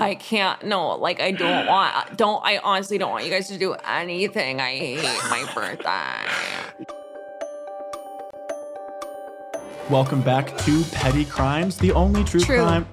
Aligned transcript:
I 0.00 0.14
can't. 0.14 0.64
No, 0.64 0.96
like 0.96 1.20
I 1.20 1.32
don't 1.32 1.66
want. 1.66 2.16
Don't. 2.16 2.40
I 2.44 2.58
honestly 2.58 2.98
don't 2.98 3.10
want 3.10 3.24
you 3.24 3.30
guys 3.30 3.48
to 3.48 3.58
do 3.58 3.74
anything. 3.86 4.60
I 4.60 4.76
hate 4.76 5.02
my 5.30 5.50
birthday. 5.54 6.86
Welcome 9.90 10.20
back 10.22 10.56
to 10.58 10.84
Petty 10.92 11.24
Crimes, 11.24 11.78
the 11.78 11.92
only 11.92 12.22
true, 12.22 12.40
True. 12.40 12.58
crime 12.58 12.86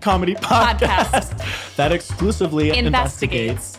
comedy 0.00 0.34
podcast, 0.34 1.06
Podcast. 1.08 1.74
that 1.76 1.92
exclusively 1.92 2.76
Investigates. 2.76 3.78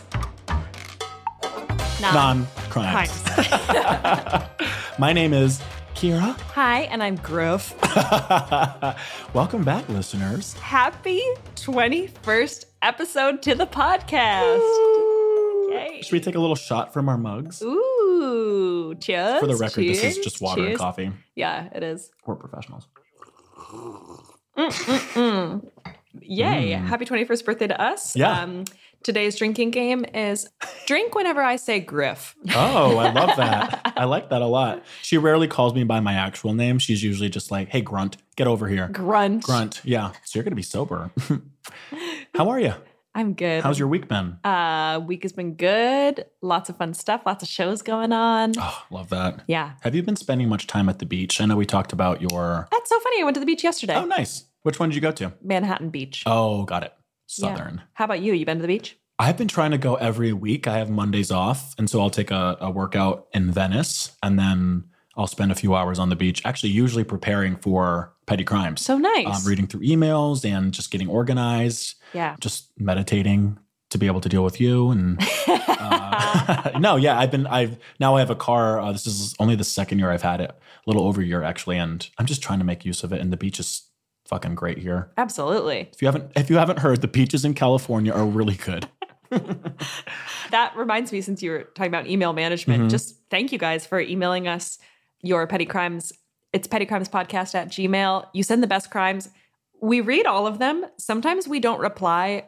non 2.00 2.46
crimes. 2.70 3.22
My 4.98 5.12
name 5.12 5.32
is 5.32 5.60
Kira. 5.94 6.38
Hi, 6.52 6.82
and 6.82 7.02
I'm 7.02 7.16
Griff. 7.16 7.74
Welcome 9.34 9.62
back, 9.64 9.88
listeners. 9.88 10.54
Happy 10.54 11.22
21st 11.56 12.64
episode 12.82 13.42
to 13.42 13.54
the 13.54 13.66
podcast. 13.66 14.60
Should 16.02 16.12
we 16.12 16.20
take 16.20 16.34
a 16.34 16.40
little 16.40 16.56
shot 16.56 16.92
from 16.92 17.08
our 17.08 17.16
mugs? 17.16 17.62
Ooh, 17.62 18.94
cheers. 19.00 19.40
For 19.40 19.46
the 19.46 19.56
record, 19.56 19.84
this 19.84 20.02
is 20.02 20.18
just 20.18 20.40
water 20.40 20.66
and 20.66 20.76
coffee. 20.76 21.12
Yeah, 21.36 21.68
it 21.74 21.82
is. 21.82 22.10
We're 22.26 22.36
professionals. 22.36 22.88
Yay. 26.20 26.70
Happy 26.72 27.04
21st 27.04 27.44
birthday 27.44 27.66
to 27.68 27.80
us. 27.80 28.12
Mm. 28.12 28.16
Yeah. 28.16 28.40
Um, 28.42 28.64
today's 29.04 29.36
drinking 29.36 29.70
game 29.70 30.04
is 30.12 30.48
drink 30.86 31.14
whenever 31.14 31.40
I 31.40 31.56
say 31.56 31.78
Griff. 31.78 32.34
Oh, 32.54 32.96
I 32.96 33.12
love 33.12 33.36
that. 33.36 33.92
I 33.96 34.04
like 34.04 34.30
that 34.30 34.42
a 34.42 34.46
lot. 34.46 34.82
She 35.02 35.16
rarely 35.18 35.46
calls 35.46 35.74
me 35.74 35.84
by 35.84 36.00
my 36.00 36.14
actual 36.14 36.52
name. 36.54 36.80
She's 36.80 37.04
usually 37.04 37.28
just 37.28 37.52
like, 37.52 37.68
hey, 37.68 37.80
Grunt, 37.82 38.16
get 38.34 38.48
over 38.48 38.66
here. 38.66 38.88
Grunt. 38.88 39.44
Grunt. 39.44 39.80
Yeah. 39.84 40.10
So 40.24 40.38
you're 40.38 40.42
going 40.42 40.52
to 40.52 40.56
be 40.56 40.62
sober. 40.62 41.12
How 42.34 42.48
are 42.48 42.58
you? 42.58 42.74
I'm 43.16 43.34
good. 43.34 43.62
How's 43.62 43.78
your 43.78 43.86
week 43.86 44.08
been? 44.08 44.38
uh 44.42 45.00
week 45.06 45.22
has 45.22 45.32
been 45.32 45.54
good. 45.54 46.24
Lots 46.42 46.68
of 46.68 46.76
fun 46.76 46.94
stuff, 46.94 47.22
lots 47.24 47.44
of 47.44 47.48
shows 47.48 47.80
going 47.80 48.12
on. 48.12 48.54
Oh, 48.58 48.82
love 48.90 49.10
that. 49.10 49.44
Yeah. 49.46 49.74
Have 49.82 49.94
you 49.94 50.02
been 50.02 50.16
spending 50.16 50.48
much 50.48 50.66
time 50.66 50.88
at 50.88 50.98
the 50.98 51.06
beach? 51.06 51.40
I 51.40 51.46
know 51.46 51.54
we 51.54 51.64
talked 51.64 51.92
about 51.92 52.20
your. 52.20 52.66
That's 52.72 52.88
so 52.90 52.98
funny. 52.98 53.20
I 53.20 53.24
went 53.24 53.34
to 53.34 53.40
the 53.40 53.46
beach 53.46 53.62
yesterday. 53.62 53.94
Oh, 53.94 54.04
nice. 54.04 54.46
Which 54.62 54.80
one 54.80 54.88
did 54.88 54.96
you 54.96 55.00
go 55.00 55.12
to? 55.12 55.32
Manhattan 55.42 55.90
Beach. 55.90 56.24
Oh, 56.26 56.64
got 56.64 56.82
it. 56.82 56.92
Yeah. 57.28 57.54
Southern. 57.54 57.82
How 57.94 58.04
about 58.04 58.20
you? 58.20 58.32
You 58.32 58.44
been 58.44 58.58
to 58.58 58.62
the 58.62 58.68
beach? 58.68 58.98
I've 59.18 59.36
been 59.36 59.48
trying 59.48 59.70
to 59.70 59.78
go 59.78 59.94
every 59.94 60.32
week. 60.32 60.66
I 60.66 60.78
have 60.78 60.90
Mondays 60.90 61.30
off. 61.30 61.74
And 61.78 61.88
so 61.88 62.00
I'll 62.00 62.10
take 62.10 62.30
a, 62.30 62.56
a 62.60 62.70
workout 62.70 63.28
in 63.32 63.50
Venice 63.50 64.16
and 64.22 64.38
then 64.38 64.84
I'll 65.16 65.28
spend 65.28 65.52
a 65.52 65.54
few 65.54 65.74
hours 65.74 65.98
on 65.98 66.08
the 66.08 66.16
beach, 66.16 66.42
actually, 66.44 66.70
usually 66.70 67.04
preparing 67.04 67.56
for 67.56 68.12
petty 68.26 68.42
crimes. 68.42 68.80
So 68.82 68.98
nice. 68.98 69.26
um, 69.26 69.48
reading 69.48 69.66
through 69.66 69.82
emails 69.82 70.44
and 70.44 70.72
just 70.72 70.90
getting 70.90 71.08
organized, 71.08 71.94
yeah. 72.12 72.36
just 72.40 72.70
meditating 72.78 73.58
to 73.90 73.98
be 73.98 74.08
able 74.08 74.20
to 74.20 74.28
deal 74.28 74.42
with 74.42 74.60
you. 74.60 74.90
And 74.90 75.20
uh, 75.46 76.72
no, 76.80 76.96
yeah, 76.96 77.16
I've 77.16 77.30
been, 77.30 77.46
I've 77.46 77.78
now 78.00 78.16
I 78.16 78.20
have 78.20 78.30
a 78.30 78.36
car. 78.36 78.80
Uh, 78.80 78.90
this 78.90 79.06
is 79.06 79.36
only 79.38 79.54
the 79.54 79.62
second 79.62 80.00
year 80.00 80.10
I've 80.10 80.22
had 80.22 80.40
it, 80.40 80.50
a 80.50 80.90
little 80.90 81.06
over 81.06 81.20
a 81.20 81.24
year 81.24 81.44
actually. 81.44 81.78
And 81.78 82.08
I'm 82.18 82.26
just 82.26 82.42
trying 82.42 82.58
to 82.58 82.64
make 82.64 82.84
use 82.84 83.04
of 83.04 83.12
it. 83.12 83.20
And 83.20 83.32
the 83.32 83.36
beach 83.36 83.60
is 83.60 83.82
fucking 84.26 84.54
great 84.54 84.78
here. 84.78 85.10
Absolutely. 85.18 85.88
If 85.92 86.00
you 86.02 86.08
haven't, 86.08 86.32
if 86.36 86.48
you 86.50 86.56
haven't 86.56 86.78
heard, 86.80 87.00
the 87.02 87.08
peaches 87.08 87.44
in 87.44 87.54
California 87.54 88.12
are 88.12 88.24
really 88.26 88.54
good. 88.56 88.88
That 90.50 90.76
reminds 90.76 91.10
me, 91.10 91.20
since 91.20 91.42
you 91.42 91.50
were 91.50 91.62
talking 91.74 91.90
about 91.90 92.06
email 92.06 92.32
management, 92.32 92.82
Mm-hmm. 92.82 92.88
just 92.88 93.16
thank 93.30 93.50
you 93.50 93.58
guys 93.58 93.86
for 93.86 93.98
emailing 94.00 94.46
us 94.46 94.78
your 95.22 95.46
petty 95.46 95.64
crimes. 95.64 96.12
It's 96.52 96.68
petty 96.68 96.86
crimes 96.86 97.08
podcast 97.08 97.54
at 97.54 97.68
Gmail. 97.68 98.26
You 98.32 98.42
send 98.44 98.62
the 98.62 98.66
best 98.68 98.90
crimes. 98.90 99.30
We 99.80 100.00
read 100.00 100.26
all 100.26 100.46
of 100.46 100.58
them. 100.58 100.86
Sometimes 100.98 101.48
we 101.48 101.58
don't 101.60 101.80
reply 101.80 102.44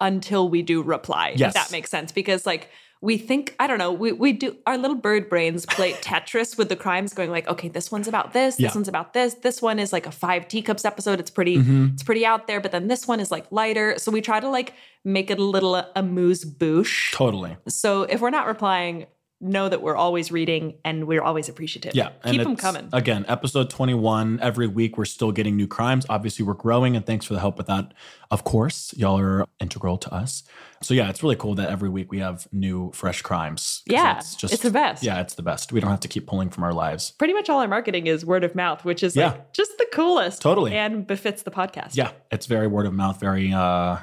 until 0.00 0.48
we 0.48 0.60
do 0.60 0.82
reply, 0.82 1.32
Yes. 1.36 1.50
if 1.50 1.54
that 1.54 1.72
makes 1.72 1.88
sense. 1.90 2.12
Because 2.12 2.44
like 2.44 2.68
we 3.02 3.18
think, 3.18 3.54
I 3.60 3.66
don't 3.66 3.78
know, 3.78 3.92
we, 3.92 4.12
we 4.12 4.32
do 4.32 4.56
our 4.66 4.78
little 4.78 4.96
bird 4.96 5.28
brains 5.28 5.66
play 5.66 5.92
Tetris 6.02 6.56
with 6.56 6.68
the 6.68 6.76
crimes, 6.76 7.12
going 7.12 7.30
like, 7.30 7.46
okay, 7.48 7.68
this 7.68 7.92
one's 7.92 8.08
about 8.08 8.32
this, 8.32 8.58
Yeah. 8.58 8.68
this 8.68 8.74
one's 8.74 8.88
about 8.88 9.12
this, 9.12 9.34
this 9.34 9.60
one 9.60 9.78
is 9.78 9.92
like 9.92 10.06
a 10.06 10.10
five 10.12 10.48
teacups 10.48 10.84
episode. 10.84 11.20
It's 11.20 11.30
pretty, 11.30 11.58
Mhm. 11.58 11.92
it's 11.94 12.02
pretty 12.02 12.24
out 12.24 12.46
there, 12.46 12.60
but 12.60 12.72
then 12.72 12.88
this 12.88 13.06
one 13.06 13.20
is 13.20 13.30
like 13.30 13.46
lighter. 13.50 13.98
So 13.98 14.10
we 14.10 14.20
try 14.20 14.40
to 14.40 14.48
like 14.48 14.72
make 15.04 15.30
it 15.30 15.38
a 15.38 15.44
little 15.44 15.84
amuse 15.94 16.44
bouche. 16.44 17.12
Totally. 17.12 17.56
So 17.68 18.02
if 18.02 18.20
we're 18.20 18.30
not 18.30 18.46
replying, 18.46 19.06
know 19.40 19.68
that 19.68 19.82
we're 19.82 19.96
always 19.96 20.32
reading 20.32 20.74
and 20.84 21.06
we're 21.06 21.22
always 21.22 21.48
appreciative. 21.48 21.94
Yeah. 21.94 22.10
Keep 22.24 22.42
them 22.42 22.56
coming. 22.56 22.88
Again, 22.92 23.24
episode 23.28 23.68
21. 23.68 24.40
Every 24.40 24.66
week 24.66 24.96
we're 24.96 25.04
still 25.04 25.30
getting 25.32 25.56
new 25.56 25.66
crimes. 25.66 26.06
Obviously, 26.08 26.44
we're 26.44 26.54
growing, 26.54 26.96
and 26.96 27.04
thanks 27.04 27.26
for 27.26 27.34
the 27.34 27.40
help 27.40 27.58
with 27.58 27.66
that. 27.66 27.92
Of 28.30 28.44
course, 28.44 28.94
y'all 28.96 29.18
are 29.18 29.44
integral 29.60 29.98
to 29.98 30.12
us. 30.14 30.42
So, 30.82 30.94
yeah, 30.94 31.08
it's 31.10 31.22
really 31.22 31.36
cool 31.36 31.54
that 31.56 31.68
every 31.70 31.88
week 31.88 32.10
we 32.10 32.18
have 32.20 32.48
new, 32.52 32.90
fresh 32.92 33.22
crimes. 33.22 33.82
Yeah, 33.86 34.18
it's 34.18 34.34
just 34.34 34.54
it's 34.54 34.62
the 34.62 34.70
best. 34.70 35.02
Yeah, 35.02 35.20
it's 35.20 35.34
the 35.34 35.42
best. 35.42 35.72
We 35.72 35.80
don't 35.80 35.90
have 35.90 36.00
to 36.00 36.08
keep 36.08 36.26
pulling 36.26 36.50
from 36.50 36.64
our 36.64 36.72
lives. 36.72 37.10
Pretty 37.12 37.34
much 37.34 37.48
all 37.50 37.60
our 37.60 37.68
marketing 37.68 38.06
is 38.06 38.24
word 38.24 38.42
of 38.44 38.54
mouth, 38.54 38.84
which 38.84 39.02
is 39.02 39.14
Yeah. 39.16 39.32
like 39.32 39.52
just 39.52 39.76
the 39.78 39.86
coolest. 39.92 40.40
Totally. 40.42 40.74
And 40.74 41.06
befits 41.06 41.42
the 41.42 41.50
podcast. 41.50 41.94
Yeah, 41.96 42.12
it's 42.30 42.46
very 42.46 42.66
word 42.66 42.86
of 42.86 42.94
mouth, 42.94 43.20
very 43.20 43.52
uh 43.52 43.98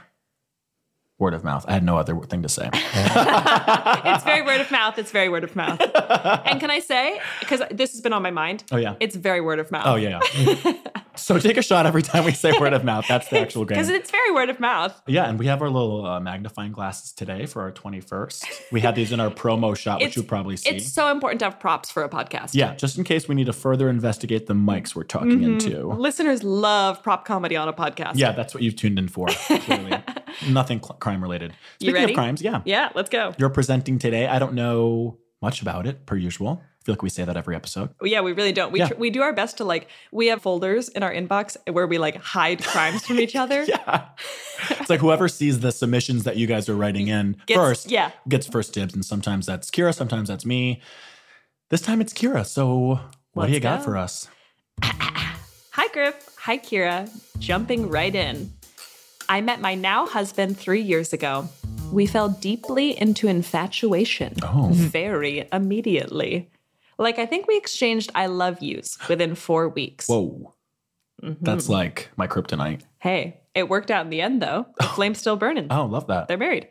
word 1.23 1.34
of 1.34 1.44
mouth. 1.44 1.66
I 1.67 1.73
had 1.73 1.84
no 1.84 1.97
other 1.97 2.13
thing 2.22 2.44
to 2.44 2.50
say. 2.50 2.69
it's 2.73 4.23
very 4.23 4.44
word 4.44 4.61
of 4.61 4.69
mouth. 4.69 5.00
It's 5.00 5.11
very 5.11 5.29
word 5.29 5.44
of 5.44 5.56
mouth. 5.56 5.81
and 6.45 6.59
can 6.59 6.69
I 6.69 6.79
say, 6.79 7.19
because 7.39 7.63
this 7.72 7.94
has 7.94 8.01
been 8.01 8.13
on 8.13 8.22
my 8.22 8.29
mind, 8.31 8.66
oh 8.72 8.78
yeah. 8.78 8.95
it's 9.00 9.16
very 9.16 9.41
word 9.41 9.59
of 9.59 9.72
mouth. 9.72 9.88
Oh 9.88 9.95
yeah. 9.95 10.19
so 11.16 11.38
take 11.40 11.57
a 11.57 11.62
shot 11.62 11.85
every 11.85 12.01
time 12.01 12.25
we 12.25 12.31
say 12.31 12.51
word 12.59 12.74
of 12.74 12.84
mouth. 12.84 13.06
That's 13.07 13.28
the 13.29 13.40
actual 13.40 13.66
game. 13.66 13.75
Because 13.78 13.90
it's 13.90 14.12
very 14.12 14.31
word 14.31 14.50
of 14.50 14.59
mouth. 14.59 15.01
Yeah, 15.07 15.25
and 15.29 15.38
we 15.40 15.47
have 15.47 15.62
our 15.62 15.69
little 15.69 16.06
uh, 16.06 16.19
magnifying 16.19 16.72
glasses 16.72 17.12
today 17.12 17.46
for 17.46 17.62
our 17.62 17.72
21st. 17.72 18.72
We 18.72 18.81
had 18.81 18.96
these 18.96 19.12
in 19.12 19.19
our 19.19 19.29
promo 19.29 19.75
shot, 19.78 20.01
which 20.01 20.16
you'll 20.16 20.25
probably 20.25 20.57
see. 20.57 20.69
It's 20.69 20.91
so 20.91 21.09
important 21.12 21.40
to 21.40 21.46
have 21.46 21.59
props 21.59 21.91
for 21.91 22.03
a 22.03 22.09
podcast. 22.09 22.51
yeah, 22.53 22.75
just 22.75 22.97
in 22.97 23.03
case 23.03 23.28
we 23.28 23.35
need 23.35 23.46
to 23.46 23.53
further 23.53 23.90
investigate 23.90 24.47
the 24.47 24.53
mics 24.53 24.96
we're 24.96 25.03
talking 25.03 25.24
Mm-hmm. 25.40 25.53
into. 25.53 25.88
Listeners 25.88 26.44
love 26.44 27.01
prop 27.03 27.25
comedy 27.25 27.56
on 27.56 27.68
a 27.68 27.74
podcast. 27.74 28.13
Yeah, 28.16 28.31
that's 28.34 28.53
what 28.53 28.62
you've 28.63 28.75
tuned 28.75 29.00
in 29.00 29.07
for. 29.07 29.28
Clearly. 29.28 30.01
Nothing 30.50 30.80
cl- 30.81 30.97
crime 31.00 31.22
related. 31.22 31.53
You 31.80 31.91
Speaking 31.91 32.09
of 32.09 32.16
crimes, 32.16 32.41
yeah. 32.41 32.62
Yeah, 32.66 32.90
let's 32.95 33.09
go. 33.09 33.34
You're 33.38 33.50
presenting 33.50 34.00
today. 34.00 34.28
I 34.28 34.40
don't 34.40 34.53
know 34.53 35.18
much 35.41 35.62
about 35.62 35.85
it, 35.88 36.06
per 36.06 36.16
usual. 36.16 36.62
I 36.83 36.85
feel 36.85 36.94
like 36.95 37.01
we 37.01 37.09
say 37.09 37.23
that 37.23 37.38
every 37.38 37.55
episode. 37.55 37.91
Oh, 38.01 38.05
yeah, 38.05 38.19
we 38.19 38.33
really 38.33 38.51
don't. 38.51 38.73
We 38.73 38.79
Yeah. 38.79 38.89
tr- 38.89 38.95
we 38.95 39.09
do 39.09 39.21
our 39.21 39.31
best 39.31 39.55
to 39.57 39.63
like. 39.63 39.88
We 40.11 40.27
have 40.27 40.41
folders 40.41 40.89
in 40.89 41.01
our 41.01 41.13
inbox 41.13 41.55
where 41.71 41.88
we 41.88 41.97
like 41.97 42.17
hide 42.17 42.61
crimes 42.61 43.05
from 43.05 43.19
each 43.21 43.38
other. 43.38 43.63
Yeah. 43.69 44.09
it's 44.69 44.89
like 44.89 44.99
whoever 44.99 45.29
sees 45.29 45.61
the 45.61 45.71
submissions 45.71 46.23
that 46.25 46.35
you 46.35 46.45
guys 46.45 46.67
are 46.67 46.75
writing 46.75 47.07
in 47.07 47.38
Gets- 47.45 47.57
first 47.57 47.89
yeah. 47.91 48.11
gets 48.27 48.47
first 48.47 48.73
dibs. 48.73 48.94
And 48.94 49.05
sometimes 49.05 49.45
that's 49.45 49.71
Kira, 49.71 49.95
sometimes 49.95 50.27
that's 50.27 50.45
me. 50.45 50.81
This 51.69 51.79
time 51.81 52.01
it's 52.01 52.11
Kira. 52.13 52.45
So 52.45 53.00
what 53.31 53.45
do 53.45 53.51
Let's 53.51 53.53
you 53.53 53.59
got 53.61 53.83
for 53.85 53.95
us? 53.97 54.27
Hi, 54.83 55.88
Griff. 55.94 56.35
Hi, 56.39 56.57
Kira. 56.57 57.09
Jumping 57.39 57.89
right 57.89 58.13
in. 58.13 58.51
I 59.29 59.39
met 59.39 59.61
my 59.61 59.73
now 59.75 60.05
husband 60.05 60.57
three 60.57 60.81
years 60.81 61.13
ago. 61.13 61.47
We 61.94 62.05
fell 62.07 62.27
deeply 62.29 63.00
into 63.00 63.27
infatuation 63.27 64.35
Oh. 64.44 64.69
very 64.71 65.47
immediately. 65.53 66.50
Like, 66.98 67.20
I 67.20 67.26
think 67.26 67.48
we 67.48 67.58
exchanged 67.58 68.12
I 68.16 68.28
love 68.28 68.62
yous 68.62 68.98
within 69.09 69.36
four 69.36 69.70
weeks. 69.70 70.08
Whoa. 70.08 70.54
Mm-hmm. 71.22 71.44
That's 71.44 71.70
like 71.70 72.09
my 72.18 72.28
kryptonite. 72.28 72.81
Hey, 73.00 73.42
it 73.56 73.70
worked 73.70 73.92
out 73.92 74.06
in 74.06 74.09
the 74.09 74.22
end, 74.22 74.42
though. 74.42 74.68
The 74.80 74.84
flame's 74.88 75.20
still 75.20 75.36
burning. 75.36 75.68
Oh, 75.70 75.86
love 75.86 76.08
that. 76.08 76.28
They're 76.28 76.38
married. 76.38 76.68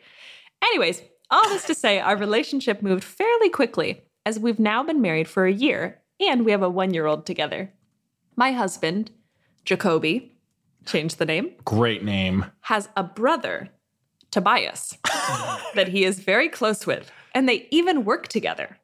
Anyways, 0.62 1.02
all 1.30 1.48
this 1.48 1.64
to 1.66 1.74
say, 1.74 1.98
our 2.00 2.16
relationship 2.16 2.82
moved 2.82 3.04
fairly 3.04 3.48
quickly 3.50 4.02
as 4.26 4.38
we've 4.38 4.58
now 4.58 4.82
been 4.82 5.00
married 5.00 5.28
for 5.28 5.46
a 5.46 5.52
year 5.52 6.00
and 6.20 6.44
we 6.44 6.52
have 6.52 6.62
a 6.62 6.68
one 6.68 6.92
year 6.94 7.06
old 7.06 7.26
together. 7.26 7.72
My 8.36 8.52
husband, 8.52 9.10
Jacoby, 9.64 10.36
changed 10.86 11.18
the 11.18 11.24
name, 11.24 11.52
Great 11.64 12.02
name. 12.04 12.46
has 12.62 12.88
a 12.96 13.02
brother, 13.02 13.70
Tobias, 14.30 14.96
that 15.74 15.88
he 15.88 16.04
is 16.04 16.20
very 16.20 16.48
close 16.48 16.86
with, 16.86 17.10
and 17.34 17.48
they 17.48 17.66
even 17.70 18.04
work 18.04 18.28
together. 18.28 18.78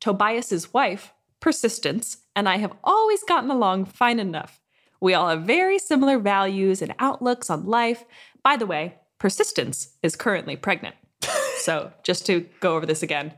Tobias's 0.00 0.72
wife, 0.72 1.12
Persistence, 1.40 2.18
and 2.34 2.48
I 2.48 2.56
have 2.58 2.72
always 2.82 3.22
gotten 3.24 3.50
along 3.50 3.86
fine 3.86 4.18
enough. 4.18 4.60
We 5.00 5.14
all 5.14 5.28
have 5.28 5.42
very 5.42 5.78
similar 5.78 6.18
values 6.18 6.82
and 6.82 6.94
outlooks 6.98 7.50
on 7.50 7.66
life. 7.66 8.04
By 8.42 8.56
the 8.56 8.66
way, 8.66 8.96
Persistence 9.18 9.94
is 10.02 10.16
currently 10.16 10.56
pregnant. 10.56 10.96
so, 11.58 11.92
just 12.02 12.26
to 12.26 12.46
go 12.60 12.76
over 12.76 12.86
this 12.86 13.02
again, 13.02 13.34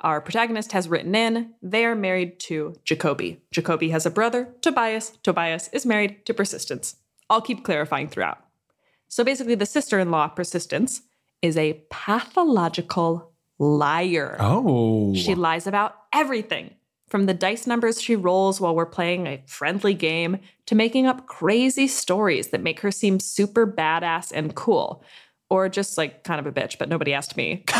our 0.00 0.20
protagonist 0.20 0.72
has 0.72 0.88
written 0.88 1.14
in 1.14 1.52
they 1.62 1.84
are 1.84 1.94
married 1.94 2.40
to 2.40 2.74
Jacoby. 2.84 3.42
Jacoby 3.50 3.90
has 3.90 4.06
a 4.06 4.10
brother, 4.10 4.54
Tobias. 4.62 5.18
Tobias 5.22 5.68
is 5.72 5.84
married 5.84 6.24
to 6.26 6.34
Persistence. 6.34 6.96
I'll 7.28 7.42
keep 7.42 7.64
clarifying 7.64 8.08
throughout. 8.08 8.38
So 9.08 9.24
basically, 9.24 9.56
the 9.56 9.66
sister 9.66 9.98
in 9.98 10.10
law, 10.10 10.28
Persistence, 10.28 11.02
is 11.42 11.56
a 11.56 11.82
pathological 11.90 13.29
liar. 13.60 14.36
Oh. 14.40 15.14
She 15.14 15.36
lies 15.36 15.68
about 15.68 15.94
everything 16.12 16.74
from 17.08 17.26
the 17.26 17.34
dice 17.34 17.66
numbers 17.66 18.00
she 18.00 18.16
rolls 18.16 18.60
while 18.60 18.74
we're 18.74 18.86
playing 18.86 19.26
a 19.26 19.42
friendly 19.46 19.94
game 19.94 20.38
to 20.66 20.74
making 20.74 21.06
up 21.06 21.26
crazy 21.26 21.86
stories 21.86 22.48
that 22.48 22.62
make 22.62 22.80
her 22.80 22.90
seem 22.90 23.20
super 23.20 23.66
badass 23.66 24.32
and 24.34 24.54
cool. 24.54 25.04
or 25.50 25.68
just 25.68 25.98
like 25.98 26.22
kind 26.22 26.38
of 26.38 26.46
a 26.46 26.52
bitch, 26.52 26.78
but 26.78 26.88
nobody 26.88 27.12
asked 27.12 27.36
me. 27.36 27.64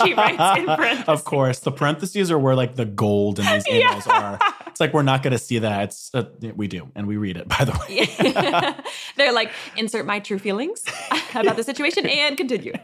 she 0.00 0.14
writes 0.14 0.58
in 0.60 0.66
parentheses. 0.66 1.08
of 1.08 1.24
course, 1.24 1.58
the 1.58 1.72
parentheses 1.72 2.30
are 2.30 2.38
where 2.38 2.54
like 2.54 2.76
the 2.76 2.84
gold 2.84 3.40
in 3.40 3.46
these 3.46 3.64
emails 3.64 4.06
are. 4.06 4.38
It's 4.68 4.78
like 4.78 4.94
we're 4.94 5.02
not 5.02 5.24
going 5.24 5.32
to 5.32 5.38
see 5.38 5.58
that. 5.58 5.82
It's 5.82 6.10
uh, 6.14 6.26
we 6.54 6.68
do, 6.68 6.88
and 6.94 7.08
we 7.08 7.16
read 7.16 7.36
it. 7.36 7.48
By 7.48 7.64
the 7.64 7.72
way, 7.72 8.74
They're 9.16 9.32
like, 9.32 9.50
insert 9.76 10.06
my 10.06 10.20
true 10.20 10.38
feelings 10.38 10.84
about 11.34 11.56
the 11.56 11.64
situation 11.64 12.06
and 12.06 12.36
continue. 12.36 12.74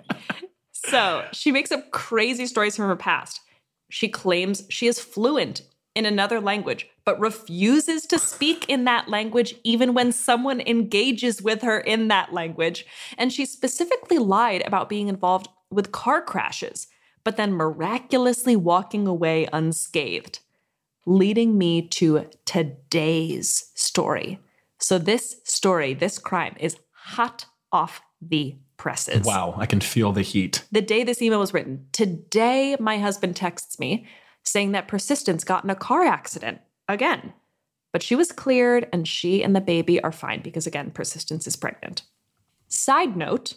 So 0.88 1.24
she 1.32 1.52
makes 1.52 1.72
up 1.72 1.90
crazy 1.90 2.46
stories 2.46 2.76
from 2.76 2.86
her 2.86 2.96
past. 2.96 3.40
She 3.90 4.08
claims 4.08 4.64
she 4.68 4.86
is 4.86 5.00
fluent 5.00 5.62
in 5.94 6.04
another 6.04 6.40
language, 6.40 6.88
but 7.04 7.18
refuses 7.18 8.06
to 8.06 8.18
speak 8.18 8.68
in 8.68 8.84
that 8.84 9.08
language 9.08 9.54
even 9.64 9.94
when 9.94 10.12
someone 10.12 10.60
engages 10.60 11.40
with 11.40 11.62
her 11.62 11.80
in 11.80 12.08
that 12.08 12.32
language. 12.32 12.84
And 13.16 13.32
she 13.32 13.46
specifically 13.46 14.18
lied 14.18 14.62
about 14.66 14.88
being 14.88 15.08
involved 15.08 15.48
with 15.70 15.92
car 15.92 16.20
crashes, 16.22 16.86
but 17.24 17.36
then 17.36 17.54
miraculously 17.54 18.56
walking 18.56 19.06
away 19.06 19.48
unscathed, 19.52 20.40
leading 21.06 21.56
me 21.56 21.88
to 21.88 22.26
today's 22.44 23.72
story. 23.74 24.38
So, 24.78 24.98
this 24.98 25.40
story, 25.44 25.94
this 25.94 26.18
crime 26.18 26.54
is 26.60 26.76
hot 26.92 27.46
off 27.72 28.02
the 28.20 28.56
presses. 28.76 29.26
wow, 29.26 29.54
I 29.56 29.66
can 29.66 29.80
feel 29.80 30.12
the 30.12 30.22
heat. 30.22 30.64
The 30.72 30.82
day 30.82 31.04
this 31.04 31.22
email 31.22 31.40
was 31.40 31.54
written, 31.54 31.86
today 31.92 32.76
my 32.78 32.98
husband 32.98 33.36
texts 33.36 33.78
me 33.78 34.06
saying 34.42 34.72
that 34.72 34.88
Persistence 34.88 35.44
got 35.44 35.64
in 35.64 35.70
a 35.70 35.74
car 35.74 36.04
accident 36.04 36.60
again. 36.88 37.32
But 37.92 38.02
she 38.02 38.14
was 38.14 38.30
cleared 38.30 38.88
and 38.92 39.08
she 39.08 39.42
and 39.42 39.56
the 39.56 39.60
baby 39.60 40.02
are 40.02 40.12
fine 40.12 40.42
because, 40.42 40.66
again, 40.66 40.90
Persistence 40.90 41.46
is 41.46 41.56
pregnant. 41.56 42.02
Side 42.68 43.16
note, 43.16 43.54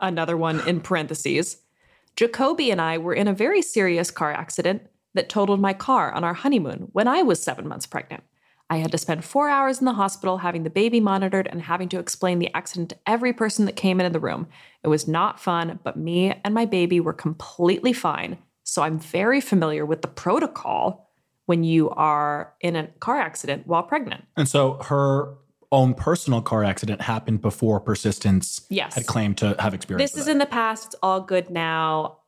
another 0.00 0.36
one 0.36 0.66
in 0.68 0.80
parentheses 0.80 1.58
Jacoby 2.16 2.70
and 2.70 2.80
I 2.80 2.98
were 2.98 3.14
in 3.14 3.28
a 3.28 3.32
very 3.32 3.62
serious 3.62 4.10
car 4.10 4.32
accident 4.32 4.82
that 5.14 5.28
totaled 5.28 5.60
my 5.60 5.72
car 5.72 6.12
on 6.12 6.24
our 6.24 6.34
honeymoon 6.34 6.88
when 6.92 7.08
I 7.08 7.22
was 7.22 7.42
seven 7.42 7.66
months 7.66 7.86
pregnant. 7.86 8.22
I 8.70 8.76
had 8.76 8.90
to 8.92 8.98
spend 8.98 9.24
four 9.24 9.48
hours 9.50 9.80
in 9.80 9.84
the 9.84 9.92
hospital 9.92 10.38
having 10.38 10.62
the 10.62 10.70
baby 10.70 10.98
monitored 11.00 11.46
and 11.46 11.60
having 11.60 11.88
to 11.90 11.98
explain 11.98 12.38
the 12.38 12.52
accident 12.54 12.88
to 12.90 12.96
every 13.06 13.32
person 13.32 13.66
that 13.66 13.76
came 13.76 14.00
into 14.00 14.10
the 14.10 14.20
room. 14.20 14.46
It 14.82 14.88
was 14.88 15.06
not 15.06 15.38
fun, 15.40 15.78
but 15.84 15.96
me 15.98 16.34
and 16.44 16.54
my 16.54 16.64
baby 16.64 16.98
were 17.00 17.12
completely 17.12 17.92
fine. 17.92 18.38
So 18.64 18.82
I'm 18.82 18.98
very 18.98 19.40
familiar 19.40 19.84
with 19.84 20.00
the 20.02 20.08
protocol 20.08 21.10
when 21.46 21.64
you 21.64 21.90
are 21.90 22.54
in 22.60 22.76
a 22.76 22.86
car 22.86 23.18
accident 23.18 23.66
while 23.66 23.82
pregnant. 23.82 24.24
And 24.36 24.48
so 24.48 24.74
her 24.84 25.34
own 25.70 25.92
personal 25.94 26.40
car 26.40 26.64
accident 26.64 27.00
happened 27.02 27.40
before 27.42 27.80
Persistence 27.80 28.64
Yes. 28.70 28.94
had 28.94 29.06
claimed 29.06 29.38
to 29.38 29.56
have 29.58 29.74
experienced. 29.74 30.14
This 30.14 30.22
is 30.22 30.28
it. 30.28 30.32
in 30.32 30.38
the 30.38 30.46
past. 30.46 30.86
It's 30.86 30.94
all 31.02 31.20
good 31.20 31.50
now. 31.50 32.18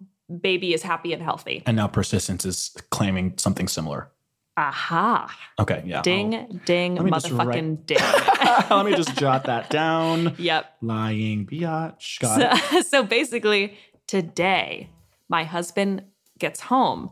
Baby 0.40 0.72
is 0.74 0.82
happy 0.82 1.12
and 1.12 1.22
healthy. 1.22 1.62
and 1.66 1.76
now 1.76 1.86
Persistence 1.86 2.44
is 2.44 2.74
claiming 2.90 3.34
something 3.38 3.68
similar. 3.68 4.10
Aha. 4.56 5.36
Okay, 5.58 5.82
yeah. 5.84 6.02
Ding, 6.02 6.60
ding, 6.64 6.94
Let 6.94 7.04
me 7.04 7.10
just 7.10 7.26
motherfucking 7.30 7.86
ding. 7.86 7.98
Let 8.70 8.86
me 8.86 8.94
just 8.94 9.16
jot 9.16 9.44
that 9.44 9.68
down. 9.68 10.34
yep. 10.38 10.76
Lying 10.80 11.46
biatch. 11.46 12.20
Got 12.20 12.40
it. 12.40 12.58
So, 12.70 12.80
so 12.88 13.02
basically, 13.02 13.76
today, 14.06 14.90
my 15.28 15.44
husband 15.44 16.04
gets 16.38 16.60
home. 16.60 17.10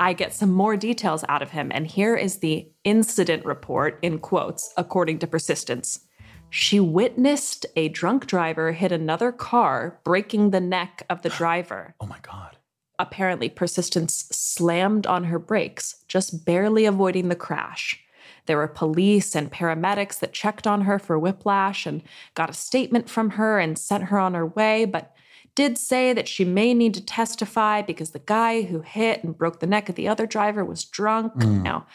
I 0.00 0.14
get 0.14 0.32
some 0.32 0.50
more 0.50 0.76
details 0.76 1.24
out 1.28 1.42
of 1.42 1.50
him, 1.50 1.70
and 1.72 1.86
here 1.86 2.16
is 2.16 2.38
the 2.38 2.72
incident 2.84 3.44
report 3.44 3.98
in 4.02 4.18
quotes, 4.18 4.72
according 4.76 5.18
to 5.18 5.26
Persistence. 5.26 6.00
She 6.48 6.80
witnessed 6.80 7.66
a 7.76 7.88
drunk 7.88 8.26
driver 8.26 8.72
hit 8.72 8.90
another 8.90 9.30
car, 9.30 10.00
breaking 10.02 10.50
the 10.50 10.60
neck 10.60 11.04
of 11.08 11.22
the 11.22 11.28
driver. 11.40 11.94
Oh 12.00 12.06
my 12.06 12.18
god. 12.22 12.56
Apparently, 13.00 13.48
Persistence 13.48 14.26
slammed 14.30 15.06
on 15.06 15.24
her 15.24 15.38
brakes, 15.38 16.04
just 16.06 16.44
barely 16.44 16.84
avoiding 16.84 17.30
the 17.30 17.34
crash. 17.34 17.98
There 18.44 18.58
were 18.58 18.68
police 18.68 19.34
and 19.34 19.50
paramedics 19.50 20.18
that 20.18 20.34
checked 20.34 20.66
on 20.66 20.82
her 20.82 20.98
for 20.98 21.18
whiplash 21.18 21.86
and 21.86 22.02
got 22.34 22.50
a 22.50 22.54
statement 22.54 23.08
from 23.08 23.30
her 23.30 23.58
and 23.58 23.78
sent 23.78 24.04
her 24.04 24.18
on 24.18 24.34
her 24.34 24.46
way, 24.46 24.84
but 24.84 25.14
did 25.54 25.78
say 25.78 26.12
that 26.12 26.28
she 26.28 26.44
may 26.44 26.74
need 26.74 26.92
to 26.92 27.04
testify 27.04 27.80
because 27.80 28.10
the 28.10 28.18
guy 28.18 28.62
who 28.62 28.82
hit 28.82 29.24
and 29.24 29.36
broke 29.36 29.60
the 29.60 29.66
neck 29.66 29.88
of 29.88 29.94
the 29.94 30.06
other 30.06 30.26
driver 30.26 30.62
was 30.62 30.84
drunk. 30.84 31.32
Hmm. 31.42 31.62
Now, 31.62 31.86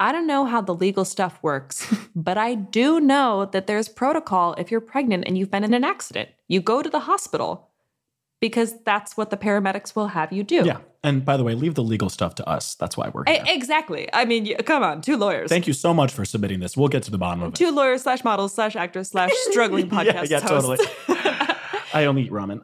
I 0.00 0.12
don't 0.12 0.26
know 0.26 0.46
how 0.46 0.62
the 0.62 0.74
legal 0.74 1.04
stuff 1.04 1.38
works, 1.42 1.94
but 2.16 2.38
I 2.38 2.54
do 2.54 3.00
know 3.00 3.44
that 3.52 3.66
there's 3.66 3.88
protocol 3.88 4.54
if 4.54 4.70
you're 4.70 4.80
pregnant 4.80 5.24
and 5.26 5.36
you've 5.36 5.50
been 5.50 5.64
in 5.64 5.74
an 5.74 5.84
accident. 5.84 6.30
You 6.46 6.62
go 6.62 6.80
to 6.80 6.88
the 6.88 7.00
hospital 7.00 7.68
because 8.40 8.74
that's 8.84 9.16
what 9.16 9.30
the 9.30 9.36
paramedics 9.36 9.94
will 9.96 10.08
have 10.08 10.32
you 10.32 10.42
do. 10.44 10.64
Yeah. 10.64 10.78
And 11.04 11.24
by 11.24 11.36
the 11.36 11.44
way, 11.44 11.54
leave 11.54 11.74
the 11.74 11.82
legal 11.82 12.08
stuff 12.08 12.34
to 12.36 12.48
us. 12.48 12.74
That's 12.74 12.96
why 12.96 13.08
we're 13.12 13.24
here. 13.26 13.42
E- 13.46 13.52
exactly. 13.54 14.08
I 14.12 14.24
mean, 14.24 14.56
come 14.58 14.82
on, 14.82 15.00
two 15.00 15.16
lawyers. 15.16 15.48
Thank 15.48 15.66
you 15.66 15.72
so 15.72 15.94
much 15.94 16.12
for 16.12 16.24
submitting 16.24 16.60
this. 16.60 16.76
We'll 16.76 16.88
get 16.88 17.02
to 17.04 17.10
the 17.10 17.18
bottom 17.18 17.42
of 17.42 17.52
it. 17.52 17.56
two 17.56 17.70
lawyers 17.70 18.02
slash 18.02 18.24
models 18.24 18.54
slash 18.54 18.74
actors 18.76 19.10
slash 19.10 19.30
struggling 19.50 19.88
podcast 19.88 20.28
yeah, 20.30 20.38
yeah, 20.38 20.40
totally. 20.40 20.78
I 21.94 22.04
only 22.06 22.22
eat 22.22 22.32
ramen. 22.32 22.60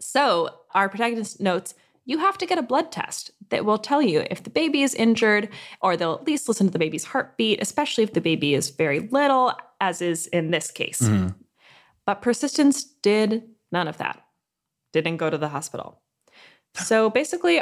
So, 0.00 0.50
our 0.74 0.88
protagonist 0.88 1.40
notes 1.40 1.74
you 2.04 2.16
have 2.16 2.38
to 2.38 2.46
get 2.46 2.56
a 2.56 2.62
blood 2.62 2.90
test 2.90 3.32
that 3.50 3.66
will 3.66 3.76
tell 3.76 4.00
you 4.00 4.24
if 4.30 4.42
the 4.42 4.48
baby 4.48 4.80
is 4.80 4.94
injured, 4.94 5.50
or 5.82 5.94
they'll 5.94 6.14
at 6.14 6.24
least 6.24 6.48
listen 6.48 6.66
to 6.66 6.72
the 6.72 6.78
baby's 6.78 7.04
heartbeat, 7.04 7.60
especially 7.60 8.02
if 8.02 8.14
the 8.14 8.20
baby 8.22 8.54
is 8.54 8.70
very 8.70 9.00
little, 9.00 9.52
as 9.78 10.00
is 10.00 10.26
in 10.28 10.50
this 10.50 10.70
case. 10.70 11.02
Mhm. 11.02 11.34
But 12.06 12.22
Persistence 12.22 12.82
did 12.82 13.42
none 13.70 13.88
of 13.88 13.98
that, 13.98 14.22
didn't 14.92 15.16
go 15.16 15.30
to 15.30 15.38
the 15.38 15.48
hospital. 15.48 16.00
So, 16.74 17.10
basically, 17.10 17.60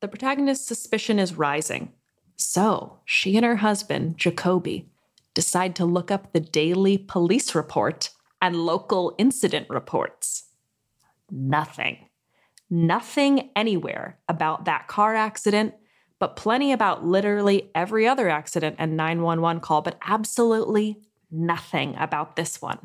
the 0.00 0.08
protagonist's 0.08 0.66
suspicion 0.66 1.18
is 1.18 1.34
rising. 1.34 1.92
So, 2.36 3.00
she 3.04 3.36
and 3.36 3.44
her 3.44 3.56
husband, 3.56 4.16
Jacoby, 4.18 4.88
decide 5.34 5.76
to 5.76 5.84
look 5.84 6.10
up 6.10 6.32
the 6.32 6.40
daily 6.40 6.98
police 6.98 7.54
report 7.54 8.10
and 8.40 8.56
local 8.56 9.14
incident 9.18 9.68
reports 9.68 10.44
nothing. 11.30 11.98
Nothing 12.70 13.50
anywhere 13.56 14.18
about 14.28 14.64
that 14.64 14.88
car 14.88 15.14
accident, 15.14 15.74
but 16.18 16.36
plenty 16.36 16.72
about 16.72 17.04
literally 17.04 17.70
every 17.74 18.06
other 18.06 18.28
accident 18.28 18.76
and 18.78 18.96
911 18.96 19.60
call, 19.60 19.82
but 19.82 19.98
absolutely 20.06 21.00
nothing 21.30 21.94
about 21.98 22.36
this 22.36 22.62
one. 22.62 22.78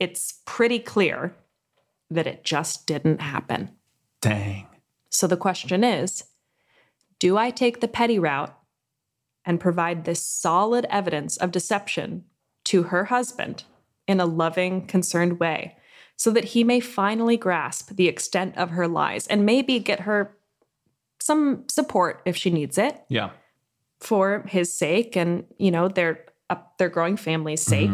It's 0.00 0.40
pretty 0.46 0.78
clear 0.78 1.34
that 2.14 2.26
it 2.26 2.44
just 2.44 2.86
didn't 2.86 3.20
happen. 3.20 3.70
Dang. 4.20 4.66
So 5.10 5.26
the 5.26 5.36
question 5.36 5.84
is 5.84 6.24
do 7.18 7.36
I 7.36 7.50
take 7.50 7.80
the 7.80 7.88
petty 7.88 8.18
route 8.18 8.56
and 9.44 9.60
provide 9.60 10.04
this 10.04 10.22
solid 10.22 10.86
evidence 10.90 11.36
of 11.36 11.52
deception 11.52 12.24
to 12.64 12.84
her 12.84 13.04
husband 13.06 13.64
in 14.08 14.20
a 14.20 14.26
loving, 14.26 14.86
concerned 14.86 15.38
way 15.38 15.76
so 16.16 16.30
that 16.30 16.44
he 16.44 16.64
may 16.64 16.80
finally 16.80 17.36
grasp 17.36 17.90
the 17.94 18.08
extent 18.08 18.56
of 18.56 18.70
her 18.70 18.88
lies 18.88 19.26
and 19.26 19.44
maybe 19.46 19.78
get 19.78 20.00
her 20.00 20.36
some 21.20 21.64
support 21.68 22.20
if 22.24 22.36
she 22.36 22.50
needs 22.50 22.76
it 22.78 23.02
Yeah. 23.08 23.30
for 24.00 24.44
his 24.48 24.72
sake 24.72 25.16
and 25.16 25.44
you 25.58 25.70
know 25.70 25.88
their 25.88 26.24
uh, 26.50 26.56
their 26.78 26.88
growing 26.90 27.16
family's 27.16 27.62
sake 27.62 27.90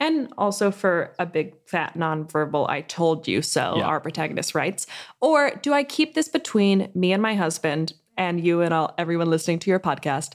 and 0.00 0.32
also 0.38 0.70
for 0.70 1.12
a 1.18 1.26
big 1.26 1.54
fat 1.66 1.94
nonverbal 1.94 2.68
i 2.68 2.80
told 2.82 3.26
you 3.28 3.42
so 3.42 3.74
Yeah. 3.78 3.84
our 3.84 4.00
protagonist 4.00 4.54
writes 4.54 4.86
or 5.20 5.50
do 5.62 5.72
i 5.72 5.82
keep 5.84 6.14
this 6.14 6.28
between 6.28 6.90
me 6.94 7.12
and 7.12 7.22
my 7.22 7.34
husband 7.34 7.92
and 8.16 8.40
you 8.44 8.60
and 8.62 8.72
all 8.74 8.94
everyone 8.98 9.30
listening 9.30 9.58
to 9.60 9.70
your 9.70 9.80
podcast 9.80 10.34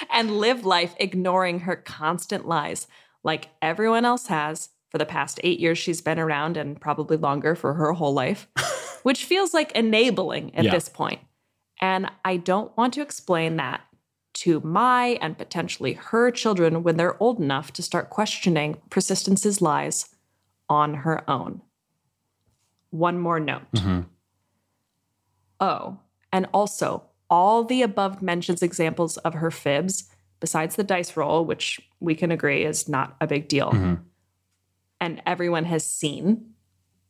and 0.10 0.30
live 0.38 0.64
life 0.64 0.94
ignoring 0.98 1.60
her 1.60 1.76
constant 1.76 2.46
lies 2.46 2.86
like 3.22 3.48
everyone 3.62 4.04
else 4.04 4.26
has 4.28 4.70
for 4.90 4.98
the 4.98 5.06
past 5.06 5.38
8 5.44 5.60
years 5.60 5.78
she's 5.78 6.00
been 6.00 6.18
around 6.18 6.56
and 6.56 6.80
probably 6.80 7.16
longer 7.16 7.54
for 7.54 7.74
her 7.74 7.92
whole 7.92 8.12
life 8.14 8.48
which 9.02 9.24
feels 9.24 9.54
like 9.54 9.72
enabling 9.72 10.54
at 10.54 10.64
Yeah. 10.64 10.70
this 10.72 10.88
point 10.88 11.20
and 11.80 12.10
I 12.26 12.36
don't 12.36 12.76
want 12.76 12.92
to 12.94 13.00
explain 13.02 13.56
that 13.56 13.80
to 14.40 14.60
my 14.60 15.18
and 15.20 15.36
potentially 15.36 15.92
her 15.94 16.30
children 16.30 16.82
when 16.82 16.96
they're 16.96 17.22
old 17.22 17.38
enough 17.40 17.72
to 17.74 17.82
start 17.82 18.08
questioning 18.10 18.76
Persistence's 18.88 19.60
lies 19.60 20.08
on 20.68 20.94
her 20.94 21.28
own. 21.28 21.60
One 22.90 23.18
more 23.18 23.38
note. 23.38 23.70
Mhm. 23.72 24.06
Oh, 25.60 25.98
and 26.32 26.46
also 26.54 27.02
all 27.28 27.64
the 27.64 27.82
above 27.82 28.22
mentions 28.22 28.62
examples 28.62 29.16
of 29.18 29.34
her 29.34 29.50
fibs, 29.50 30.08
besides 30.40 30.76
the 30.76 30.84
dice 30.84 31.16
roll, 31.16 31.44
which 31.44 31.80
we 32.00 32.14
can 32.14 32.30
agree 32.30 32.64
is 32.64 32.88
not 32.88 33.16
a 33.20 33.26
big 33.26 33.46
deal, 33.46 33.70
Mhm. 33.70 34.00
and 35.00 35.22
everyone 35.26 35.66
has 35.66 35.88
seen, 35.88 36.54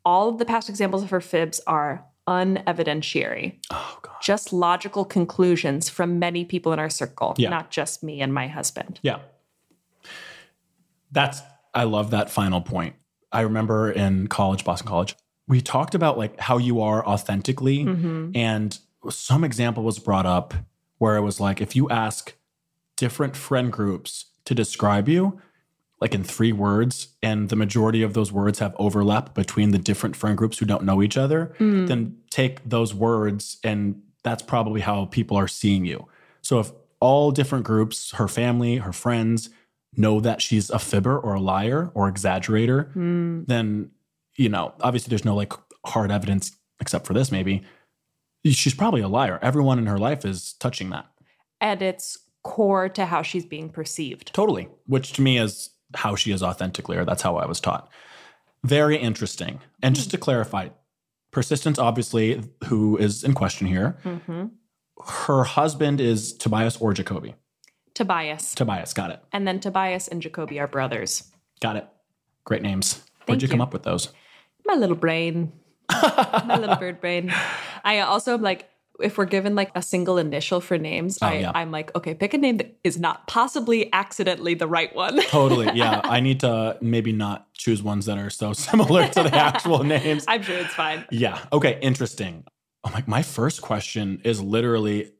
all 0.05 0.29
of 0.29 0.39
the 0.39 0.45
past 0.45 0.69
examples 0.69 1.03
of 1.05 1.11
her 1.11 1.21
fibs 1.21 1.61
are 1.67 2.05
unevidentiary 2.27 3.61
Oh 3.71 3.99
god. 4.03 4.10
Just 4.23 4.53
logical 4.53 5.05
conclusions 5.05 5.89
from 5.89 6.19
many 6.19 6.45
people 6.45 6.73
in 6.73 6.79
our 6.79 6.91
circle, 6.91 7.35
Yeah. 7.39 7.49
not 7.51 7.71
just 7.71 8.03
me 8.03 8.21
and 8.21 8.33
my 8.35 8.49
husband. 8.49 9.01
Yeah. 9.03 9.19
That's 11.13 11.43
I 11.75 11.85
love 11.85 12.11
that 12.11 12.31
final 12.31 12.61
point. 12.61 12.97
I 13.33 13.43
remember 13.43 13.91
in 13.91 14.27
college, 14.27 14.65
Boston 14.65 14.89
College, 14.89 15.15
we 15.47 15.61
talked 15.61 15.95
about 15.95 16.19
like 16.19 16.39
how 16.41 16.59
you 16.59 16.81
are 16.81 17.05
authentically. 17.07 17.85
Mhm. 17.85 18.37
And 18.37 18.79
some 19.09 19.45
example 19.45 19.83
was 19.85 19.99
brought 19.99 20.27
up 20.27 20.53
where 20.99 21.17
it 21.17 21.21
was 21.23 21.41
like, 21.41 21.61
if 21.61 21.75
you 21.77 21.89
ask 21.91 22.35
different 22.97 23.37
friend 23.37 23.73
groups 23.73 24.27
to 24.45 24.55
describe 24.55 25.09
you, 25.09 25.41
like 26.01 26.15
in 26.15 26.25
three 26.25 26.53
words, 26.53 27.09
and 27.23 27.49
the 27.51 27.57
majority 27.57 28.03
of 28.03 28.15
those 28.15 28.33
words 28.33 28.59
have 28.59 28.75
overlap 28.79 29.35
between 29.35 29.71
the 29.71 29.79
different 29.79 30.17
friend 30.17 30.37
groups 30.37 30.59
who 30.59 30.67
don't 30.67 30.83
know 30.85 31.03
each 31.03 31.17
other, 31.17 31.55
Mm. 31.59 31.87
then 31.89 32.17
take 32.31 32.69
those 32.69 32.95
words 32.95 33.59
and 33.63 34.03
that's 34.23 34.43
probably 34.43 34.81
how 34.81 35.07
people 35.07 35.37
are 35.37 35.49
seeing 35.49 35.85
you. 35.85 36.07
So 36.43 36.59
if 36.61 36.73
all 37.01 37.31
different 37.33 37.65
groups, 37.65 38.13
her 38.13 38.29
family, 38.29 38.77
her 38.77 38.93
friends, 38.93 39.51
know 39.97 40.21
that 40.21 40.41
she's 40.43 40.71
a 40.71 40.79
fibber 40.79 41.19
or 41.19 41.35
a 41.35 41.41
liar 41.41 41.91
or 41.95 42.11
exaggerator, 42.13 42.93
Mm. 42.95 43.47
then 43.47 43.91
you 44.37 44.49
know 44.49 44.73
obviously 44.81 45.11
there's 45.11 45.25
no 45.25 45.35
like 45.35 45.53
hard 45.87 46.11
evidence 46.13 46.57
except 46.81 47.07
for 47.07 47.13
this 47.15 47.33
maybe 47.33 47.63
she's 48.45 48.75
probably 48.75 49.01
a 49.01 49.09
liar 49.09 49.39
everyone 49.43 49.79
in 49.79 49.87
her 49.87 49.99
life 49.99 50.25
is 50.25 50.55
touching 50.61 50.91
that 50.91 51.07
And 51.61 51.83
it's 51.83 52.17
core 52.43 52.89
to 52.91 53.05
how 53.07 53.23
she's 53.23 53.45
being 53.45 53.69
perceived. 53.71 54.33
totally 54.33 54.69
which 54.87 55.13
to 55.15 55.23
me 55.23 55.37
is 55.39 55.71
how 55.95 56.15
she 56.15 56.31
is 56.33 56.43
authentically 56.43 56.97
or 56.97 57.05
that's 57.05 57.23
how 57.23 57.37
i 57.37 57.45
was 57.47 57.61
taught 57.61 57.91
very 58.65 58.97
interesting 58.97 59.61
and 59.83 59.97
just 59.97 60.11
to 60.13 60.17
clarify 60.19 60.69
persistence 61.31 61.79
obviously 61.79 62.43
who 62.67 62.97
is 62.97 63.23
in 63.25 63.33
question 63.35 63.67
here 63.67 63.97
hmm 64.03 64.47
her 65.07 65.45
husband 65.45 66.01
is 66.01 66.33
tobias 66.35 66.77
or 66.77 66.93
jacoby 66.93 67.35
Tobias. 67.95 68.55
tobias 68.55 68.93
got 68.95 69.11
it 69.11 69.21
And 69.33 69.47
then 69.47 69.61
Tobias 69.61 70.09
and 70.09 70.23
Jacoby 70.23 70.59
are 70.61 70.69
brothers. 70.69 71.31
got 71.61 71.77
it 71.77 71.87
great 72.45 72.63
names 72.63 72.95
Thank 72.95 73.29
where'd 73.29 73.43
you 73.43 73.49
come 73.49 73.61
up 73.61 73.73
with 73.73 73.83
those 73.83 74.09
My 74.67 74.75
little 74.75 74.97
brain. 74.97 75.53
My 75.91 76.57
little 76.59 76.77
bird 76.85 77.01
brain. 77.01 77.33
I 77.85 78.01
also 78.01 78.33
am 78.35 78.43
like, 78.43 78.70
if 79.03 79.19
we're 79.19 79.25
given 79.25 79.55
like 79.55 79.71
a 79.75 79.83
single 79.83 80.19
initial 80.19 80.61
for 80.61 80.79
names, 80.79 81.19
Oh, 81.23 81.27
I, 81.27 81.33
yeah. 81.41 81.53
I'm 81.55 81.71
like, 81.71 81.95
okay, 81.97 82.15
pick 82.15 82.35
a 82.35 82.39
name 82.39 82.57
that 82.59 82.77
is 82.85 82.99
not 82.99 83.27
possibly 83.27 83.93
accidentally 83.93 84.55
the 84.55 84.67
right 84.67 84.95
one. 84.95 85.21
totally 85.29 85.69
yeah 85.75 86.01
i 86.05 86.21
need 86.21 86.41
to 86.41 86.77
maybe 86.81 87.13
not 87.13 87.53
choose 87.55 87.83
ones 87.83 88.07
that 88.07 88.19
are 88.19 88.31
so 88.31 88.53
similar 88.69 89.07
to 89.09 89.23
the 89.23 89.35
actual 89.35 89.85
names 89.85 90.25
I'm 90.27 90.43
sure 90.43 90.57
it's 90.59 90.75
fine. 90.75 91.05
Yeah. 91.11 91.39
Okay. 91.53 91.79
Interesting. 91.83 92.45
Oh 92.85 92.91
my, 92.91 93.05
my 93.07 93.23
first 93.23 93.61
question 93.63 94.21
is 94.25 94.41
literally 94.43 95.13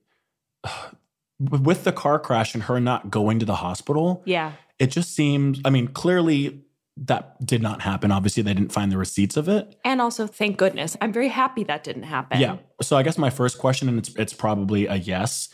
with 1.39 1.85
the 1.85 1.93
car 1.93 2.19
crash 2.19 2.55
and 2.55 2.63
her 2.65 2.81
not 2.81 3.11
going 3.11 3.39
to 3.41 3.47
the 3.47 3.57
hospital. 3.57 4.23
Yeah. 4.25 4.53
It 4.79 4.89
just 4.91 5.15
seems, 5.15 5.61
I 5.65 5.71
mean, 5.71 5.89
clearly 5.89 6.63
that 6.97 7.45
did 7.45 7.63
not 7.63 7.81
happen. 7.83 8.13
Obviously, 8.13 8.43
they 8.43 8.55
didn't 8.55 8.73
find 8.73 8.93
the 8.93 8.99
receipts 8.99 9.37
of 9.37 9.49
it. 9.49 9.75
And 9.85 10.01
also, 10.01 10.27
thank 10.27 10.57
goodness. 10.59 10.97
I'm 11.01 11.13
very 11.13 11.29
happy 11.29 11.65
that 11.65 11.85
didn't 11.85 12.03
happen. 12.05 12.41
Yeah. 12.41 12.57
So 12.83 12.97
I 12.97 13.03
guess 13.03 13.17
my 13.17 13.31
first 13.31 13.59
question, 13.59 13.89
and 13.89 13.99
it's 13.99 14.15
it's 14.17 14.33
probably 14.33 14.87
a 14.87 14.97
yes, 14.97 15.49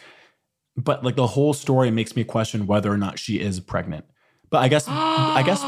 but 0.76 1.05
like 1.05 1.16
the 1.16 1.28
whole 1.28 1.55
story 1.55 1.90
makes 1.90 2.16
me 2.16 2.25
question 2.25 2.66
whether 2.66 2.90
or 2.93 2.97
not 2.99 3.19
she 3.19 3.40
is 3.40 3.61
pregnant. 3.61 4.07
But 4.50 4.59
I 4.59 4.69
guess 4.69 4.85
I 4.88 5.43
guess 5.45 5.62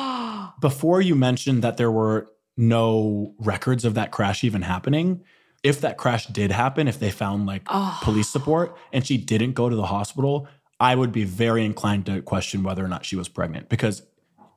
before 0.61 1.01
you 1.01 1.15
mentioned 1.15 1.63
that 1.63 1.77
there 1.77 1.91
were 1.91 2.29
no 2.57 3.35
records 3.39 3.85
of 3.85 3.95
that 3.95 4.11
crash 4.11 4.43
even 4.43 4.63
happening, 4.63 5.23
if 5.63 5.81
that 5.81 5.97
crash 5.97 6.27
did 6.27 6.51
happen, 6.51 6.89
if 6.89 6.99
they 6.99 7.11
found 7.11 7.47
like 7.47 7.63
Oh. 7.69 7.99
police 8.03 8.29
support 8.29 8.77
and 8.93 9.07
she 9.07 9.17
didn't 9.17 9.53
go 9.53 9.69
to 9.69 9.77
the 9.77 9.87
hospital, 9.87 10.49
I 10.81 10.97
would 10.97 11.13
be 11.13 11.23
very 11.25 11.65
inclined 11.65 12.07
to 12.07 12.21
question 12.23 12.65
whether 12.65 12.85
or 12.85 12.89
not 12.89 13.05
she 13.05 13.15
was 13.15 13.29
pregnant 13.29 13.69
because 13.69 14.03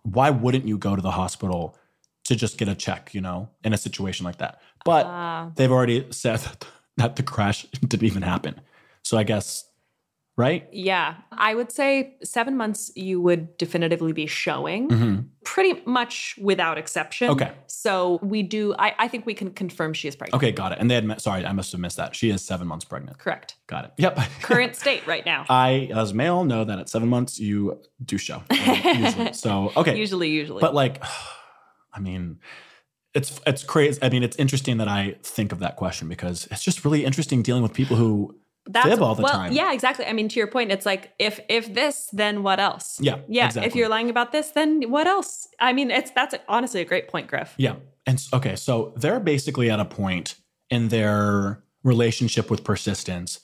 why 0.04 0.30
wouldn't 0.30 0.68
you 0.68 0.78
go 0.78 0.96
to 0.96 1.02
the 1.02 1.12
hospital 1.12 1.78
to 2.26 2.36
just 2.36 2.58
get 2.58 2.68
a 2.68 2.76
check, 2.76 3.14
you 3.14 3.22
know, 3.22 3.50
in 3.64 3.74
a 3.74 3.78
situation 3.78 4.26
like 4.26 4.38
that? 4.38 4.62
But 4.86 5.06
Uh, 5.06 5.50
they've 5.56 5.72
already 5.72 6.08
said 6.12 6.42
that 6.98 7.16
the 7.16 7.24
crash 7.24 7.64
didn't 7.88 8.04
even 8.04 8.22
happen. 8.24 8.60
So 9.04 9.18
I 9.18 9.24
guess, 9.24 9.66
right? 10.38 10.68
yeah. 10.72 11.16
I 11.32 11.56
would 11.56 11.72
say 11.72 12.16
seven 12.24 12.58
months 12.58 12.92
you 12.96 13.22
would 13.22 13.58
definitively 13.58 14.14
be 14.14 14.28
showing. 14.28 14.90
hmm 14.90 15.20
pretty 15.44 15.82
much 15.86 16.36
without 16.40 16.78
exception. 16.78 17.30
Okay. 17.30 17.52
So 17.68 18.20
we 18.22 18.44
do, 18.44 18.76
I, 18.78 18.94
I 19.00 19.08
think 19.08 19.26
we 19.26 19.34
can 19.34 19.52
confirm 19.52 19.94
she 19.94 20.08
is 20.08 20.16
pregnant. 20.16 20.36
Okay, 20.42 20.52
got 20.52 20.72
it. 20.72 20.78
And 20.80 20.90
they 20.90 20.96
had, 20.96 21.06
met, 21.06 21.20
sorry, 21.22 21.46
I 21.46 21.52
must 21.52 21.72
have 21.72 21.82
missed 21.82 21.98
that. 21.98 22.16
She 22.16 22.30
is 22.30 22.44
seven 22.44 22.68
months 22.68 22.86
pregnant. 22.86 23.18
Correct. 23.18 23.56
Got 23.68 23.86
it. 23.86 23.92
Yep. 23.98 24.20
Current 24.42 24.76
state 24.76 25.06
right 25.08 25.26
now. 25.26 25.46
I, 25.50 25.90
as 25.94 26.14
male, 26.14 26.44
know 26.44 26.64
that 26.64 26.80
at 26.80 26.90
seven 26.90 27.10
months 27.10 27.40
you 27.40 27.82
do 28.06 28.18
show. 28.18 28.44
usually. 28.52 29.34
So 29.34 29.72
okay, 29.76 29.98
Usually, 29.98 30.30
usually. 30.30 30.62
but 30.62 30.74
like, 30.76 31.04
I 31.94 32.00
mean, 32.00 32.40
it's 33.14 33.42
it's 33.46 33.64
crazy. 33.64 34.00
I 34.02 34.10
mean, 34.10 34.24
it's 34.24 34.38
interesting 34.38 34.78
that 34.78 34.88
I 34.88 35.16
think 35.24 35.52
of 35.52 35.60
that 35.60 35.76
question 35.76 36.08
because 36.08 36.48
it's 36.52 36.64
just 36.64 36.86
really 36.86 37.04
interesting 37.04 37.42
dealing 37.42 37.64
with 37.64 37.74
people 37.74 37.98
who 37.98 38.36
fib 38.66 39.02
all 39.02 39.16
the 39.16 39.24
well, 39.24 39.34
time. 39.34 39.54
Yeah, 39.54 39.74
exactly. 39.74 40.06
I 40.06 40.14
mean, 40.14 40.30
to 40.30 40.38
your 40.40 40.48
point, 40.48 40.72
it's 40.72 40.86
like 40.86 41.14
if 41.20 41.40
if 41.50 41.74
this, 41.74 42.10
then 42.14 42.44
what 42.44 42.60
else? 42.60 43.00
Yeah, 43.02 43.20
Yeah. 43.28 43.52
If 43.56 43.76
you're 43.76 43.90
lying 43.90 44.10
about 44.10 44.32
this, 44.32 44.52
then 44.52 44.84
what 44.90 45.08
else? 45.08 45.48
I 45.60 45.74
mean, 45.74 45.92
it's 45.92 46.12
that's 46.12 46.36
honestly 46.48 46.82
a 46.82 46.86
great 46.86 47.08
point, 47.08 47.28
Griff. 47.28 47.54
Yeah. 47.58 47.76
And 48.06 48.24
okay, 48.34 48.56
so 48.56 48.94
they're 48.96 49.20
basically 49.20 49.70
at 49.70 49.80
a 49.80 49.86
point 49.86 50.36
in 50.70 50.88
their 50.88 51.64
relationship 51.84 52.50
with 52.50 52.64
persistence 52.64 53.40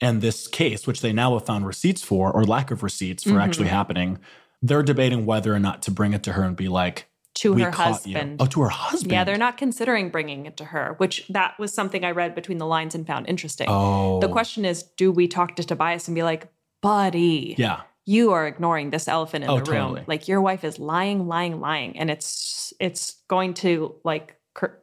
and 0.00 0.20
this 0.20 0.46
case, 0.46 0.86
which 0.86 1.00
they 1.00 1.12
now 1.12 1.34
have 1.34 1.46
found 1.46 1.66
receipts 1.66 2.02
for 2.02 2.30
or 2.30 2.44
lack 2.44 2.70
of 2.70 2.82
receipts 2.82 3.24
for 3.24 3.40
actually 3.40 3.66
Mhm. 3.66 3.70
happening. 3.70 4.18
They're 4.60 4.82
debating 4.82 5.24
whether 5.24 5.54
or 5.54 5.58
not 5.58 5.82
to 5.82 5.90
bring 5.90 6.12
it 6.12 6.22
to 6.24 6.32
her 6.32 6.42
and 6.42 6.56
be 6.56 6.68
like, 6.68 7.08
To 7.36 7.52
"We 7.52 7.62
her 7.62 7.70
caught 7.70 8.06
you." 8.06 8.14
husband. 8.14 8.36
Oh, 8.40 8.46
to 8.46 8.60
her 8.62 8.68
husband. 8.70 9.12
Yeah, 9.12 9.24
they're 9.24 9.36
not 9.36 9.56
considering 9.58 10.08
bringing 10.10 10.46
it 10.46 10.56
to 10.58 10.64
her, 10.66 10.94
which 10.98 11.26
that 11.28 11.58
was 11.58 11.72
something 11.74 12.04
I 12.04 12.10
read 12.12 12.34
between 12.34 12.58
the 12.58 12.66
lines 12.66 12.94
and 12.94 13.06
found 13.06 13.28
interesting. 13.28 13.66
Oh, 13.68 14.20
The 14.20 14.28
question 14.28 14.64
is, 14.64 14.82
do 14.82 15.12
we 15.12 15.28
talk 15.28 15.56
to 15.56 15.64
Tobias 15.64 16.08
and 16.08 16.14
be 16.14 16.22
like, 16.22 16.48
buddy, 16.82 17.54
Yeah. 17.58 17.80
you 18.06 18.32
are 18.32 18.46
ignoring 18.46 18.90
this 18.90 19.06
elephant 19.08 19.44
in 19.44 19.50
Oh, 19.50 19.60
the 19.60 19.70
room. 19.70 19.80
totally. 19.80 20.04
Like 20.06 20.28
your 20.28 20.40
wife 20.40 20.64
is 20.64 20.78
lying, 20.78 21.26
lying, 21.28 21.60
lying, 21.60 21.98
and 21.98 22.10
it's 22.10 22.72
it's 22.80 23.16
going 23.28 23.54
to 23.54 23.94
like 24.04 24.36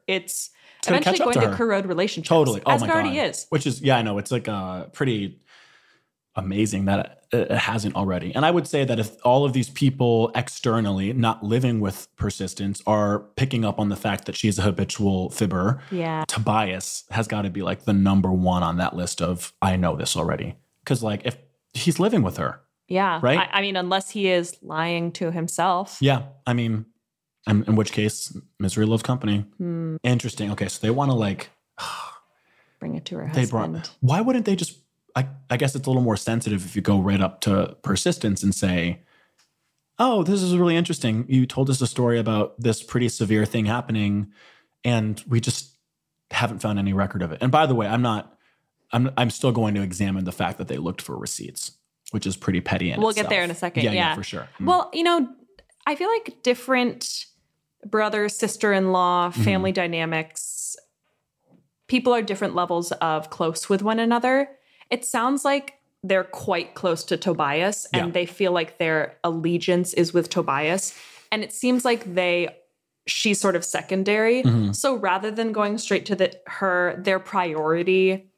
it's 0.07 0.51
It's 0.79 0.87
eventually 0.87 1.17
going 1.17 1.33
to 1.39 1.49
to, 1.51 1.55
corrode 1.55 1.85
relationships. 1.87 2.29
Totally. 2.29 2.61
Oh 2.65 2.71
as 2.71 2.81
my 2.81 2.87
it 2.87 2.91
already 2.93 3.15
God. 3.15 3.29
is. 3.29 3.47
Which 3.49 3.65
is, 3.65 3.81
yeah, 3.81 3.97
I 3.97 4.01
know. 4.03 4.17
It's 4.19 4.31
like 4.31 4.47
a 4.47 4.89
pretty 4.93 5.39
amazing 6.35 6.85
that 6.85 7.25
it, 7.31 7.51
hasn't 7.51 7.95
already. 7.95 8.33
And 8.33 8.45
I 8.45 8.51
would 8.51 8.67
say 8.67 8.85
that 8.85 8.99
if 8.99 9.15
all 9.23 9.45
of 9.45 9.53
these 9.53 9.69
people 9.69 10.31
externally, 10.35 11.13
not 11.13 11.43
living 11.43 11.79
with 11.79 12.07
persistence, 12.15 12.81
are 12.87 13.19
picking 13.35 13.63
up 13.65 13.79
on 13.79 13.89
the 13.89 13.95
fact 13.95 14.25
that 14.25 14.35
she's 14.35 14.57
a 14.59 14.63
habitual 14.63 15.29
fibber, 15.29 15.81
Yeah. 15.91 16.25
Tobias 16.27 17.03
has 17.11 17.27
got 17.27 17.43
to 17.43 17.49
be 17.49 17.61
like 17.61 17.85
the 17.85 17.93
number 17.93 18.31
one 18.31 18.63
on 18.63 18.77
that 18.77 18.95
list 18.95 19.21
of 19.21 19.53
I 19.61 19.75
know 19.75 19.95
this 19.95 20.15
already. 20.17 20.55
Because 20.83 21.03
like 21.03 21.21
if 21.25 21.37
he's 21.73 21.99
living 21.99 22.23
with 22.23 22.37
her, 22.37 22.61
Yeah. 22.87 23.19
Right? 23.21 23.39
I, 23.39 23.59
I 23.59 23.61
mean, 23.61 23.75
unless 23.75 24.09
he 24.09 24.27
is 24.27 24.57
lying 24.61 25.11
to 25.13 25.31
himself. 25.31 25.97
yeah, 26.01 26.23
I 26.47 26.53
mean, 26.53 26.85
in, 27.47 27.63
in 27.65 27.75
which 27.75 27.91
case, 27.91 28.35
misery 28.59 28.85
loves 28.85 29.03
company. 29.03 29.45
Hmm, 29.57 29.97
Interesting. 30.03 30.51
Okay, 30.51 30.67
so 30.67 30.79
they 30.81 30.91
want 30.91 31.11
to 31.11 31.15
like 31.15 31.49
bring 32.79 32.95
it 32.95 33.05
to 33.05 33.15
her 33.17 33.29
they 33.33 33.41
husband. 33.41 33.73
brought. 33.73 33.91
Why 34.01 34.21
wouldn't 34.21 34.45
they 34.45 34.55
just? 34.55 34.77
I, 35.15 35.27
I 35.49 35.57
guess 35.57 35.75
it's 35.75 35.85
a 35.85 35.89
little 35.89 36.01
more 36.03 36.17
sensitive 36.17 36.65
if 36.65 36.75
you 36.75 36.81
go 36.81 36.99
right 36.99 37.21
up 37.21 37.41
to 37.41 37.77
persistence 37.83 38.41
and 38.43 38.53
say, 38.53 39.01
"Oh, 39.99 40.23
this 40.23 40.41
is 40.41 40.55
really 40.57 40.75
interesting. 40.75 41.25
You 41.27 41.45
told 41.45 41.69
us 41.69 41.81
a 41.81 41.87
story 41.87 42.19
about 42.19 42.59
this 42.59 42.81
pretty 42.81 43.09
severe 43.09 43.45
thing 43.45 43.65
happening, 43.65 44.31
and 44.83 45.23
we 45.27 45.39
just 45.39 45.69
haven't 46.31 46.59
found 46.59 46.79
any 46.79 46.93
record 46.93 47.21
of 47.21 47.31
it." 47.31 47.39
And 47.41 47.51
by 47.51 47.65
the 47.65 47.75
way, 47.75 47.87
I'm 47.87 48.01
not. 48.01 48.37
I'm 48.91 49.11
I'm 49.17 49.29
still 49.29 49.51
going 49.51 49.75
to 49.75 49.81
examine 49.81 50.23
the 50.25 50.31
fact 50.31 50.57
that 50.57 50.67
they 50.67 50.77
looked 50.77 51.01
for 51.01 51.17
receipts, 51.17 51.71
which 52.11 52.25
is 52.27 52.35
pretty 52.37 52.61
petty. 52.61 52.91
In 52.91 53.01
We'll 53.01 53.13
get 53.13 53.29
there 53.29 53.43
in 53.43 53.51
a 53.51 53.55
second, 53.55 53.83
Yeah, 53.83 53.91
yeah. 53.91 54.15
for 54.15 54.23
sure. 54.23 54.47
Mm. 54.59 54.65
Well, 54.65 54.89
you 54.93 55.03
know, 55.03 55.27
I 55.87 55.95
feel 55.95 56.09
like 56.09 56.41
different 56.43 57.25
brother, 57.85 58.29
sister 58.29 58.71
in 58.73 58.91
law, 58.91 59.29
Mm-hmm. 59.29 59.43
family 59.43 59.71
dynamics, 59.71 60.75
people 61.87 62.13
are 62.13 62.21
different 62.21 62.55
levels 62.55 62.91
of 62.93 63.29
close 63.29 63.67
with 63.69 63.81
one 63.81 63.99
another. 63.99 64.49
It 64.93 65.03
sounds 65.05 65.43
like 65.43 65.73
they're 66.03 66.23
quite 66.23 66.75
close 66.75 67.03
to 67.05 67.17
Tobias 67.17 67.87
and 67.93 68.07
Yeah. 68.07 68.11
they 68.11 68.25
feel 68.25 68.51
like 68.51 68.77
their 68.77 69.17
allegiance 69.23 69.93
is 69.93 70.13
with 70.13 70.29
Tobias. 70.29 70.93
And 71.31 71.43
it 71.43 71.51
seems 71.53 71.83
like 71.85 72.01
they 72.13 72.49
she's 73.05 73.39
sort 73.39 73.55
of 73.57 73.65
secondary. 73.65 74.43
Mhm. 74.43 74.73
So 74.75 74.95
rather 74.95 75.29
than 75.31 75.51
going 75.51 75.77
straight 75.77 76.05
to 76.05 76.15
the 76.15 76.31
her 76.47 76.95
their 77.07 77.19
priority 77.19 78.29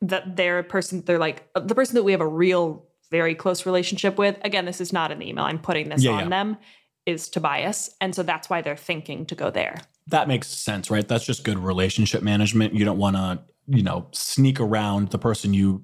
that 0.00 0.36
their 0.36 0.62
person 0.62 1.02
they're 1.04 1.18
like 1.18 1.38
the 1.54 1.74
person 1.74 1.94
that 1.96 2.04
we 2.04 2.12
have 2.12 2.20
a 2.22 2.26
real 2.44 2.86
very 3.10 3.34
close 3.34 3.66
relationship 3.66 4.16
with 4.18 4.36
again 4.44 4.64
this 4.64 4.80
is 4.80 4.92
not 4.92 5.10
an 5.10 5.20
email 5.22 5.44
i'm 5.44 5.58
putting 5.58 5.88
this 5.88 6.02
Yeah, 6.04 6.12
on 6.12 6.24
yeah. 6.24 6.28
them 6.36 6.56
is 7.04 7.28
tobias 7.28 7.90
and 8.00 8.14
so 8.14 8.22
that's 8.22 8.48
why 8.48 8.62
they're 8.62 8.76
thinking 8.90 9.26
to 9.26 9.34
go 9.34 9.50
there 9.50 9.76
that 10.10 10.26
makes 10.28 10.48
sense, 10.48 10.90
right? 10.90 11.06
That's 11.06 11.26
just 11.26 11.44
good 11.44 11.58
relationship 11.58 12.22
management. 12.22 12.72
You 12.72 12.86
don't 12.86 12.96
want 12.96 13.16
to, 13.16 13.40
you 13.66 13.82
know, 13.82 14.06
sneak 14.12 14.58
around 14.58 15.10
the 15.10 15.18
person 15.18 15.52
you, 15.52 15.82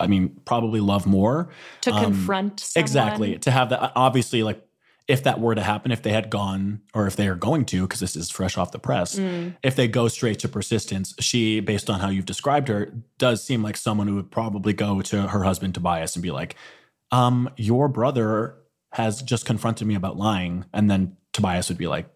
I 0.00 0.06
mean, 0.06 0.40
probably 0.44 0.80
love 0.80 1.06
more. 1.06 1.48
to 1.82 1.92
Um, 1.92 2.04
confront 2.04 2.60
someone. 2.60 2.84
Exactly. 2.84 3.38
To 3.38 3.50
have 3.50 3.70
that, 3.70 3.92
obviously, 3.96 4.42
like 4.42 4.64
if 5.08 5.22
that 5.24 5.40
were 5.40 5.54
to 5.54 5.62
happen, 5.62 5.90
if 5.90 6.02
they 6.02 6.12
had 6.12 6.28
gone, 6.28 6.80
or 6.94 7.06
if 7.06 7.16
they 7.16 7.26
are 7.28 7.34
going 7.34 7.64
to, 7.64 7.82
because 7.82 7.98
this 8.00 8.14
is 8.14 8.30
fresh 8.30 8.58
off 8.58 8.72
the 8.72 8.78
press, 8.78 9.18
Mm. 9.18 9.56
if 9.62 9.74
they 9.74 9.88
go 9.88 10.06
straight 10.08 10.38
to 10.40 10.48
persistence, 10.48 11.14
she, 11.18 11.60
based 11.60 11.88
on 11.88 12.00
how 12.00 12.10
you've 12.10 12.26
described 12.26 12.68
her, 12.68 12.92
does 13.16 13.42
seem 13.42 13.62
like 13.62 13.76
someone 13.78 14.06
who 14.06 14.16
would 14.16 14.30
probably 14.30 14.74
go 14.74 15.00
to 15.00 15.28
her 15.28 15.44
husband 15.44 15.74
Tobias 15.74 16.14
and 16.14 16.22
be 16.22 16.30
like, 16.30 16.56
um, 17.10 17.48
your 17.56 17.88
brother 17.88 18.56
has 18.92 19.22
just 19.22 19.46
confronted 19.46 19.86
me 19.88 19.94
about 19.94 20.18
lying. 20.18 20.66
And 20.74 20.90
then 20.90 21.16
Tobias 21.32 21.70
would 21.70 21.78
be 21.78 21.86
like, 21.86 22.06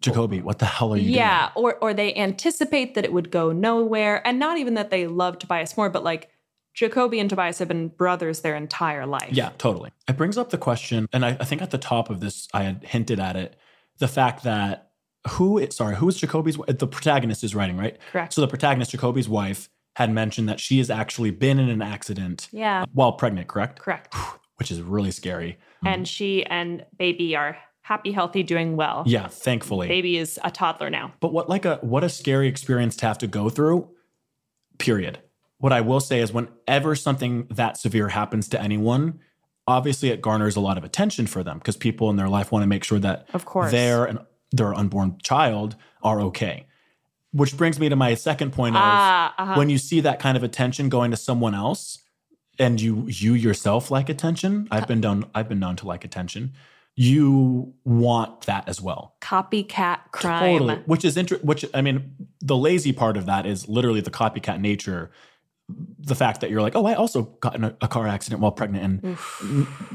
Jacoby, 0.00 0.40
what 0.42 0.58
the 0.60 0.66
hell 0.66 0.92
are 0.92 0.96
you 0.98 1.10
yeah, 1.10 1.50
or 1.56 1.76
or 1.80 1.94
they 1.94 2.14
anticipate 2.14 2.94
that 2.94 3.04
it 3.04 3.12
would 3.12 3.30
go 3.30 3.50
nowhere, 3.50 4.24
and 4.26 4.38
not 4.38 4.58
even 4.58 4.74
that 4.74 4.90
they 4.90 5.06
love 5.06 5.38
Tobias 5.38 5.76
more, 5.76 5.88
but 5.88 6.04
like 6.04 6.30
Jacoby 6.76 7.18
and 7.18 7.28
Tobias 7.30 7.58
have 7.58 7.68
been 7.68 7.88
brothers 7.88 8.42
their 8.42 8.54
entire 8.54 9.06
life. 9.06 9.30
Yeah, 9.32 9.50
totally. 9.56 9.90
It 10.06 10.18
brings 10.18 10.36
up 10.36 10.50
the 10.50 10.58
question, 10.58 11.08
and 11.10 11.24
I, 11.24 11.30
I 11.40 11.44
think 11.44 11.62
at 11.62 11.70
the 11.70 11.78
top 11.78 12.10
of 12.10 12.20
this, 12.20 12.48
I 12.52 12.64
had 12.64 12.84
hinted 12.84 13.18
at 13.18 13.34
it 13.34 13.56
the 13.98 14.06
fact 14.06 14.44
that 14.44 14.90
who, 15.30 15.66
sorry, 15.70 15.96
who 15.96 16.06
is 16.08 16.18
Jacoby's, 16.18 16.58
the 16.68 16.86
protagonist 16.86 17.42
is 17.42 17.54
writing, 17.54 17.78
right? 17.78 17.96
correct. 18.12 18.34
So 18.34 18.42
the 18.42 18.46
protagonist, 18.46 18.90
Jacoby's 18.90 19.28
wife, 19.28 19.70
had 19.96 20.12
mentioned 20.12 20.50
that 20.50 20.60
she 20.60 20.76
has 20.76 20.90
actually 20.90 21.30
been 21.30 21.58
in 21.58 21.70
an 21.70 21.80
accident 21.80 22.48
yeah, 22.52 22.84
while 22.92 23.12
pregnant, 23.12 23.48
correct? 23.48 23.80
correct. 23.80 24.14
Which 24.56 24.70
is 24.70 24.82
really 24.82 25.10
scary. 25.10 25.58
Mm. 25.82 25.88
And 25.88 26.08
she 26.08 26.44
and 26.44 26.84
baby 26.98 27.34
are 27.34 27.56
happy, 27.80 28.12
healthy, 28.12 28.42
doing 28.42 28.76
well. 28.76 29.04
Yeah, 29.06 29.28
thankfully. 29.28 29.88
Baby 29.88 30.18
is 30.18 30.38
a 30.44 30.50
toddler 30.50 30.90
now. 30.90 31.14
But 31.20 31.32
what 31.32 31.48
like 31.48 31.64
a 31.64 31.76
what 31.76 32.04
a 32.04 32.08
scary 32.10 32.48
experience 32.48 32.96
to 32.96 33.06
have 33.06 33.18
to 33.18 33.26
go 33.26 33.48
through. 33.48 33.88
Period. 34.78 35.18
What 35.58 35.72
I 35.72 35.80
will 35.80 36.00
say 36.00 36.20
is 36.20 36.32
whenever 36.32 36.94
something 36.94 37.46
that 37.50 37.76
severe 37.78 38.08
happens 38.08 38.48
to 38.50 38.60
anyone, 38.60 39.20
obviously 39.66 40.10
it 40.10 40.20
garners 40.20 40.54
a 40.56 40.60
lot 40.60 40.76
of 40.78 40.84
attention 40.84 41.26
for 41.26 41.42
them 41.42 41.58
because 41.58 41.76
people 41.76 42.10
in 42.10 42.16
their 42.16 42.28
life 42.28 42.52
want 42.52 42.62
to 42.62 42.66
make 42.66 42.84
sure 42.84 42.98
that 42.98 43.26
Of 43.32 43.44
course. 43.46 43.70
their 43.70 44.04
and 44.04 44.18
their 44.52 44.74
unborn 44.74 45.18
child 45.22 45.76
are 46.02 46.20
okay. 46.20 46.66
Which 47.32 47.56
brings 47.56 47.78
me 47.80 47.88
to 47.88 47.96
my 47.96 48.14
second 48.14 48.52
point 48.52 48.76
of 48.76 48.82
Ah, 48.84 49.34
uh-huh. 49.38 49.54
when 49.56 49.68
you 49.70 49.78
see 49.78 50.00
that 50.00 50.18
kind 50.18 50.36
of 50.36 50.42
attention 50.42 50.88
going 50.88 51.10
to 51.10 51.16
someone 51.16 51.54
else 51.54 51.98
and 52.58 52.80
you 52.80 53.06
you 53.08 53.34
yourself 53.34 53.90
like 53.90 54.08
attention, 54.08 54.68
I've 54.70 54.86
been 54.86 55.00
done 55.00 55.24
I've 55.34 55.48
been 55.48 55.58
known 55.58 55.76
to 55.76 55.86
like 55.86 56.04
attention. 56.04 56.52
You 56.94 57.74
want 57.84 58.42
that 58.42 58.68
as 58.68 58.80
well. 58.80 59.16
copycat 59.20 59.98
crime. 60.12 60.52
Totally. 60.58 60.76
Which 60.86 61.04
is 61.04 61.16
inter- 61.18 61.38
which 61.42 61.64
I 61.74 61.82
mean, 61.82 62.14
the 62.40 62.56
lazy 62.56 62.92
part 62.92 63.16
of 63.18 63.26
that 63.26 63.44
is 63.44 63.68
literally 63.68 64.00
the 64.00 64.10
copycat 64.10 64.60
nature. 64.60 65.10
The 65.68 66.14
fact 66.14 66.40
that 66.42 66.50
you're 66.50 66.62
like, 66.62 66.76
oh, 66.76 66.86
I 66.86 66.94
also 66.94 67.22
got 67.40 67.56
in 67.56 67.64
a, 67.64 67.76
a 67.80 67.88
car 67.88 68.06
accident 68.06 68.40
while 68.40 68.52
pregnant 68.52 68.84
and 68.84 69.16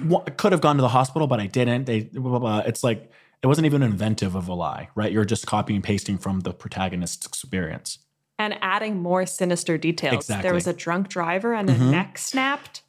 w- 0.09 0.23
could 0.37 0.51
have 0.51 0.59
gone 0.59 0.75
to 0.75 0.81
the 0.81 0.89
hospital, 0.89 1.27
but 1.27 1.39
I 1.39 1.47
didn't. 1.47 1.85
They, 1.85 2.01
blah, 2.01 2.29
blah, 2.31 2.39
blah. 2.39 2.59
It's 2.59 2.83
like 2.83 3.09
it 3.41 3.47
wasn't 3.47 3.65
even 3.65 3.81
inventive 3.81 4.35
of 4.35 4.47
a 4.49 4.53
lie, 4.53 4.89
right? 4.95 5.11
You're 5.11 5.23
just 5.25 5.47
copying 5.47 5.77
and 5.77 5.83
pasting 5.83 6.17
from 6.17 6.41
the 6.41 6.53
protagonist's 6.53 7.25
experience. 7.25 7.99
And 8.37 8.57
adding 8.61 9.01
more 9.01 9.25
sinister 9.25 9.77
details. 9.77 10.15
Exactly. 10.15 10.43
There 10.43 10.53
was 10.53 10.67
a 10.67 10.73
drunk 10.73 11.07
driver 11.07 11.53
and 11.53 11.69
a 11.69 11.73
Mhm. 11.75 11.91
neck 11.91 12.17
snapped. 12.17 12.81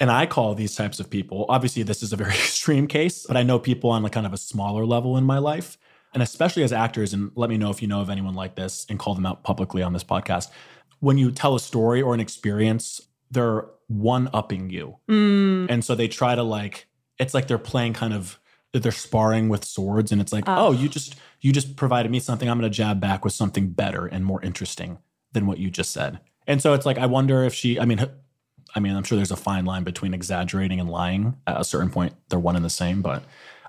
And 0.00 0.10
I 0.10 0.24
call 0.26 0.54
these 0.54 0.74
types 0.74 0.98
of 1.00 1.10
people, 1.10 1.46
obviously, 1.48 1.82
this 1.82 2.02
is 2.02 2.12
a 2.12 2.16
very 2.16 2.30
extreme 2.34 2.86
case, 2.86 3.26
but 3.26 3.36
I 3.36 3.42
know 3.42 3.58
people 3.58 3.90
on 3.90 4.02
like 4.02 4.12
kind 4.12 4.26
of 4.26 4.32
a 4.32 4.36
smaller 4.38 4.86
level 4.86 5.16
in 5.16 5.24
my 5.24 5.38
life. 5.38 5.76
And 6.14 6.22
especially 6.22 6.62
as 6.62 6.72
actors, 6.72 7.12
and 7.12 7.32
let 7.34 7.50
me 7.50 7.58
know 7.58 7.70
if 7.70 7.82
you 7.82 7.88
know 7.88 8.00
of 8.00 8.08
anyone 8.08 8.34
like 8.34 8.54
this 8.54 8.86
and 8.88 9.00
call 9.00 9.16
them 9.16 9.26
out 9.26 9.42
publicly 9.42 9.82
on 9.82 9.92
this 9.92 10.04
podcast. 10.04 10.48
When 11.04 11.18
you 11.18 11.30
tell 11.30 11.54
a 11.54 11.60
story 11.60 12.00
or 12.02 12.14
an 12.14 12.20
experience, 12.20 13.00
they're 13.30 13.66
one 13.88 14.28
upping 14.32 14.70
you. 14.70 14.96
Mm, 15.08 15.66
And 15.68 15.84
so 15.84 15.94
they 15.94 16.08
try 16.08 16.34
to 16.34 16.42
like, 16.42 16.86
it's 17.18 17.34
like 17.34 17.46
they're 17.48 17.58
playing 17.58 17.92
kind 17.92 18.14
of, 18.14 18.38
they're 18.72 18.90
sparring 18.92 19.48
with 19.48 19.64
swords. 19.64 20.10
And 20.12 20.20
it's 20.20 20.32
like, 20.32 20.44
Ugh. 20.48 20.56
oh, 20.58 20.72
you 20.72 20.88
just, 20.88 21.16
you 21.40 21.52
just 21.52 21.76
provided 21.76 22.10
me 22.10 22.20
something. 22.20 22.48
I'm 22.48 22.58
going 22.58 22.70
to 22.70 22.74
jab 22.76 23.00
back 23.00 23.22
with 23.24 23.34
something 23.34 23.68
better 23.70 24.06
and 24.06 24.24
more 24.24 24.40
interesting 24.42 24.98
than 25.32 25.46
what 25.46 25.58
you 25.58 25.70
just 25.70 25.92
said. 25.92 26.20
And 26.46 26.62
so 26.62 26.72
it's 26.74 26.86
like, 26.86 26.98
I 26.98 27.06
wonder 27.06 27.44
if 27.44 27.52
she, 27.54 27.78
I 27.78 27.84
mean, 27.84 28.04
I 28.74 28.80
mean, 28.80 28.96
I'm 28.96 29.04
sure 29.04 29.16
there's 29.16 29.30
a 29.30 29.36
fine 29.36 29.64
line 29.66 29.84
between 29.84 30.14
exaggerating 30.14 30.80
and 30.80 30.88
lying. 30.90 31.36
At 31.46 31.60
a 31.60 31.64
certain 31.64 31.90
point, 31.90 32.14
they're 32.30 32.38
one 32.38 32.56
and 32.56 32.64
the 32.64 32.70
same. 32.70 33.02
But 33.02 33.22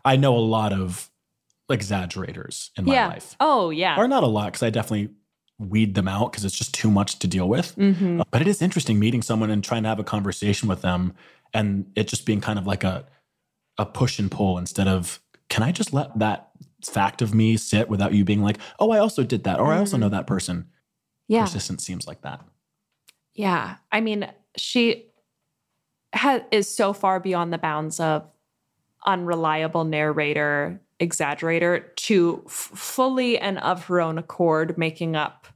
I 0.05 0.15
know 0.15 0.35
a 0.35 0.39
lot 0.39 0.71
of 0.73 1.09
exaggerators 1.69 2.71
in 2.77 2.85
my 2.85 2.93
yeah. 2.93 3.07
life, 3.07 3.35
Oh, 3.39 3.69
yeah. 3.69 3.97
or 3.97 4.07
not 4.07 4.23
a 4.23 4.27
lot, 4.27 4.45
because 4.47 4.63
I 4.63 4.69
definitely 4.69 5.09
weed 5.57 5.95
them 5.95 6.07
out 6.07 6.31
because 6.31 6.43
it's 6.45 6.57
just 6.57 6.73
too 6.73 6.91
much 6.91 7.19
to 7.19 7.27
deal 7.27 7.47
with. 7.47 7.71
hmm 7.75 8.21
But 8.31 8.41
it 8.41 8.47
is 8.47 8.61
interesting 8.61 8.99
meeting 8.99 9.21
someone 9.21 9.49
and 9.49 9.63
trying 9.63 9.83
to 9.83 9.89
have 9.89 9.99
a 9.99 10.03
conversation 10.03 10.67
with 10.67 10.81
them, 10.81 11.13
and 11.53 11.91
it 11.95 12.07
just 12.07 12.25
being 12.25 12.41
kind 12.41 12.59
of 12.59 12.67
like 12.67 12.83
a 12.83 13.05
a 13.77 13.85
push 13.85 14.19
and 14.19 14.31
pull 14.31 14.57
instead 14.57 14.87
of 14.87 15.21
can 15.49 15.61
I 15.63 15.71
just 15.71 15.93
let 15.93 16.17
that 16.19 16.49
fact 16.83 17.21
of 17.21 17.33
me 17.33 17.57
sit 17.57 17.89
without 17.89 18.13
you 18.13 18.23
being 18.23 18.41
like, 18.41 18.57
oh, 18.79 18.91
I 18.91 18.99
also 18.99 19.23
did 19.23 19.43
that, 19.43 19.59
or 19.59 19.71
I 19.71 19.77
also 19.77 19.97
know 19.97 20.09
that 20.09 20.27
person. 20.27 20.67
Yeah. 21.27 21.41
Persistence 21.41 21.83
seems 21.83 22.07
like 22.07 22.21
that. 22.21 22.41
Yeah. 23.33 23.75
I 23.91 24.01
mean, 24.01 24.31
she 24.57 25.07
ha- 26.13 26.43
is 26.51 26.73
so 26.73 26.93
far 26.93 27.19
beyond 27.19 27.51
the 27.51 27.57
bounds 27.57 27.99
of 27.99 28.27
unreliable 29.05 29.83
narrator, 29.83 30.81
exaggerator 30.99 31.93
to 31.95 32.41
f- 32.45 32.51
fully 32.51 33.37
and 33.37 33.57
of 33.59 33.85
her 33.85 33.99
own 34.01 34.17
accord 34.17 34.77
making 34.77 35.15
up 35.15 35.47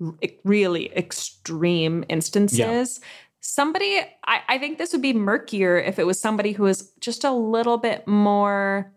r- 0.00 0.14
really 0.44 0.92
extreme 0.96 2.04
instances. 2.08 3.00
Somebody, 3.40 4.00
I, 4.26 4.40
I 4.48 4.58
think 4.58 4.78
this 4.78 4.92
would 4.92 5.02
be 5.02 5.12
murkier 5.12 5.78
if 5.78 5.98
it 5.98 6.06
was 6.06 6.18
somebody 6.20 6.52
who 6.52 6.66
is 6.66 6.90
just 7.00 7.24
a 7.24 7.30
little 7.30 7.76
bit 7.78 8.06
more 8.06 8.92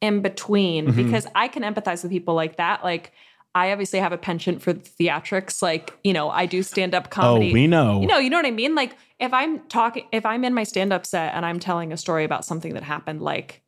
in 0.00 0.22
between 0.22 0.86
Mhm. 0.88 0.96
because 0.96 1.26
I 1.34 1.48
can 1.48 1.62
empathize 1.62 2.02
with 2.02 2.10
people 2.10 2.34
like 2.34 2.56
that. 2.56 2.82
Like, 2.82 3.12
I 3.54 3.72
obviously 3.72 3.98
have 3.98 4.12
a 4.12 4.16
penchant 4.18 4.62
for 4.62 4.72
theatrics. 4.72 5.60
Like, 5.60 5.92
you 6.04 6.12
know, 6.12 6.30
I 6.30 6.46
do 6.46 6.62
stand 6.62 6.94
up 6.94 7.10
comedy. 7.10 7.50
Oh, 7.50 7.52
we 7.52 7.66
know. 7.66 8.00
You 8.00 8.06
know, 8.06 8.18
you 8.18 8.30
know 8.30 8.36
what 8.38 8.46
I 8.46 8.50
mean? 8.52 8.74
Like 8.74 8.94
if 9.18 9.32
I'm 9.34 9.58
talking 9.68 10.06
if 10.12 10.24
I'm 10.24 10.44
in 10.44 10.54
my 10.54 10.62
stand-up 10.64 11.04
set 11.04 11.34
and 11.34 11.44
I'm 11.44 11.58
telling 11.58 11.92
a 11.92 11.96
story 11.96 12.24
about 12.24 12.44
something 12.44 12.74
that 12.74 12.82
happened, 12.84 13.20
like, 13.22 13.60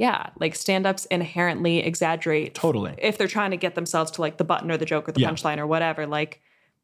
yeah, 0.00 0.30
like 0.40 0.54
stand-ups 0.56 1.04
inherently 1.06 1.80
exaggerate 1.80 2.54
totally. 2.54 2.94
if 2.96 3.18
they're 3.18 3.28
trying 3.28 3.50
to 3.50 3.58
get 3.58 3.74
themselves 3.74 4.10
to 4.12 4.22
like 4.22 4.38
the 4.38 4.44
button 4.44 4.70
or 4.70 4.78
the 4.78 4.86
joke 4.86 5.06
or 5.08 5.12
the 5.12 5.20
Yeah. 5.20 5.30
punchline 5.30 5.58
or 5.58 5.66
whatever. 5.66 6.06
Like 6.06 6.40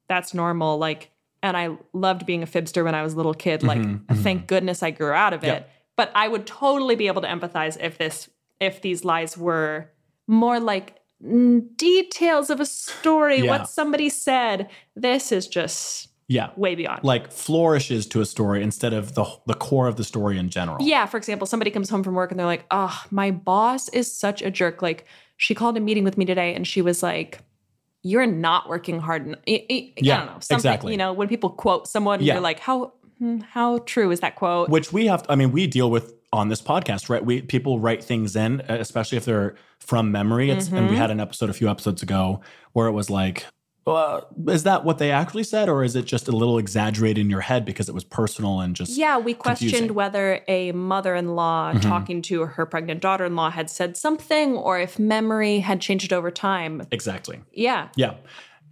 that's 0.06 0.34
normal. 0.34 0.76
Like, 0.76 1.10
and 1.42 1.56
I 1.56 1.70
loved 1.94 2.26
being 2.26 2.42
a 2.42 2.46
fibster 2.46 2.84
when 2.84 2.94
I 2.94 3.02
was 3.02 3.14
a 3.14 3.16
little 3.16 3.32
kid. 3.32 3.62
Like, 3.62 3.78
Mhm, 3.80 4.04
mhm. 4.04 4.22
thank 4.22 4.46
goodness 4.46 4.82
I 4.82 4.90
grew 4.90 5.12
out 5.12 5.32
of 5.32 5.42
it. 5.44 5.66
But 5.96 6.10
I 6.14 6.28
would 6.28 6.46
totally 6.46 6.94
be 6.94 7.06
able 7.06 7.22
to 7.22 7.28
empathize 7.28 7.78
if 7.80 7.96
this 7.98 8.28
if 8.60 8.82
these 8.82 9.02
lies 9.04 9.36
were 9.38 9.90
more 10.26 10.60
like 10.60 10.96
details 11.76 12.50
of 12.50 12.60
a 12.60 12.66
story, 12.66 13.38
Yeah. 13.42 13.50
what 13.50 13.68
somebody 13.68 14.08
said. 14.10 14.68
This 14.94 15.32
is 15.32 15.46
just 15.48 16.08
Yeah. 16.28 16.50
way 16.56 16.74
beyond. 16.74 17.04
Like 17.04 17.30
flourishes 17.30 18.06
to 18.08 18.20
a 18.20 18.26
story 18.26 18.62
instead 18.62 18.92
of 18.92 19.14
the 19.14 19.24
the 19.46 19.54
core 19.54 19.86
of 19.86 19.96
the 19.96 20.04
story 20.04 20.38
in 20.38 20.48
general. 20.50 20.78
Yeah, 20.80 21.06
for 21.06 21.16
example, 21.16 21.46
somebody 21.46 21.70
comes 21.70 21.88
home 21.88 22.02
from 22.02 22.14
work 22.14 22.30
and 22.32 22.38
they're 22.40 22.46
like, 22.46 22.66
"Oh, 22.70 23.00
my 23.10 23.30
boss 23.30 23.88
is 23.90 24.10
such 24.12 24.42
a 24.42 24.50
jerk. 24.50 24.82
Like, 24.82 25.06
she 25.36 25.54
called 25.54 25.76
a 25.76 25.80
meeting 25.80 26.02
with 26.04 26.18
me 26.18 26.24
today 26.24 26.54
and 26.54 26.66
she 26.66 26.82
was 26.82 27.02
like, 27.02 27.40
"You're 28.02 28.26
not 28.26 28.68
working 28.68 28.98
hard." 28.98 29.26
En-. 29.28 29.36
I, 29.48 29.92
Yeah, 29.98 30.14
I 30.14 30.18
don't 30.18 30.26
know. 30.26 30.32
Something, 30.40 30.56
exactly. 30.56 30.92
You 30.92 30.98
know, 30.98 31.12
when 31.12 31.28
people 31.28 31.50
quote 31.50 31.86
someone, 31.86 32.20
Yeah. 32.22 32.34
you're 32.34 32.42
like, 32.42 32.58
"How 32.60 32.92
hmm, 33.18 33.38
how 33.40 33.78
true 33.78 34.10
is 34.10 34.20
that 34.20 34.34
quote?" 34.36 34.68
Which 34.68 34.92
we 34.92 35.06
have. 35.06 35.24
I 35.28 35.36
mean, 35.36 35.52
we 35.52 35.66
deal 35.68 35.90
with 35.90 36.12
on 36.32 36.48
this 36.48 36.60
podcast, 36.60 37.08
right? 37.08 37.24
We 37.24 37.40
people 37.42 37.78
write 37.78 38.02
things 38.02 38.34
in, 38.34 38.60
especially 38.68 39.16
if 39.16 39.24
they're 39.26 39.54
from 39.78 40.10
memory. 40.10 40.50
It's 40.50 40.68
and 40.72 40.90
we 40.90 40.96
Mhm. 40.96 40.98
had 40.98 41.10
an 41.12 41.20
episode 41.20 41.50
a 41.50 41.52
few 41.54 41.68
episodes 41.68 42.02
ago 42.02 42.40
where 42.72 42.88
it 42.88 42.92
was 42.92 43.08
like. 43.10 43.46
Uh, 43.86 44.20
is 44.48 44.64
that 44.64 44.84
what 44.84 44.98
they 44.98 45.12
actually 45.12 45.44
said, 45.44 45.68
or 45.68 45.84
is 45.84 45.94
it 45.94 46.04
just 46.06 46.26
a 46.26 46.32
little 46.32 46.58
exaggerated 46.58 47.18
in 47.18 47.30
your 47.30 47.40
head 47.42 47.64
because 47.64 47.88
it 47.88 47.94
was 47.94 48.02
personal 48.02 48.58
and 48.60 48.74
just 48.74 48.96
yeah, 48.96 49.16
we 49.16 49.32
questioned 49.32 49.70
confusing. 49.70 49.94
whether 49.94 50.40
a 50.48 50.72
mother-in-law 50.72 51.74
Mhm. 51.74 51.82
talking 51.82 52.20
to 52.22 52.46
her 52.46 52.66
pregnant 52.66 53.00
daughter-in-law 53.00 53.50
had 53.50 53.70
said 53.70 53.96
something, 53.96 54.56
or 54.56 54.80
if 54.80 54.98
memory 54.98 55.60
had 55.60 55.80
changed 55.80 56.12
over 56.12 56.32
time. 56.32 56.82
exactly? 56.90 57.40
Yeah, 57.52 57.88
Yeah. 57.96 58.14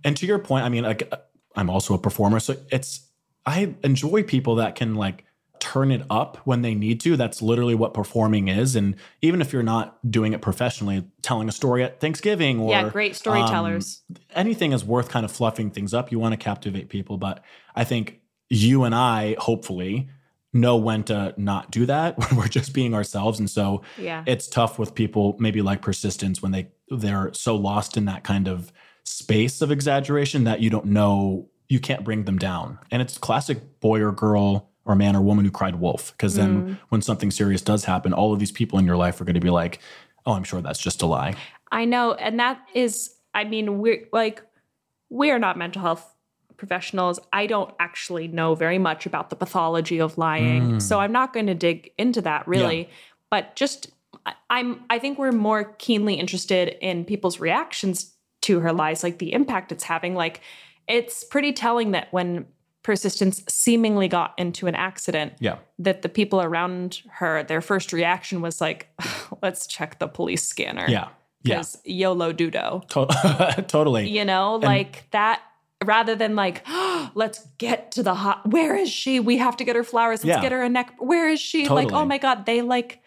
And 0.03 0.17
to 0.19 0.27
your 0.27 0.39
point, 0.41 0.65
I 0.65 0.69
mean, 0.69 0.83
like, 0.85 1.11
I'm 1.57 1.71
also 1.71 1.95
a 1.95 1.99
performer, 1.99 2.41
so 2.41 2.57
it's 2.71 3.09
I 3.47 3.75
enjoy 3.85 4.23
people 4.25 4.57
that 4.57 4.75
can 4.75 4.95
like 4.97 5.25
turn 5.65 5.91
it 5.91 6.03
up 6.11 6.37
when 6.45 6.61
they 6.61 6.75
need 6.75 7.01
to. 7.01 7.17
That's 7.17 7.41
literally 7.41 7.75
what 7.75 7.95
performing 7.95 8.49
is. 8.49 8.77
And 8.77 8.97
even 9.23 9.41
if 9.41 9.51
you're 9.51 9.63
not 9.63 9.99
doing 10.11 10.35
it 10.35 10.43
professionally, 10.43 11.07
telling 11.23 11.49
a 11.49 11.53
story 11.53 11.83
at 11.83 12.01
Thanksgiving 12.01 12.61
or 12.61 12.69
yeah, 12.69 12.91
great 12.91 13.17
storytellers. 13.17 14.03
Um, 14.11 14.17
anything 14.35 14.73
is 14.73 14.85
worth 14.85 15.09
kind 15.09 15.25
of 15.25 15.33
fluffing 15.33 15.71
things 15.71 15.95
up. 15.95 16.13
You 16.13 16.19
want 16.19 16.35
to 16.35 16.37
captivate 16.37 16.91
people, 16.91 17.17
but 17.17 17.43
I 17.75 17.85
think 17.85 18.21
you 18.51 18.85
and 18.85 18.95
I 18.95 19.37
hopefully 19.39 20.11
know 20.53 20.77
when 20.77 21.03
to 21.05 21.33
not 21.39 21.71
do 21.71 21.87
that 21.87 22.19
when 22.19 22.37
we're 22.37 22.49
just 22.49 22.75
being 22.75 22.93
ourselves. 22.93 23.39
And 23.39 23.49
so 23.49 23.81
yeah, 23.97 24.23
it's 24.27 24.47
tough 24.47 24.79
with 24.79 24.95
people 24.95 25.35
maybe 25.39 25.63
like 25.63 25.81
persistence 25.81 26.43
when 26.43 26.53
they 26.53 26.69
they're 26.91 27.33
so 27.33 27.57
lost 27.57 27.97
in 27.97 28.05
that 28.05 28.23
kind 28.23 28.49
of 28.49 28.71
space 29.05 29.63
of 29.63 29.73
exaggeration 29.73 30.45
that 30.45 30.61
you 30.61 30.69
don't 30.69 30.85
know 30.85 31.49
you 31.71 31.81
can't 31.81 32.05
bring 32.05 32.25
them 32.25 32.39
down 32.39 32.79
and 32.91 33.01
it's 33.01 33.19
classic 33.19 33.81
boy 33.81 34.01
or 34.01 34.13
girl 34.13 34.71
or 34.85 34.95
man 34.95 35.17
or 35.17 35.23
woman 35.23 35.45
who 35.45 35.51
cried 35.51 35.77
wolf. 35.77 36.13
Because 36.13 36.35
then 36.35 36.63
mm. 36.63 36.79
when 36.91 37.03
something 37.03 37.31
serious 37.31 37.63
does 37.63 37.85
happen, 37.85 38.13
all 38.13 38.33
of 38.33 38.39
these 38.39 38.53
people 38.53 38.79
in 38.79 38.85
your 38.85 38.97
life 38.97 39.21
are 39.21 39.25
going 39.25 39.35
to 39.35 39.41
be 39.41 39.51
like, 39.51 39.81
oh, 40.27 40.33
I'm 40.33 40.45
sure 40.45 40.61
that's 40.61 40.79
just 40.79 41.03
a 41.03 41.07
lie. 41.07 41.35
I 41.73 41.85
know. 41.85 42.15
And 42.15 42.39
that 42.41 42.61
is, 42.75 43.15
I 43.35 43.45
mean, 43.45 43.79
we're 43.79 44.07
like, 44.13 44.43
we're 45.11 45.39
not 45.39 45.57
mental 45.57 45.83
health 45.83 46.15
professionals. 46.57 47.19
I 47.33 47.47
don't 47.47 47.75
actually 47.79 48.29
know 48.29 48.55
very 48.55 48.79
much 48.79 49.07
about 49.07 49.31
the 49.31 49.37
pathology 49.37 50.01
of 50.01 50.19
lying. 50.19 50.73
Mm. 50.73 50.83
So 50.83 51.01
I'm 51.01 51.13
not 51.13 51.33
going 51.33 51.47
to 51.47 51.55
dig 51.55 51.91
into 51.99 52.21
that 52.23 52.47
really. 52.47 52.89
But 53.31 53.57
just, 53.57 53.91
I'm, 54.49 54.85
I 54.89 54.99
think 54.99 55.19
we're 55.19 55.33
more 55.33 55.65
keenly 55.79 56.15
interested 56.15 56.77
in 56.81 57.05
people's 57.05 57.41
reactions 57.41 58.15
to 58.43 58.61
her 58.61 58.73
lies, 58.73 59.03
like 59.03 59.19
the 59.19 59.33
impact 59.33 59.73
it's 59.73 59.85
having. 59.85 60.15
Like, 60.15 60.41
it's 60.87 61.25
pretty 61.25 61.53
telling 61.55 61.93
that 61.93 62.13
when 62.13 62.47
persistence 62.85 63.43
seemingly 63.49 64.07
got 64.07 64.35
into 64.39 64.69
an 64.69 64.77
accident, 64.77 65.33
Yeah. 65.41 65.57
that 65.81 66.03
the 66.03 66.09
people 66.09 66.41
around 66.41 67.01
her, 67.15 67.43
their 67.43 67.61
first 67.61 67.93
reaction 67.93 68.41
was 68.41 68.61
like, 68.61 68.89
let's 69.43 69.67
check 69.67 69.99
the 69.99 70.07
police 70.07 70.47
scanner. 70.47 70.87
Yeah. 70.89 71.09
Yeah. 71.43 71.63
YOLO 71.85 72.33
Dudo. 72.33 72.87
To- 72.91 73.63
totally. 73.69 74.09
You 74.09 74.25
know, 74.25 74.57
like 74.57 75.11
that 75.11 75.43
rather 75.85 76.15
than 76.15 76.37
like, 76.37 76.63
let's 77.15 77.47
get 77.59 77.91
to 77.93 78.03
the 78.03 78.15
hot 78.15 78.51
where 78.51 78.77
is 78.77 78.89
she? 78.91 79.19
We 79.21 79.37
have 79.39 79.57
to 79.59 79.65
get 79.65 79.77
her 79.77 79.85
flowers. 79.85 80.25
Let's 80.25 80.37
Yeah. 80.37 80.43
get 80.43 80.53
her 80.53 80.63
a 80.63 80.69
neck. 80.69 80.95
Where 80.99 81.29
is 81.29 81.41
she? 81.41 81.69
Like, 81.69 81.93
oh 81.93 82.05
my 82.07 82.19
God, 82.19 82.47
they 82.47 82.63
like 82.63 83.01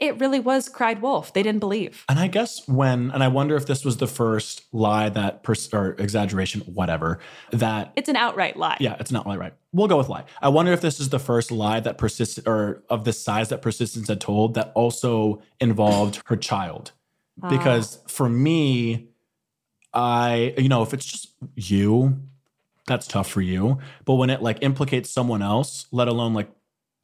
it 0.00 0.18
really 0.18 0.40
was 0.40 0.68
cried 0.68 1.02
wolf. 1.02 1.32
They 1.34 1.42
didn't 1.42 1.60
believe. 1.60 2.04
And 2.08 2.18
I 2.18 2.26
guess 2.26 2.66
when, 2.66 3.10
and 3.10 3.22
I 3.22 3.28
wonder 3.28 3.54
if 3.54 3.66
this 3.66 3.84
was 3.84 3.98
the 3.98 4.06
first 4.06 4.64
lie 4.72 5.10
that, 5.10 5.42
pers- 5.42 5.72
or 5.72 5.92
exaggeration, 5.98 6.62
whatever, 6.62 7.20
that 7.52 7.92
It's 7.96 8.08
an 8.08 8.16
outright 8.16 8.56
lie. 8.56 8.78
Yeah, 8.80 8.96
it's 8.98 9.12
not 9.12 9.26
lie, 9.26 9.36
right. 9.36 9.52
We'll 9.72 9.88
go 9.88 9.98
with 9.98 10.08
lie. 10.08 10.24
I 10.40 10.48
wonder 10.48 10.72
if 10.72 10.80
this 10.80 10.98
is 10.98 11.10
the 11.10 11.18
first 11.18 11.52
lie 11.52 11.80
that 11.80 11.98
persist 11.98 12.40
or 12.46 12.82
of 12.88 13.04
the 13.04 13.12
size 13.12 13.50
that 13.50 13.60
persistence 13.60 14.08
had 14.08 14.20
told 14.20 14.54
that 14.54 14.72
also 14.74 15.42
involved 15.60 16.22
her 16.26 16.36
child. 16.36 16.92
Ah. 17.42 17.48
Because 17.50 18.00
for 18.08 18.28
me, 18.28 19.08
I 19.92 20.54
you 20.56 20.68
know, 20.68 20.82
if 20.82 20.94
it's 20.94 21.04
just 21.04 21.34
you, 21.54 22.20
that's 22.86 23.06
tough 23.06 23.30
for 23.30 23.42
you. 23.42 23.78
But 24.04 24.14
when 24.14 24.30
it 24.30 24.40
like 24.40 24.58
implicates 24.62 25.10
someone 25.10 25.42
else, 25.42 25.86
let 25.92 26.08
alone 26.08 26.34
like 26.34 26.50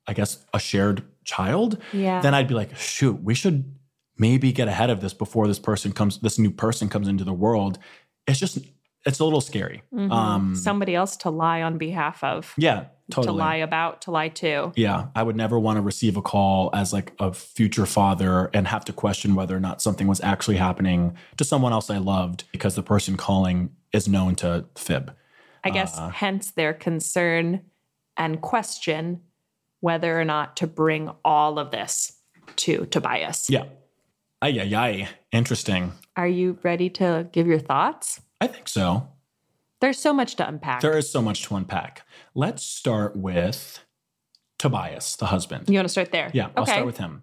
I 0.06 0.12
guess 0.12 0.44
a 0.54 0.58
shared 0.58 1.04
child, 1.26 1.76
Yeah. 1.92 2.20
then 2.22 2.32
I'd 2.34 2.48
be 2.48 2.54
like, 2.54 2.74
shoot, 2.76 3.22
we 3.22 3.34
should 3.34 3.74
maybe 4.16 4.50
get 4.52 4.68
ahead 4.68 4.88
of 4.88 5.00
this 5.02 5.12
before 5.12 5.46
this 5.46 5.58
person 5.58 5.92
comes, 5.92 6.18
this 6.20 6.38
new 6.38 6.50
person 6.50 6.88
comes 6.88 7.06
into 7.08 7.24
the 7.24 7.34
world. 7.34 7.78
It's 8.26 8.38
just 8.40 8.58
it's 9.04 9.20
a 9.20 9.24
little 9.24 9.40
scary. 9.40 9.82
Mhm. 9.94 10.10
Um 10.10 10.56
Somebody 10.56 10.94
else 10.96 11.16
to 11.18 11.30
lie 11.30 11.62
on 11.62 11.78
behalf 11.78 12.24
of, 12.24 12.52
yeah, 12.56 12.86
totally. 13.10 13.26
to 13.26 13.32
lie 13.38 13.56
about, 13.56 14.00
to 14.02 14.10
lie 14.10 14.30
to. 14.30 14.72
Yeah, 14.74 15.08
I 15.14 15.22
would 15.22 15.36
never 15.36 15.60
want 15.60 15.76
to 15.76 15.82
receive 15.82 16.16
a 16.16 16.22
call 16.22 16.70
as 16.74 16.92
like 16.92 17.12
a 17.20 17.32
future 17.32 17.86
father 17.86 18.50
and 18.52 18.66
have 18.66 18.84
to 18.86 18.92
question 18.92 19.36
whether 19.36 19.56
or 19.56 19.60
not 19.60 19.80
something 19.80 20.08
was 20.08 20.20
actually 20.22 20.56
happening 20.56 21.16
to 21.36 21.44
someone 21.44 21.72
else 21.72 21.88
I 21.88 21.98
loved 21.98 22.44
because 22.50 22.74
the 22.74 22.82
person 22.82 23.16
calling 23.16 23.70
is 23.92 24.08
known 24.08 24.34
to 24.36 24.64
fib. 24.74 25.14
I 25.62 25.70
guess 25.70 25.96
Uh, 25.96 26.08
hence 26.08 26.50
their 26.50 26.74
concern 26.74 27.60
and 28.16 28.40
question 28.40 29.20
whether 29.80 30.18
or 30.20 30.24
not 30.24 30.56
to 30.58 30.66
bring 30.66 31.10
all 31.24 31.58
of 31.58 31.70
this 31.70 32.12
to 32.56 32.86
Tobias. 32.86 33.50
Yeah. 33.50 33.64
Ay, 34.42 34.58
ay, 34.60 34.74
ay. 34.74 35.08
Interesting. 35.32 35.92
Are 36.16 36.28
you 36.28 36.58
ready 36.62 36.90
to 36.90 37.28
give 37.32 37.46
your 37.46 37.58
thoughts? 37.58 38.20
I 38.40 38.46
think 38.46 38.68
so. 38.68 39.08
There's 39.80 39.98
so 39.98 40.12
much 40.12 40.36
to 40.36 40.48
unpack. 40.48 40.80
There 40.80 40.96
is 40.96 41.10
so 41.10 41.20
much 41.20 41.42
to 41.44 41.56
unpack. 41.56 42.06
Let's 42.34 42.62
start 42.62 43.16
with 43.16 43.84
Tobias, 44.58 45.16
the 45.16 45.26
husband. 45.26 45.68
you 45.68 45.74
want 45.76 45.86
to 45.86 45.90
start 45.90 46.12
there? 46.12 46.30
Yeah, 46.32 46.48
I'll 46.56 46.66
start 46.66 46.86
with 46.86 46.98
him. 46.98 47.22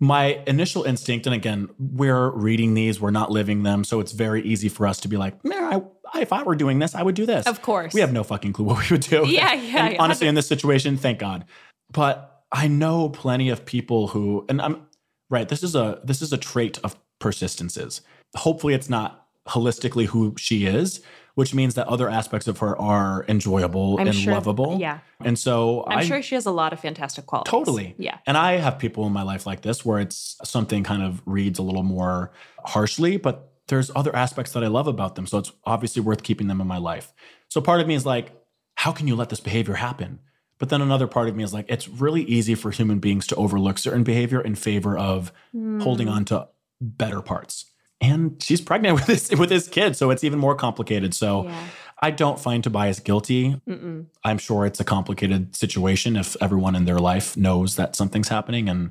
My 0.00 0.40
initial 0.46 0.84
instinct, 0.84 1.26
and 1.26 1.34
again, 1.34 1.68
we're 1.76 2.30
reading 2.30 2.74
these, 2.74 3.00
we're 3.00 3.10
not 3.10 3.32
living 3.32 3.64
them, 3.64 3.82
so 3.82 3.98
it's 3.98 4.12
very 4.12 4.42
easy 4.42 4.68
for 4.68 4.86
us 4.86 5.00
to 5.00 5.08
be 5.08 5.16
like, 5.16 5.44
"Nah, 5.44 5.76
I, 5.76 5.82
if 6.16 6.32
I 6.32 6.42
were 6.42 6.54
doing 6.56 6.78
this, 6.78 6.94
I 6.94 7.02
would 7.02 7.14
do 7.14 7.26
this. 7.26 7.46
Of 7.46 7.62
course. 7.62 7.92
We 7.94 8.00
have 8.00 8.12
no 8.12 8.22
fucking 8.24 8.52
clue 8.52 8.64
what 8.66 8.78
we 8.80 8.94
would 8.94 9.02
do. 9.02 9.26
Yeah, 9.26 9.52
yeah, 9.54 9.84
And 9.84 9.94
yeah. 9.94 10.02
honestly, 10.02 10.26
in 10.28 10.34
this 10.34 10.46
situation, 10.46 10.96
thank 10.96 11.18
God. 11.18 11.44
But 11.92 12.42
I 12.52 12.68
know 12.68 13.08
plenty 13.08 13.48
of 13.50 13.64
people 13.64 14.08
who, 14.08 14.44
and 14.48 14.60
I'm 14.60 14.86
right. 15.30 15.48
This 15.48 15.62
is 15.62 15.74
a 15.74 16.00
this 16.04 16.22
is 16.22 16.32
a 16.32 16.38
trait 16.38 16.78
of 16.84 16.96
persistences. 17.18 18.00
Hopefully, 18.36 18.74
it's 18.74 18.88
not 18.88 19.26
holistically 19.46 20.06
who 20.06 20.34
she 20.36 20.66
is, 20.66 21.00
which 21.34 21.54
means 21.54 21.74
that 21.74 21.86
other 21.88 22.08
aspects 22.10 22.46
of 22.48 22.58
her 22.58 22.78
are 22.78 23.24
enjoyable 23.28 23.98
I'm 23.98 24.08
and 24.08 24.16
sure- 24.16 24.34
lovable. 24.34 24.78
yeah. 24.78 24.98
And 25.24 25.38
so 25.38 25.84
I'm 25.88 25.98
I 25.98 26.04
sure 26.04 26.20
she 26.22 26.34
has 26.34 26.44
a 26.46 26.50
lot 26.50 26.72
of 26.72 26.80
fantastic 26.80 27.26
qualities. 27.26 27.50
Totally. 27.50 27.94
Yeah. 27.98 28.18
And 28.26 28.36
I 28.36 28.52
have 28.58 28.78
people 28.78 29.06
in 29.06 29.12
my 29.12 29.22
life 29.22 29.46
like 29.46 29.62
this 29.62 29.84
where 29.84 29.98
it's 30.00 30.36
something 30.44 30.84
kind 30.84 31.02
of 31.02 31.22
reads 31.26 31.58
a 31.58 31.62
little 31.62 31.82
more 31.82 32.30
harshly, 32.64 33.16
but 33.16 33.47
there's 33.68 33.90
other 33.94 34.14
aspects 34.14 34.52
that 34.52 34.64
I 34.64 34.66
love 34.66 34.86
about 34.86 35.14
them. 35.14 35.26
So 35.26 35.38
it's 35.38 35.52
obviously 35.64 36.02
worth 36.02 36.22
keeping 36.22 36.48
them 36.48 36.60
in 36.60 36.66
my 36.66 36.78
life. 36.78 37.12
So 37.48 37.60
part 37.60 37.80
of 37.80 37.86
me 37.86 37.94
is 37.94 38.04
like, 38.04 38.32
how 38.74 38.92
can 38.92 39.06
you 39.06 39.16
let 39.16 39.28
this 39.28 39.40
behavior 39.40 39.74
happen? 39.74 40.20
But 40.58 40.70
then 40.70 40.82
another 40.82 41.06
part 41.06 41.28
of 41.28 41.36
me 41.36 41.44
is 41.44 41.54
like, 41.54 41.66
it's 41.68 41.88
really 41.88 42.22
easy 42.22 42.54
for 42.54 42.70
human 42.70 42.98
beings 42.98 43.26
to 43.28 43.36
overlook 43.36 43.78
certain 43.78 44.02
behavior 44.02 44.40
in 44.40 44.54
favor 44.54 44.98
of 44.98 45.32
hmm. 45.52 45.80
holding 45.80 46.08
on 46.08 46.24
to 46.26 46.48
better 46.80 47.22
parts. 47.22 47.66
And 48.00 48.42
she's 48.42 48.60
pregnant 48.60 48.94
with 48.96 49.06
this 49.06 49.30
with 49.30 49.48
this 49.48 49.68
kid, 49.68 49.96
so 49.96 50.10
it's 50.10 50.24
even 50.24 50.38
more 50.38 50.54
complicated. 50.54 51.14
So 51.14 51.44
Yeah. 51.44 51.64
I 52.00 52.10
don't 52.12 52.38
find 52.38 52.62
Tobias 52.62 53.00
guilty. 53.00 53.60
Mm-mm. 53.68 54.06
I'm 54.22 54.38
sure 54.38 54.64
it's 54.64 54.78
a 54.78 54.84
complicated 54.84 55.56
situation 55.56 56.16
if 56.16 56.36
everyone 56.40 56.76
in 56.76 56.84
their 56.84 56.98
life 56.98 57.36
knows 57.36 57.74
that 57.74 57.96
something's 57.96 58.28
happening 58.28 58.68
and 58.68 58.90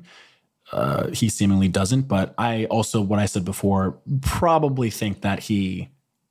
uh, 0.72 1.08
he 1.08 1.28
seemingly 1.28 1.68
doesn't. 1.68 2.02
But 2.02 2.34
I 2.38 2.64
also, 2.66 3.00
what 3.00 3.18
I 3.18 3.26
said 3.26 3.44
before, 3.44 3.98
probably 4.20 4.90
think 4.90 5.22
that 5.22 5.40
he 5.40 5.88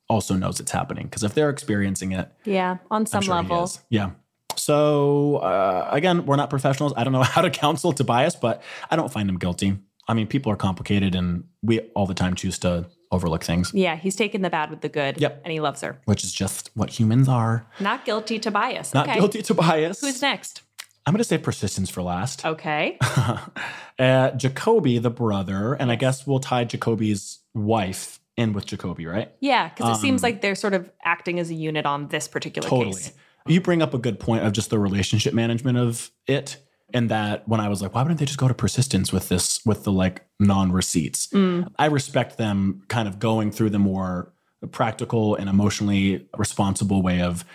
also 0.08 0.34
knows 0.34 0.58
it's 0.60 0.70
happening 0.72 1.04
because 1.04 1.22
if 1.22 1.34
they're 1.34 1.50
experiencing 1.50 2.12
it, 2.12 2.30
Yeah. 2.44 2.78
On 2.90 3.04
some 3.06 3.22
sure 3.22 3.34
level. 3.34 3.70
Yeah. 3.90 4.10
So 4.56 5.36
uh, 5.36 5.88
again, 5.90 6.26
we're 6.26 6.36
not 6.36 6.50
professionals. 6.50 6.92
I 6.96 7.04
don't 7.04 7.12
know 7.12 7.22
how 7.34 7.42
to 7.42 7.50
counsel 7.50 7.92
Tobias, 7.92 8.36
but 8.36 8.62
I 8.90 8.96
don't 8.96 9.12
find 9.12 9.28
him 9.28 9.38
guilty. 9.38 9.78
I 10.10 10.14
mean, 10.14 10.26
people 10.26 10.50
are 10.50 10.56
complicated, 10.56 11.14
and 11.14 11.44
we 11.62 11.80
all 11.94 12.06
the 12.06 12.14
time 12.14 12.34
choose 12.34 12.58
to 12.60 12.86
overlook 13.10 13.44
things, 13.44 13.72
Yeah. 13.74 13.96
He's 13.96 14.16
taken 14.16 14.42
the 14.42 14.50
bad 14.50 14.70
with 14.70 14.80
the 14.82 14.88
good. 14.88 15.18
Yep. 15.20 15.40
And 15.44 15.52
he 15.52 15.60
loves 15.60 15.80
her. 15.80 15.98
which 16.04 16.24
is 16.24 16.32
just 16.32 16.70
what 16.74 16.90
humans 16.90 17.28
are. 17.28 17.66
Not 17.80 18.04
guilty 18.04 18.38
Tobias. 18.38 18.92
Not 18.94 19.08
okay. 19.08 19.18
guilty, 19.18 19.42
Tobias. 19.42 20.00
Who's 20.00 20.20
next? 20.20 20.62
I'm 21.08 21.14
going 21.14 21.20
to 21.20 21.24
say 21.24 21.38
persistence 21.38 21.88
for 21.88 22.02
last. 22.02 22.44
Okay. 22.44 22.98
uh, 23.98 24.30
Jacoby, 24.32 24.98
the 24.98 25.08
brother, 25.08 25.72
and 25.72 25.90
I 25.90 25.94
guess 25.94 26.26
we'll 26.26 26.38
tie 26.38 26.64
Jacoby's 26.64 27.38
wife 27.54 28.20
in 28.36 28.52
with 28.52 28.66
Jacoby, 28.66 29.06
right? 29.06 29.32
Yeah, 29.40 29.70
because 29.70 29.96
it 29.96 30.00
seems 30.02 30.22
Um, 30.22 30.28
like 30.28 30.42
they're 30.42 30.54
sort 30.54 30.74
of 30.74 30.92
acting 31.02 31.40
as 31.40 31.48
a 31.48 31.54
unit 31.54 31.86
on 31.86 32.08
this 32.08 32.28
particular 32.28 32.68
Totally. 32.68 32.92
case. 32.92 33.12
You 33.46 33.62
bring 33.62 33.80
up 33.80 33.94
a 33.94 33.98
good 33.98 34.20
point 34.20 34.44
of 34.44 34.52
just 34.52 34.68
the 34.68 34.78
relationship 34.78 35.32
management 35.32 35.78
of 35.78 36.10
it. 36.26 36.58
And 36.92 37.10
that 37.10 37.48
when 37.48 37.58
I 37.58 37.70
was 37.70 37.80
like, 37.80 37.94
why 37.94 38.02
wouldn't 38.02 38.20
they 38.20 38.26
just 38.26 38.38
go 38.38 38.46
to 38.46 38.52
persistence 38.52 39.10
with 39.10 39.30
this, 39.30 39.64
with 39.64 39.84
the 39.84 39.92
like 39.92 40.26
non 40.38 40.72
receipts? 40.72 41.28
Mm. 41.28 41.72
I 41.78 41.86
respect 41.86 42.36
them 42.36 42.82
kind 42.88 43.08
of 43.08 43.18
going 43.18 43.50
through 43.50 43.70
the 43.70 43.78
more 43.78 44.30
practical 44.72 45.36
and 45.36 45.48
emotionally 45.48 46.28
responsible 46.36 47.00
way 47.00 47.22
of 47.22 47.46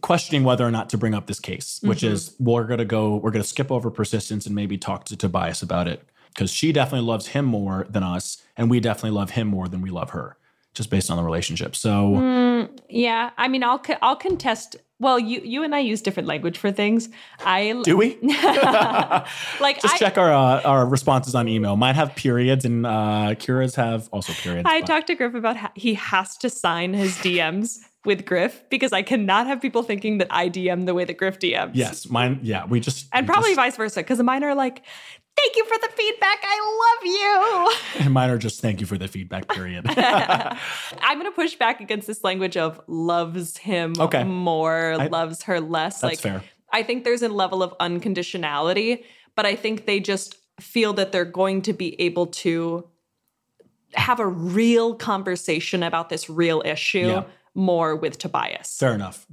questioning 0.00 0.44
whether 0.44 0.64
or 0.66 0.70
not 0.70 0.88
to 0.90 0.98
bring 0.98 1.14
up 1.14 1.26
this 1.26 1.40
case, 1.40 1.80
which 1.82 1.98
Mm-hmm. 2.02 2.14
is 2.14 2.34
we're 2.38 2.64
going 2.64 2.78
to 2.78 2.84
go, 2.84 3.16
we're 3.16 3.30
going 3.30 3.42
to 3.42 3.48
skip 3.48 3.70
over 3.72 3.90
persistence 3.90 4.46
and 4.46 4.54
maybe 4.54 4.78
talk 4.78 5.04
to 5.06 5.16
Tobias 5.16 5.62
about 5.62 5.88
it 5.88 6.02
because 6.34 6.50
she 6.50 6.72
definitely 6.72 7.06
loves 7.06 7.28
him 7.28 7.44
more 7.44 7.86
than 7.90 8.02
us. 8.02 8.42
And 8.56 8.70
we 8.70 8.80
definitely 8.80 9.10
love 9.16 9.30
him 9.30 9.48
more 9.48 9.68
than 9.68 9.80
we 9.80 9.90
love 9.90 10.10
her, 10.10 10.36
just 10.74 10.90
based 10.90 11.10
on 11.10 11.16
the 11.16 11.22
relationship. 11.22 11.74
So, 11.76 12.12
Mm, 12.16 12.68
yeah, 12.88 13.30
I 13.38 13.48
mean, 13.48 13.62
I'll 13.62 13.80
I'll 14.02 14.16
contest. 14.16 14.76
Well, 15.00 15.16
you 15.20 15.40
you 15.44 15.62
and 15.62 15.74
I 15.76 15.78
use 15.78 16.02
different 16.02 16.28
language 16.28 16.58
for 16.58 16.72
things. 16.72 17.08
I 17.44 17.80
do 17.84 17.96
we? 17.96 18.18
like 19.60 19.80
Just 19.80 19.94
I, 19.94 19.98
check 19.98 20.18
our 20.18 20.32
uh, 20.32 20.60
our 20.62 20.86
responses 20.86 21.34
on 21.34 21.46
email. 21.48 21.76
Mine 21.76 21.94
have 21.94 22.14
periods, 22.16 22.64
and 22.64 22.84
uh, 22.86 23.34
Kira's 23.38 23.74
have 23.76 24.08
also 24.12 24.32
periods. 24.32 24.68
I 24.68 24.80
but- 24.80 24.86
talked 24.86 25.06
to 25.08 25.14
Griff 25.14 25.34
about 25.34 25.56
how 25.56 25.70
he 25.74 25.94
has 25.94 26.36
to 26.38 26.50
sign 26.50 26.94
his 26.94 27.12
DMs 27.18 27.78
with 28.04 28.24
Griff 28.24 28.62
because 28.70 28.92
I 28.92 29.02
cannot 29.02 29.46
have 29.46 29.60
people 29.60 29.82
thinking 29.82 30.18
that 30.18 30.28
I 30.30 30.48
DM 30.48 30.86
the 30.86 30.94
way 30.94 31.04
that 31.04 31.16
Griff 31.18 31.38
DMs. 31.38 31.72
yes, 31.74 32.08
mine. 32.08 32.38
Yeah, 32.42 32.64
we 32.66 32.80
just 32.80 33.06
and 33.12 33.26
probably 33.26 33.50
just- 33.50 33.56
vice 33.56 33.76
versa 33.76 34.00
because 34.00 34.22
mine 34.22 34.44
are 34.44 34.54
like, 34.54 34.82
"Thank 35.36 35.56
you 35.56 35.64
for 35.66 35.76
the 35.80 35.88
feedback. 35.94 36.38
I 36.42 36.94
love 36.94 37.06
you." 37.96 38.04
and 38.04 38.14
mine 38.14 38.30
are 38.30 38.38
just 38.38 38.60
thank 38.60 38.80
you 38.80 38.86
for 38.86 38.96
the 38.98 39.08
feedback. 39.08 39.48
Period. 39.48 39.84
I'm 39.96 41.18
gonna 41.18 41.32
push 41.32 41.56
back 41.56 41.80
against 41.80 42.06
this 42.06 42.22
language 42.24 42.56
of 42.56 42.80
loves 42.86 43.56
him 43.56 43.94
Okay. 43.98 44.24
more, 44.24 44.92
I- 44.98 45.06
loves 45.08 45.42
her 45.44 45.60
less. 45.60 46.00
That's 46.00 46.02
like 46.12 46.18
fair. 46.20 46.42
I 46.72 46.82
think 46.82 47.04
there's 47.04 47.22
a 47.22 47.28
level 47.28 47.62
of 47.62 47.74
unconditionality, 47.78 49.02
but 49.34 49.46
I 49.46 49.56
think 49.56 49.86
they 49.86 50.00
just 50.00 50.36
feel 50.60 50.92
that 50.94 51.12
they're 51.12 51.24
going 51.24 51.62
to 51.62 51.72
be 51.72 52.00
able 52.00 52.26
to 52.26 52.86
have 53.94 54.20
a 54.20 54.26
real 54.26 54.94
conversation 54.94 55.82
about 55.82 56.10
this 56.10 56.28
real 56.28 56.62
issue 56.64 57.06
Yeah. 57.06 57.22
More 57.54 57.96
with 57.96 58.18
Tobias. 58.18 58.76
Fair 58.78 58.94
enough. 58.94 59.26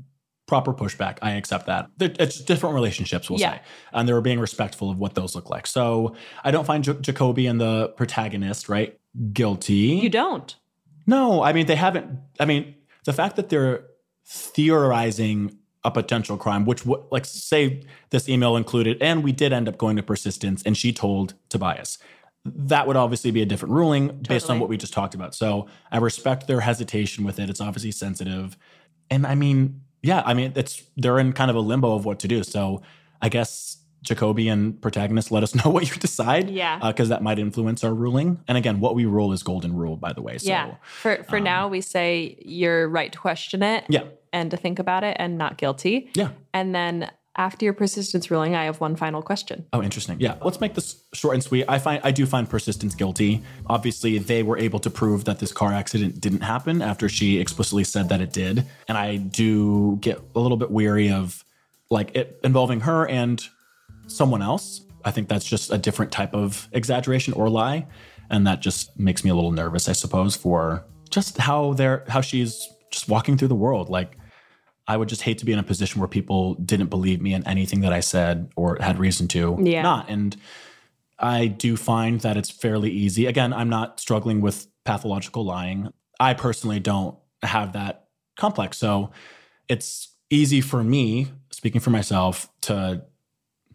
proper 0.48 0.76
pushback. 0.76 1.18
I 1.24 1.32
accept 1.32 1.66
that. 1.66 1.90
It's 2.00 2.40
different 2.40 2.76
relationships, 2.76 3.32
we'll 3.32 3.40
Yeah. 3.40 3.54
say. 3.56 3.62
And 3.94 4.08
they 4.08 4.14
were 4.14 4.22
being 4.22 4.40
respectful 4.40 4.92
of 4.92 5.00
what 5.00 5.16
those 5.16 5.34
look 5.34 5.50
like. 5.50 5.66
So 5.66 6.16
I 6.44 6.52
don't 6.52 6.66
find 6.66 6.84
J- 6.84 6.98
Jacoby 7.02 7.48
and 7.48 7.60
the 7.60 7.88
protagonist, 7.98 8.70
right, 8.70 8.96
guilty. 9.34 10.00
You 10.04 10.10
don't. 10.10 10.56
No, 11.08 11.42
I 11.42 11.52
mean 11.52 11.66
they 11.66 11.76
haven't. 11.76 12.20
I 12.40 12.46
mean 12.46 12.76
the 13.06 13.14
fact 13.14 13.38
that 13.38 13.50
they're 13.50 13.86
theorizing 14.60 15.58
a 15.84 15.92
potential 15.92 16.36
crime, 16.38 16.66
which 16.66 16.86
would 16.86 17.02
like 17.12 17.26
say 17.26 17.84
this 18.10 18.28
email 18.28 18.56
included, 18.56 18.98
and 19.02 19.24
we 19.24 19.32
did 19.32 19.54
end 19.54 19.68
up 19.68 19.78
going 19.78 19.96
to 19.98 20.04
persistence, 20.04 20.64
and 20.64 20.76
she 20.76 20.92
told 20.92 21.36
Tobias. 21.50 21.98
That 22.46 22.86
would 22.88 22.96
obviously 22.96 23.32
be 23.32 23.42
a 23.42 23.46
different 23.46 23.74
ruling 23.74 24.20
based 24.28 24.50
on 24.50 24.60
what 24.60 24.70
we 24.70 24.78
just 24.78 24.94
talked 24.94 25.16
about. 25.16 25.34
So 25.34 25.68
I 25.92 25.98
respect 25.98 26.48
their 26.48 26.62
hesitation 26.62 27.24
with 27.24 27.40
it. 27.40 27.50
It's 27.50 27.62
obviously 27.62 27.92
sensitive, 27.92 28.56
and 29.10 29.26
I 29.26 29.36
mean, 29.36 29.82
yeah, 30.04 30.22
I 30.26 30.34
mean 30.34 30.54
it's 30.56 30.84
they're 30.96 31.20
in 31.20 31.34
kind 31.34 31.50
of 31.50 31.58
a 31.58 31.62
limbo 31.62 31.96
of 31.96 32.06
what 32.06 32.20
to 32.20 32.28
do. 32.28 32.44
So 32.44 32.82
I 33.22 33.30
guess 33.30 33.78
Jacoby 34.06 34.48
and 34.48 34.80
protagonist 34.80 35.32
let 35.32 35.44
us 35.44 35.56
know 35.66 35.72
what 35.72 35.90
you 35.90 35.98
decide 35.98 36.50
Yeah. 36.50 36.80
Uh, 36.82 36.92
because 36.92 37.10
that 37.10 37.22
might 37.22 37.40
influence 37.40 37.84
our 37.84 37.94
ruling. 37.94 38.40
And 38.48 38.58
again, 38.58 38.80
what 38.80 38.96
we 38.96 39.06
rule 39.06 39.34
is 39.34 39.44
golden 39.44 39.76
rule, 39.76 39.98
by 39.98 40.14
the 40.14 40.22
way. 40.22 40.38
So, 40.38 40.50
yeah. 40.50 40.76
For 41.02 41.24
for 41.24 41.38
um, 41.38 41.44
now, 41.44 41.68
we 41.68 41.82
say 41.82 42.38
you're 42.46 42.88
right 42.88 43.12
to 43.12 43.20
question 43.20 43.64
it 43.64 43.84
yeah, 43.90 44.04
and 44.32 44.52
to 44.52 44.58
think 44.58 44.80
about 44.80 45.04
it 45.04 45.18
and 45.20 45.38
not 45.38 45.58
guilty. 45.58 46.12
yeah. 46.14 46.30
And 46.54 46.74
then 46.74 47.12
after 47.38 47.66
your 47.66 47.74
persistence 47.74 48.32
ruling, 48.32 48.56
I 48.56 48.66
have 48.66 48.80
one 48.80 48.96
final 48.96 49.22
question. 49.22 49.66
Oh, 49.74 49.84
interesting. 49.84 50.20
Yeah, 50.20 50.38
let's 50.42 50.62
make 50.62 50.74
this 50.74 51.04
short 51.14 51.34
and 51.34 51.44
sweet. 51.44 51.66
I 51.68 51.80
find 51.80 52.02
I 52.04 52.12
do 52.12 52.26
find 52.26 52.50
persistence 52.50 52.96
guilty. 52.96 53.44
Obviously, 53.68 54.18
they 54.18 54.44
were 54.44 54.58
able 54.58 54.80
to 54.80 54.90
prove 54.90 55.26
that 55.26 55.40
this 55.40 55.52
car 55.52 55.74
accident 55.74 56.22
didn't 56.22 56.42
happen 56.42 56.82
after 56.82 57.10
she 57.10 57.40
explicitly 57.40 57.84
said 57.84 58.10
that 58.10 58.22
it 58.22 58.32
did, 58.32 58.66
and 58.88 58.98
I 58.98 59.18
do 59.18 59.98
get 59.98 60.22
a 60.36 60.40
little 60.40 60.58
bit 60.58 60.72
weary 60.72 61.12
of 61.12 61.44
like 61.90 62.16
it 62.16 62.40
involving 62.44 62.82
her 62.82 63.08
and 63.08 63.44
someone 64.08 64.42
else. 64.42 64.82
I 65.04 65.12
think 65.12 65.28
that's 65.28 65.46
just 65.46 65.72
a 65.72 65.78
different 65.78 66.12
type 66.12 66.34
of 66.34 66.68
exaggeration 66.72 67.34
or 67.34 67.50
lie, 67.50 67.86
and 68.30 68.48
that 68.48 68.62
just 68.62 68.98
makes 68.98 69.24
me 69.24 69.30
a 69.30 69.36
little 69.36 69.52
nervous, 69.52 69.90
I 69.90 69.94
suppose, 69.94 70.36
for 70.36 70.86
just 71.10 71.38
how 71.38 71.74
they're 71.74 72.06
how 72.08 72.22
she's 72.22 72.68
just 72.92 73.10
walking 73.10 73.38
through 73.38 73.50
the 73.50 73.56
world. 73.56 73.90
Like, 73.90 74.18
I 74.88 74.98
would 74.98 75.10
just 75.10 75.24
hate 75.24 75.38
to 75.40 75.46
be 75.46 75.52
in 75.52 75.60
a 75.60 75.64
position 75.64 76.00
where 76.00 76.08
people 76.08 76.56
didn't 76.56 76.88
believe 76.88 77.22
me 77.22 77.34
in 77.34 77.46
anything 77.48 77.82
that 77.82 77.92
I 77.94 78.02
said 78.02 78.52
or 78.56 78.78
had 78.80 79.00
reason 79.00 79.28
to 79.30 79.58
Yeah. 79.62 79.82
not. 79.82 80.10
And 80.10 80.36
I 81.18 81.48
do 81.48 81.76
find 81.78 82.20
that 82.22 82.38
it's 82.38 82.50
fairly 82.50 82.92
easy. 82.92 83.26
Again, 83.26 83.52
I'm 83.54 83.70
not 83.70 84.00
struggling 84.00 84.42
with 84.42 84.68
pathological 84.84 85.44
lying. 85.46 85.90
I 86.20 86.34
personally 86.34 86.80
don't 86.80 87.18
have 87.42 87.74
that 87.74 88.08
complex. 88.38 88.78
So 88.78 89.12
it's 89.68 90.10
easy 90.30 90.62
for 90.62 90.84
me, 90.84 91.28
speaking 91.52 91.82
for 91.82 91.90
myself, 91.90 92.50
to 92.62 93.04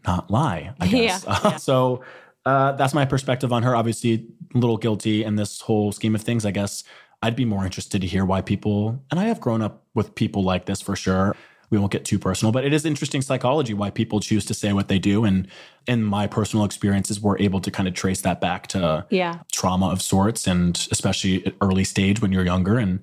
not 0.06 0.30
lie, 0.30 0.74
I 0.80 0.86
guess. 0.88 1.24
Yeah, 1.26 1.38
yeah. 1.44 1.56
so 1.56 2.02
uh, 2.46 2.72
that's 2.72 2.94
my 2.94 3.04
perspective 3.04 3.52
on 3.52 3.62
her. 3.64 3.74
Obviously, 3.74 4.26
a 4.54 4.58
little 4.58 4.76
guilty 4.76 5.24
in 5.24 5.36
this 5.36 5.60
whole 5.60 5.92
scheme 5.92 6.14
of 6.14 6.22
things, 6.22 6.46
I 6.46 6.50
guess. 6.52 6.84
I'd 7.22 7.36
be 7.36 7.44
more 7.44 7.64
interested 7.64 8.00
to 8.00 8.06
hear 8.06 8.24
why 8.24 8.40
people, 8.40 9.02
and 9.10 9.20
I 9.20 9.24
have 9.24 9.40
grown 9.40 9.62
up 9.62 9.84
with 9.94 10.14
people 10.14 10.42
like 10.42 10.66
this 10.66 10.80
for 10.80 10.96
sure. 10.96 11.36
We 11.68 11.78
won't 11.78 11.92
get 11.92 12.04
too 12.04 12.18
personal, 12.18 12.50
but 12.50 12.64
it 12.64 12.72
is 12.72 12.84
interesting 12.84 13.22
psychology 13.22 13.74
why 13.74 13.90
people 13.90 14.18
choose 14.18 14.44
to 14.46 14.54
say 14.54 14.72
what 14.72 14.88
they 14.88 14.98
do. 14.98 15.24
And 15.24 15.46
in 15.86 16.02
my 16.02 16.26
personal 16.26 16.64
experiences, 16.64 17.20
we're 17.20 17.38
able 17.38 17.60
to 17.60 17.70
kind 17.70 17.86
of 17.86 17.94
trace 17.94 18.22
that 18.22 18.40
back 18.40 18.66
to 18.68 19.06
Yeah. 19.10 19.40
trauma 19.52 19.88
of 19.88 20.02
sorts, 20.02 20.46
and 20.46 20.88
especially 20.90 21.46
at 21.46 21.54
early 21.60 21.84
stage 21.84 22.20
when 22.20 22.32
you're 22.32 22.44
younger. 22.44 22.78
And 22.78 23.00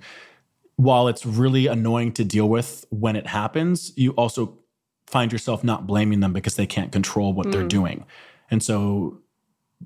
while 0.75 1.08
it's 1.08 1.25
really 1.25 1.67
annoying 1.67 2.12
to 2.13 2.25
deal 2.25 2.49
with 2.49 2.86
when 2.89 3.15
it 3.15 3.27
happens, 3.27 3.93
you 3.95 4.12
also 4.12 4.58
find 5.06 5.32
yourself 5.32 5.63
not 5.63 5.88
blaming 5.88 6.19
them 6.19 6.34
because 6.34 6.56
they 6.56 6.65
can't 6.67 6.91
control 6.91 7.34
what 7.34 7.51
they're 7.51 7.63
mm. 7.63 7.69
doing. 7.69 8.06
And 8.51 8.62
so, 8.62 9.19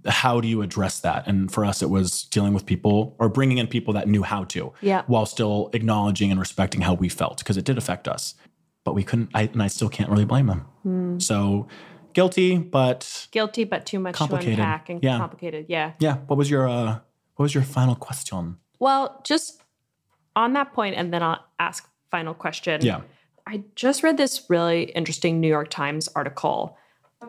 how 0.08 0.40
do 0.42 0.48
you 0.48 0.62
address 0.62 1.00
that? 1.02 1.28
And 1.28 1.52
for 1.52 1.66
us, 1.66 1.82
it 1.82 1.90
was 1.90 2.24
dealing 2.26 2.54
with 2.54 2.66
people 2.66 3.16
or 3.20 3.30
bringing 3.30 3.58
in 3.58 3.68
people 3.68 3.94
that 3.96 4.08
knew 4.08 4.24
how 4.24 4.46
to, 4.46 4.74
Yeah. 4.82 5.04
while 5.08 5.26
still 5.26 5.70
acknowledging 5.74 6.32
and 6.32 6.40
respecting 6.40 6.82
how 6.82 6.94
we 6.94 7.10
felt 7.10 7.40
because 7.40 7.58
it 7.58 7.66
did 7.66 7.78
affect 7.78 8.08
us. 8.08 8.36
But 8.84 8.96
we 8.96 9.04
couldn't, 9.04 9.30
I, 9.34 9.44
and 9.44 9.62
I 9.62 9.68
still 9.68 9.90
can't 9.90 10.10
really 10.10 10.26
blame 10.26 10.48
them. 10.48 11.20
So, 11.20 11.68
guilty, 12.14 12.58
but 12.58 13.28
Guilty, 13.32 13.64
but 13.64 13.86
too 13.86 14.00
much 14.00 14.16
Complicated. 14.16 14.56
to 14.58 14.62
unpack 14.62 14.90
and 14.90 15.04
Yeah. 15.04 15.18
complicated. 15.20 15.66
Yeah. 15.70 15.92
yeah. 16.00 16.18
What 16.28 16.38
was 16.38 16.50
your 16.50 16.68
uh, 16.68 17.00
what 17.36 17.44
was 17.44 17.54
your 17.54 17.64
final 17.64 17.96
question? 17.96 18.58
Well, 18.80 19.22
just 19.24 19.62
on 20.36 20.54
that 20.54 20.74
point, 20.74 20.96
and 20.96 21.14
then 21.14 21.22
I'll 21.22 21.44
ask 21.60 21.88
final 22.10 22.34
question. 22.34 22.82
Yeah. 22.82 23.02
I 23.46 23.64
just 23.76 24.04
read 24.04 24.18
this 24.18 24.50
really 24.50 24.84
interesting 24.84 25.40
New 25.42 25.48
York 25.48 25.70
Times 25.70 26.08
article. 26.16 26.78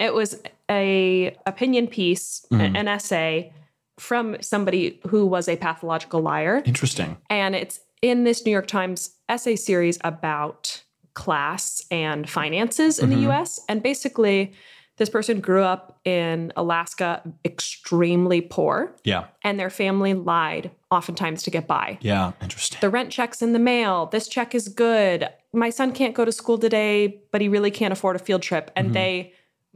It 0.00 0.14
was 0.14 0.40
a 0.72 1.36
opinion 1.46 1.86
piece, 1.86 2.44
Mhm. 2.50 2.76
an 2.76 2.88
essay 2.88 3.52
from 3.98 4.36
somebody 4.40 4.98
who 5.08 5.26
was 5.26 5.48
a 5.48 5.56
pathological 5.56 6.20
liar, 6.20 6.62
Interesting. 6.64 7.18
and 7.30 7.54
it's 7.54 7.80
in 8.00 8.24
this 8.24 8.44
New 8.44 8.50
York 8.50 8.66
Times 8.66 9.16
essay 9.28 9.54
series 9.54 9.98
about 10.02 10.82
class 11.14 11.84
and 11.90 12.28
finances 12.28 12.98
in 12.98 13.10
Mhm. 13.10 13.14
the 13.14 13.20
US. 13.30 13.60
And 13.68 13.82
basically, 13.82 14.52
this 14.96 15.08
person 15.10 15.40
grew 15.40 15.62
up 15.62 16.00
in 16.04 16.52
Alaska 16.56 17.22
extremely 17.44 18.40
poor, 18.40 18.94
Yeah. 19.04 19.24
and 19.44 19.58
their 19.60 19.70
family 19.70 20.14
lied 20.14 20.70
oftentimes 20.90 21.42
to 21.44 21.50
get 21.50 21.66
by. 21.66 21.98
Yeah. 22.00 22.32
Interesting. 22.42 22.78
The 22.80 22.90
rent 22.90 23.10
check's 23.10 23.42
in 23.42 23.52
the 23.52 23.58
mail. 23.58 24.06
This 24.06 24.26
check 24.28 24.54
is 24.54 24.68
good. 24.68 25.28
My 25.52 25.70
son 25.70 25.92
can't 25.92 26.14
go 26.14 26.24
to 26.24 26.32
school 26.32 26.58
today, 26.58 27.20
but 27.30 27.40
he 27.40 27.48
really 27.48 27.70
can't 27.70 27.92
afford 27.92 28.16
a 28.16 28.18
field 28.18 28.42
trip. 28.42 28.70
And 28.74 28.90
Mhm. 28.90 28.92
they 28.94 29.32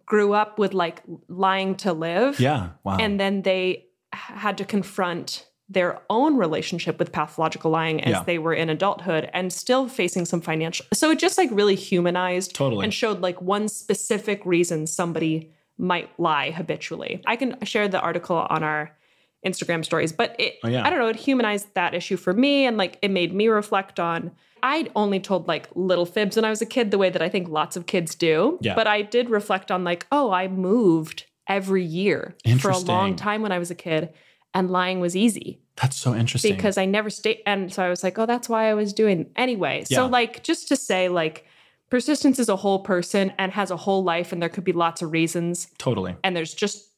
grew 0.07 0.33
up 0.33 0.59
with 0.59 0.73
like 0.73 1.03
lying 1.29 1.75
to 1.77 1.93
live. 1.93 2.39
yeah. 2.41 2.71
Wow. 2.85 2.97
And 2.99 3.19
then 3.21 3.43
they 3.43 3.87
had 4.13 4.57
to 4.59 4.65
confront 4.65 5.47
their 5.69 6.01
own 6.09 6.37
relationship 6.37 6.97
with 6.99 7.11
pathological 7.11 7.73
lying 7.73 8.01
as 8.05 8.13
Yeah. 8.13 8.23
they 8.23 8.39
were 8.39 8.55
in 8.55 8.71
adulthood 8.71 9.29
and 9.35 9.53
still 9.53 9.89
facing 9.89 10.25
some 10.25 10.41
financial. 10.41 10.87
So 10.95 11.11
it 11.11 11.19
just 11.19 11.37
like 11.37 11.51
really 11.53 11.75
humanized 11.75 12.55
Totally. 12.55 12.85
and 12.85 12.95
showed 12.95 13.21
like 13.21 13.43
one 13.43 13.67
specific 13.69 14.47
reason 14.47 14.87
somebody 14.87 15.51
might 15.77 16.09
lie 16.21 16.53
habitually. 16.53 17.21
I 17.27 17.35
can 17.37 17.57
share 17.65 17.89
the 17.89 18.01
article 18.01 18.37
on 18.49 18.63
our 18.63 18.97
Instagram 19.45 19.85
stories, 19.85 20.13
but 20.13 20.37
it 20.39 20.55
Oh, 20.63 20.69
yeah. 20.69 20.87
I 20.87 20.91
don't 20.91 21.01
know, 21.01 21.09
it 21.09 21.17
humanized 21.17 21.67
that 21.75 21.95
issue 21.95 22.17
for 22.17 22.33
me 22.33 22.65
and 22.67 22.77
like 22.77 22.99
it 23.03 23.11
made 23.11 23.35
me 23.35 23.49
reflect 23.49 23.99
on 23.99 24.31
I'd 24.67 24.91
only 24.97 25.21
told 25.21 25.47
like 25.49 25.69
little 25.75 26.07
fibs 26.07 26.37
when 26.37 26.45
I 26.45 26.51
was 26.51 26.61
a 26.61 26.67
kid 26.67 26.91
the 26.91 26.99
way 26.99 27.11
that 27.11 27.23
I 27.23 27.29
think 27.29 27.49
lots 27.49 27.77
of 27.77 27.87
kids 27.87 28.15
do. 28.15 28.59
Yeah. 28.61 28.75
But 28.75 28.87
I 28.87 29.03
did 29.03 29.31
reflect 29.31 29.71
on 29.71 29.85
like, 29.85 30.07
oh, 30.11 30.31
I 30.33 30.49
moved 30.49 31.25
every 31.49 31.85
year 31.85 32.35
for 32.61 32.71
a 32.73 32.79
long 32.79 33.15
time 33.15 33.43
when 33.43 33.53
I 33.53 33.59
was 33.59 33.71
a 33.71 33.75
kid 33.75 34.13
and 34.53 34.71
lying 34.71 34.99
was 35.01 35.15
easy 35.15 35.61
That's 35.77 35.97
so 35.97 36.15
interesting. 36.15 36.57
because 36.57 36.77
I 36.79 36.85
never 36.87 37.11
stayed. 37.11 37.43
And 37.47 37.73
so 37.73 37.83
I 37.85 37.89
was 37.91 38.03
like, 38.03 38.19
oh, 38.19 38.27
that's 38.27 38.49
why 38.49 38.69
I 38.71 38.75
was 38.75 38.93
doing 38.93 39.31
anyway. 39.37 39.85
Yeah. 39.89 39.97
So, 39.99 40.07
like, 40.07 40.43
just 40.43 40.67
to 40.69 40.77
say, 40.77 41.09
like, 41.09 41.45
persistence 41.91 42.39
is 42.41 42.49
a 42.49 42.57
whole 42.57 42.81
person 42.81 43.33
and 43.39 43.53
has 43.53 43.71
a 43.71 43.77
whole 43.77 44.03
life, 44.03 44.33
and 44.33 44.41
there 44.43 44.49
could 44.49 44.65
be 44.65 44.73
lots 44.73 45.03
of 45.03 45.13
reasons, 45.13 45.69
totally. 45.79 46.17
and 46.25 46.35
there's 46.35 46.55
just 46.55 46.89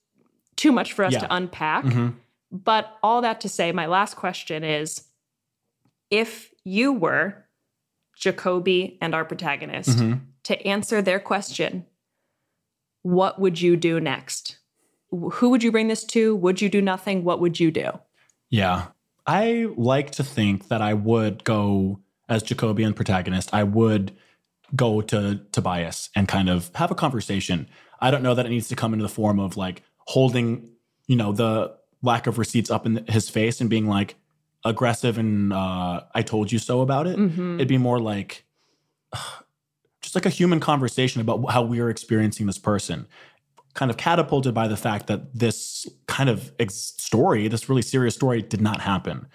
too 0.57 0.72
much 0.72 0.92
for 0.94 1.04
us 1.04 1.12
Yeah. 1.14 1.20
to 1.20 1.35
unpack. 1.35 1.85
Mhm. 1.85 2.14
But 2.50 2.85
all 3.02 3.20
that 3.22 3.40
to 3.42 3.48
say, 3.50 3.72
my 3.72 3.87
last 3.87 4.14
question 4.16 4.64
is 4.64 5.02
if 6.11 6.50
you 6.64 6.92
were 6.92 7.44
Jacoby 8.18 8.98
and 9.00 9.14
our 9.14 9.24
protagonist 9.24 9.98
Mhm. 9.98 10.20
to 10.44 10.66
answer 10.66 11.00
their 11.00 11.20
question, 11.20 11.87
what 13.02 13.40
would 13.40 13.61
you 13.61 13.76
do 13.76 14.00
next? 14.00 14.59
Who 15.11 15.48
would 15.50 15.62
you 15.62 15.72
bring 15.72 15.88
this 15.88 16.04
to? 16.07 16.35
Would 16.37 16.61
you 16.61 16.68
do 16.68 16.83
nothing? 16.83 17.24
What 17.24 17.40
would 17.40 17.59
you 17.59 17.70
do? 17.70 17.90
Yeah. 18.50 18.88
I 19.26 19.68
like 19.76 20.11
to 20.12 20.24
think 20.24 20.68
that 20.68 20.83
I 20.83 20.94
would 20.94 21.44
go 21.44 22.00
as 22.28 22.42
Jacoby 22.42 22.83
and 22.83 22.94
protagonist. 22.96 23.50
I 23.54 23.62
would 23.62 24.12
go 24.76 25.00
to 25.00 25.40
Tobias 25.52 26.11
and 26.14 26.28
kind 26.28 26.48
of 26.50 26.70
have 26.74 26.90
a 26.90 26.94
conversation. 26.94 27.68
I 28.00 28.11
don't 28.11 28.22
know 28.22 28.35
that 28.35 28.46
it 28.46 28.50
needs 28.50 28.68
to 28.68 28.76
come 28.76 28.92
into 28.92 29.02
the 29.02 29.09
form 29.09 29.38
of 29.40 29.57
like 29.57 29.83
holding, 30.07 30.70
you 31.07 31.16
know, 31.16 31.33
the 31.33 31.74
lack 32.02 32.26
of 32.26 32.38
receipts 32.38 32.70
up 32.70 32.85
in 32.85 33.04
his 33.09 33.31
face 33.31 33.61
and 33.61 33.70
being 33.70 33.87
like 33.87 34.16
aggressive 34.68 35.18
and 35.18 35.52
uh, 35.52 36.02
I 36.14 36.22
told 36.22 36.52
you 36.52 36.59
so 36.59 36.81
about 36.81 37.07
it. 37.07 37.16
Mhm. 37.18 37.57
It'd 37.57 37.68
be 37.68 37.78
more 37.78 37.98
like 38.00 38.44
just 40.02 40.14
like 40.14 40.26
a 40.26 40.31
human 40.31 40.61
conversation 40.61 41.20
about 41.20 41.50
how 41.50 41.62
we 41.62 41.81
are 41.81 41.90
experiencing 41.90 42.46
this 42.46 42.59
person 42.59 43.07
kind 43.74 43.90
of 43.90 43.96
catapulted 43.96 44.54
by 44.54 44.66
the 44.66 44.76
fact 44.76 45.07
that 45.07 45.35
this 45.38 45.87
kind 46.07 46.28
of 46.31 46.52
ex- 46.59 46.94
story 46.96 47.48
this 47.48 47.68
really 47.68 47.83
serious 47.83 48.14
story 48.14 48.42
did 48.42 48.61
not 48.61 48.81
happen 48.81 49.26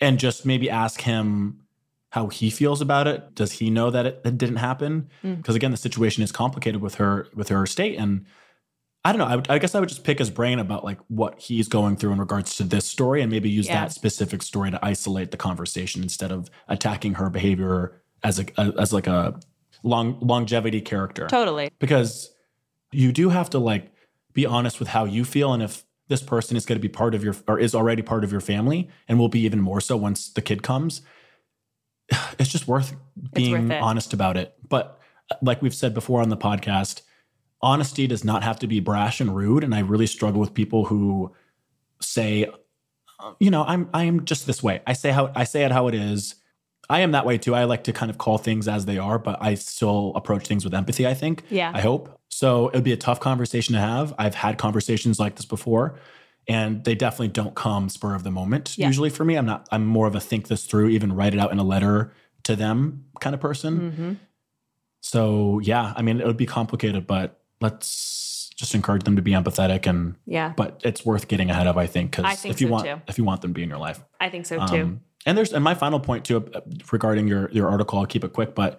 and 0.00 0.18
just 0.18 0.46
maybe 0.46 0.70
ask 0.70 1.00
him 1.02 1.60
how 2.10 2.28
he 2.28 2.50
feels 2.50 2.80
about 2.80 3.06
it 3.06 3.34
does 3.34 3.52
he 3.52 3.68
know 3.70 3.90
that 3.90 4.06
it, 4.06 4.20
it 4.24 4.38
didn't 4.38 4.56
happen 4.56 5.08
Mm. 5.24 5.36
because 5.38 5.54
again 5.56 5.70
the 5.70 5.76
situation 5.76 6.22
is 6.22 6.32
complicated 6.32 6.80
with 6.80 6.94
her 6.96 7.26
with 7.34 7.48
her 7.48 7.66
state 7.66 7.96
and 7.98 8.24
I 9.04 9.12
don't 9.12 9.18
know. 9.18 9.26
I, 9.26 9.36
would, 9.36 9.48
I 9.50 9.58
guess 9.58 9.74
I 9.74 9.80
would 9.80 9.88
just 9.88 10.04
pick 10.04 10.18
his 10.18 10.28
brain 10.30 10.58
about 10.58 10.84
like 10.84 10.98
what 11.08 11.38
he's 11.40 11.68
going 11.68 11.96
through 11.96 12.12
in 12.12 12.18
regards 12.18 12.56
to 12.56 12.64
this 12.64 12.84
story, 12.86 13.22
and 13.22 13.30
maybe 13.30 13.48
use 13.48 13.66
Yeah. 13.66 13.80
that 13.82 13.92
specific 13.92 14.42
story 14.42 14.70
to 14.70 14.84
isolate 14.84 15.30
the 15.30 15.36
conversation 15.38 16.02
instead 16.02 16.30
of 16.30 16.50
attacking 16.68 17.14
her 17.14 17.30
behavior 17.30 18.02
as 18.22 18.38
a 18.38 18.44
as 18.78 18.92
like 18.92 19.06
a 19.06 19.40
long 19.82 20.18
longevity 20.20 20.82
character 20.82 21.26
Totally. 21.28 21.70
because 21.78 22.30
you 22.92 23.12
do 23.12 23.30
have 23.30 23.48
to 23.50 23.58
like 23.58 23.90
be 24.34 24.44
honest 24.44 24.78
with 24.78 24.88
how 24.88 25.06
you 25.06 25.24
feel 25.24 25.54
and 25.54 25.62
if 25.62 25.84
this 26.08 26.22
person 26.22 26.54
is 26.54 26.66
going 26.66 26.76
to 26.78 26.82
be 26.82 26.88
part 26.92 27.14
of 27.14 27.24
your 27.24 27.34
or 27.48 27.58
is 27.58 27.74
already 27.74 28.02
part 28.02 28.22
of 28.22 28.30
your 28.30 28.42
family 28.42 28.90
and 29.08 29.18
will 29.18 29.30
be 29.30 29.40
even 29.40 29.58
more 29.60 29.80
so 29.80 29.96
once 29.96 30.28
the 30.34 30.42
kid 30.42 30.62
comes 30.62 31.00
it's 32.38 32.50
just 32.50 32.68
worth 32.68 32.94
being 33.32 33.68
worth 33.70 33.82
honest 33.82 34.12
about 34.12 34.36
it 34.36 34.54
but 34.68 34.98
uh, 35.30 35.36
like 35.40 35.62
we've 35.62 35.74
said 35.74 35.94
before 35.94 36.20
on 36.20 36.28
the 36.28 36.36
podcast 36.36 37.00
honesty 37.62 38.06
does 38.06 38.24
not 38.24 38.42
have 38.42 38.58
to 38.60 38.66
be 38.66 38.80
brash 38.80 39.20
and 39.20 39.36
rude 39.36 39.62
and 39.64 39.74
i 39.74 39.80
really 39.80 40.06
struggle 40.06 40.40
with 40.40 40.54
people 40.54 40.86
who 40.86 41.30
say 42.00 42.46
you 43.38 43.50
know 43.50 43.64
i'm 43.64 43.88
i'm 43.92 44.24
just 44.24 44.46
this 44.46 44.62
way. 44.62 44.80
I 44.86 44.94
say 44.94 45.10
how 45.10 45.30
i 45.34 45.44
say 45.44 45.64
it 45.64 45.72
how 45.72 45.88
it 45.88 45.94
is. 45.94 46.36
I 46.88 47.00
am 47.00 47.12
that 47.12 47.24
way 47.24 47.38
too. 47.38 47.54
I 47.54 47.64
like 47.64 47.84
to 47.84 47.92
kind 47.92 48.10
of 48.10 48.18
call 48.18 48.36
things 48.38 48.66
as 48.66 48.86
they 48.86 48.96
are 48.98 49.18
but 49.18 49.36
i 49.42 49.54
still 49.54 50.12
approach 50.16 50.46
things 50.46 50.64
with 50.64 50.74
empathy 50.74 51.06
i 51.06 51.14
think 51.14 51.42
Yeah. 51.50 51.70
i 51.74 51.80
hope. 51.80 52.18
So 52.28 52.68
it 52.68 52.74
would 52.76 52.84
be 52.84 52.92
a 52.92 52.96
tough 52.96 53.18
conversation 53.20 53.74
to 53.74 53.80
have. 53.80 54.14
I've 54.16 54.36
had 54.36 54.56
conversations 54.56 55.18
like 55.18 55.34
this 55.36 55.44
before 55.46 55.98
and 56.48 56.82
they 56.84 56.94
definitely 56.94 57.28
don't 57.28 57.54
come 57.54 57.88
spur 57.90 58.14
of 58.14 58.22
the 58.24 58.30
moment 58.30 58.78
Yeah. 58.78 58.86
usually 58.86 59.10
for 59.10 59.24
me. 59.24 59.36
I'm 59.36 59.46
not 59.46 59.68
i'm 59.70 59.84
more 59.84 60.06
of 60.06 60.14
a 60.14 60.20
think 60.20 60.48
this 60.48 60.64
through 60.64 60.88
even 60.88 61.12
write 61.12 61.34
it 61.34 61.40
out 61.40 61.52
in 61.52 61.58
a 61.58 61.64
letter 61.64 62.12
to 62.44 62.56
them 62.56 63.04
kind 63.20 63.34
of 63.34 63.40
person. 63.40 63.92
Hmm 63.92 64.12
so 65.02 65.60
yeah 65.62 65.94
i 65.96 66.02
mean 66.02 66.20
it 66.20 66.26
would 66.26 66.36
be 66.36 66.44
complicated 66.44 67.06
but 67.06 67.39
let's 67.60 68.50
just 68.56 68.74
encourage 68.74 69.04
them 69.04 69.16
to 69.16 69.22
be 69.22 69.30
empathetic 69.32 69.86
and 69.86 70.16
Yeah. 70.26 70.52
but 70.56 70.80
it's 70.84 71.04
worth 71.04 71.28
getting 71.28 71.50
ahead 71.50 71.66
of 71.66 71.76
i 71.78 71.86
think 71.86 72.10
because 72.16 72.44
if 72.44 72.60
you 72.60 72.66
so, 72.66 72.72
want 72.72 72.84
too. 72.86 73.00
if 73.08 73.16
you 73.18 73.24
want 73.24 73.40
them 73.42 73.50
to 73.50 73.54
be 73.54 73.62
in 73.62 73.68
your 73.68 73.78
life 73.78 74.00
I 74.20 74.28
think 74.28 74.44
so 74.46 74.56
too. 74.66 74.82
um, 74.82 75.00
and 75.26 75.36
there's 75.38 75.52
and 75.52 75.64
my 75.64 75.74
final 75.74 76.00
point 76.00 76.24
too 76.24 76.50
uh, 76.54 76.60
regarding 76.92 77.26
your 77.28 77.50
your 77.52 77.68
article 77.70 77.98
i'll 77.98 78.06
keep 78.06 78.22
it 78.24 78.32
quick 78.32 78.54
but 78.54 78.78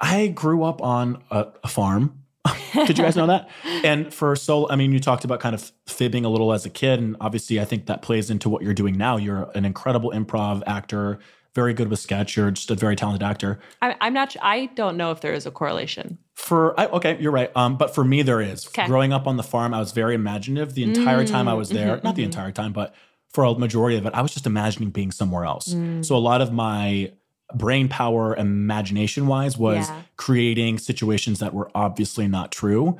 i 0.00 0.28
grew 0.28 0.62
up 0.62 0.80
on 0.82 1.22
a, 1.30 1.46
a 1.64 1.68
farm 1.68 2.20
did 2.74 2.98
you 2.98 3.04
guys 3.04 3.16
know 3.16 3.26
that 3.26 3.48
and 3.84 4.12
for 4.12 4.36
so 4.36 4.68
i 4.70 4.76
mean 4.76 4.92
you 4.92 5.00
talked 5.00 5.24
about 5.24 5.40
kind 5.40 5.54
of 5.54 5.72
fibbing 5.86 6.24
a 6.24 6.28
little 6.28 6.52
as 6.52 6.64
a 6.64 6.70
kid 6.70 6.98
and 7.00 7.16
obviously 7.20 7.58
i 7.60 7.64
think 7.64 7.86
that 7.86 8.02
plays 8.02 8.30
into 8.30 8.48
what 8.48 8.62
you're 8.62 8.74
doing 8.74 8.96
now 8.96 9.16
you're 9.16 9.50
an 9.54 9.64
incredible 9.64 10.10
improv 10.10 10.62
actor 10.66 11.18
very 11.54 11.72
good 11.74 11.88
with 11.88 11.98
sketch 11.98 12.36
you're 12.36 12.50
just 12.50 12.70
a 12.70 12.74
very 12.74 12.96
talented 12.96 13.22
actor 13.22 13.58
I, 13.80 13.94
I'm 14.00 14.12
not. 14.14 14.34
I 14.42 14.66
don't 14.74 14.96
know 14.96 15.10
if 15.10 15.20
there 15.20 15.32
is 15.34 15.46
a 15.46 15.50
correlation. 15.50 16.18
For 16.34 16.78
I, 16.78 16.86
okay, 16.86 17.16
you're 17.20 17.32
right. 17.32 17.50
Um, 17.56 17.76
but 17.76 17.94
for 17.94 18.04
me, 18.04 18.22
there 18.22 18.40
is. 18.40 18.66
Okay. 18.66 18.86
Growing 18.86 19.12
up 19.12 19.26
on 19.26 19.36
the 19.36 19.42
farm, 19.42 19.72
I 19.72 19.78
was 19.78 19.92
very 19.92 20.14
imaginative 20.14 20.74
the 20.74 20.82
entire 20.82 21.24
time 21.26 21.46
I 21.48 21.54
was 21.54 21.68
there. 21.68 21.96
mhm, 21.96 22.04
Not 22.04 22.16
the 22.16 22.22
mhm. 22.22 22.26
entire 22.26 22.50
time, 22.52 22.72
but 22.72 22.94
for 23.30 23.44
a 23.44 23.54
majority 23.58 23.96
of 23.96 24.04
it, 24.06 24.14
I 24.14 24.20
was 24.22 24.32
just 24.32 24.46
imagining 24.46 24.90
being 24.90 25.12
somewhere 25.12 25.44
else. 25.44 25.74
Mm. 25.74 26.04
So 26.04 26.16
a 26.16 26.18
lot 26.18 26.40
of 26.40 26.52
my 26.52 27.12
brain 27.54 27.88
power, 27.88 28.34
imagination 28.36 29.26
wise, 29.26 29.56
was 29.56 29.88
Yeah. 29.88 30.02
creating 30.16 30.78
situations 30.78 31.38
that 31.38 31.54
were 31.54 31.70
obviously 31.74 32.26
not 32.26 32.50
true, 32.50 32.96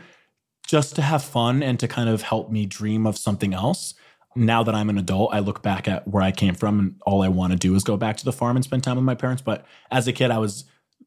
just 0.67 0.95
to 0.97 1.03
have 1.03 1.23
fun 1.23 1.63
and 1.63 1.79
to 1.81 1.89
kind 1.89 2.09
of 2.09 2.23
help 2.23 2.51
me 2.51 2.67
dream 2.67 3.07
of 3.07 3.17
something 3.19 3.53
else. 3.55 3.95
Now 4.37 4.63
that 4.63 4.75
I'm 4.75 4.91
an 4.91 4.99
adult, 4.99 5.33
I 5.33 5.39
look 5.39 5.63
back 5.63 5.87
at 5.87 6.07
where 6.09 6.23
I 6.23 6.33
came 6.33 6.55
from, 6.55 6.81
and 6.81 6.95
all 7.07 7.23
I 7.23 7.29
want 7.29 7.53
to 7.53 7.59
do 7.59 7.75
is 7.75 7.85
go 7.85 7.97
back 7.97 8.17
to 8.19 8.25
the 8.25 8.33
farm 8.33 8.57
and 8.57 8.65
spend 8.65 8.83
time 8.83 8.97
with 8.97 9.05
my 9.05 9.15
parents. 9.15 9.43
But 9.43 9.65
as 9.91 10.09
a 10.09 10.13
kid, 10.13 10.31
I 10.31 10.39
was 10.39 10.65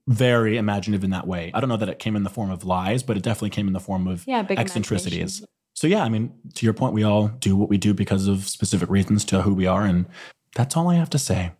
very 0.07 0.57
imaginative 0.57 1.03
in 1.03 1.09
that 1.09 1.27
way. 1.27 1.51
I 1.53 1.59
don't 1.59 1.69
know 1.69 1.77
that 1.77 1.89
it 1.89 1.99
came 1.99 2.15
in 2.15 2.23
the 2.23 2.29
form 2.29 2.49
of 2.49 2.63
lies, 2.63 3.03
but 3.03 3.17
it 3.17 3.23
definitely 3.23 3.49
came 3.49 3.67
in 3.67 3.73
the 3.73 3.79
form 3.79 4.07
of 4.07 4.25
Yeah, 4.25 4.45
eccentricities. 4.49 5.43
So 5.75 5.85
yeah, 5.85 6.03
I 6.03 6.09
mean, 6.09 6.33
to 6.55 6.65
your 6.65 6.73
point, 6.73 6.93
we 6.93 7.03
all 7.03 7.27
do 7.27 7.55
what 7.55 7.69
we 7.69 7.77
do 7.77 7.93
because 7.93 8.27
of 8.27 8.47
specific 8.47 8.89
reasons 8.89 9.25
to 9.25 9.41
who 9.41 9.53
we 9.53 9.67
are, 9.67 9.83
and 9.83 10.07
that's 10.55 10.75
all 10.75 10.89
I 10.89 10.95
have 10.95 11.09
to 11.11 11.19
say. 11.19 11.51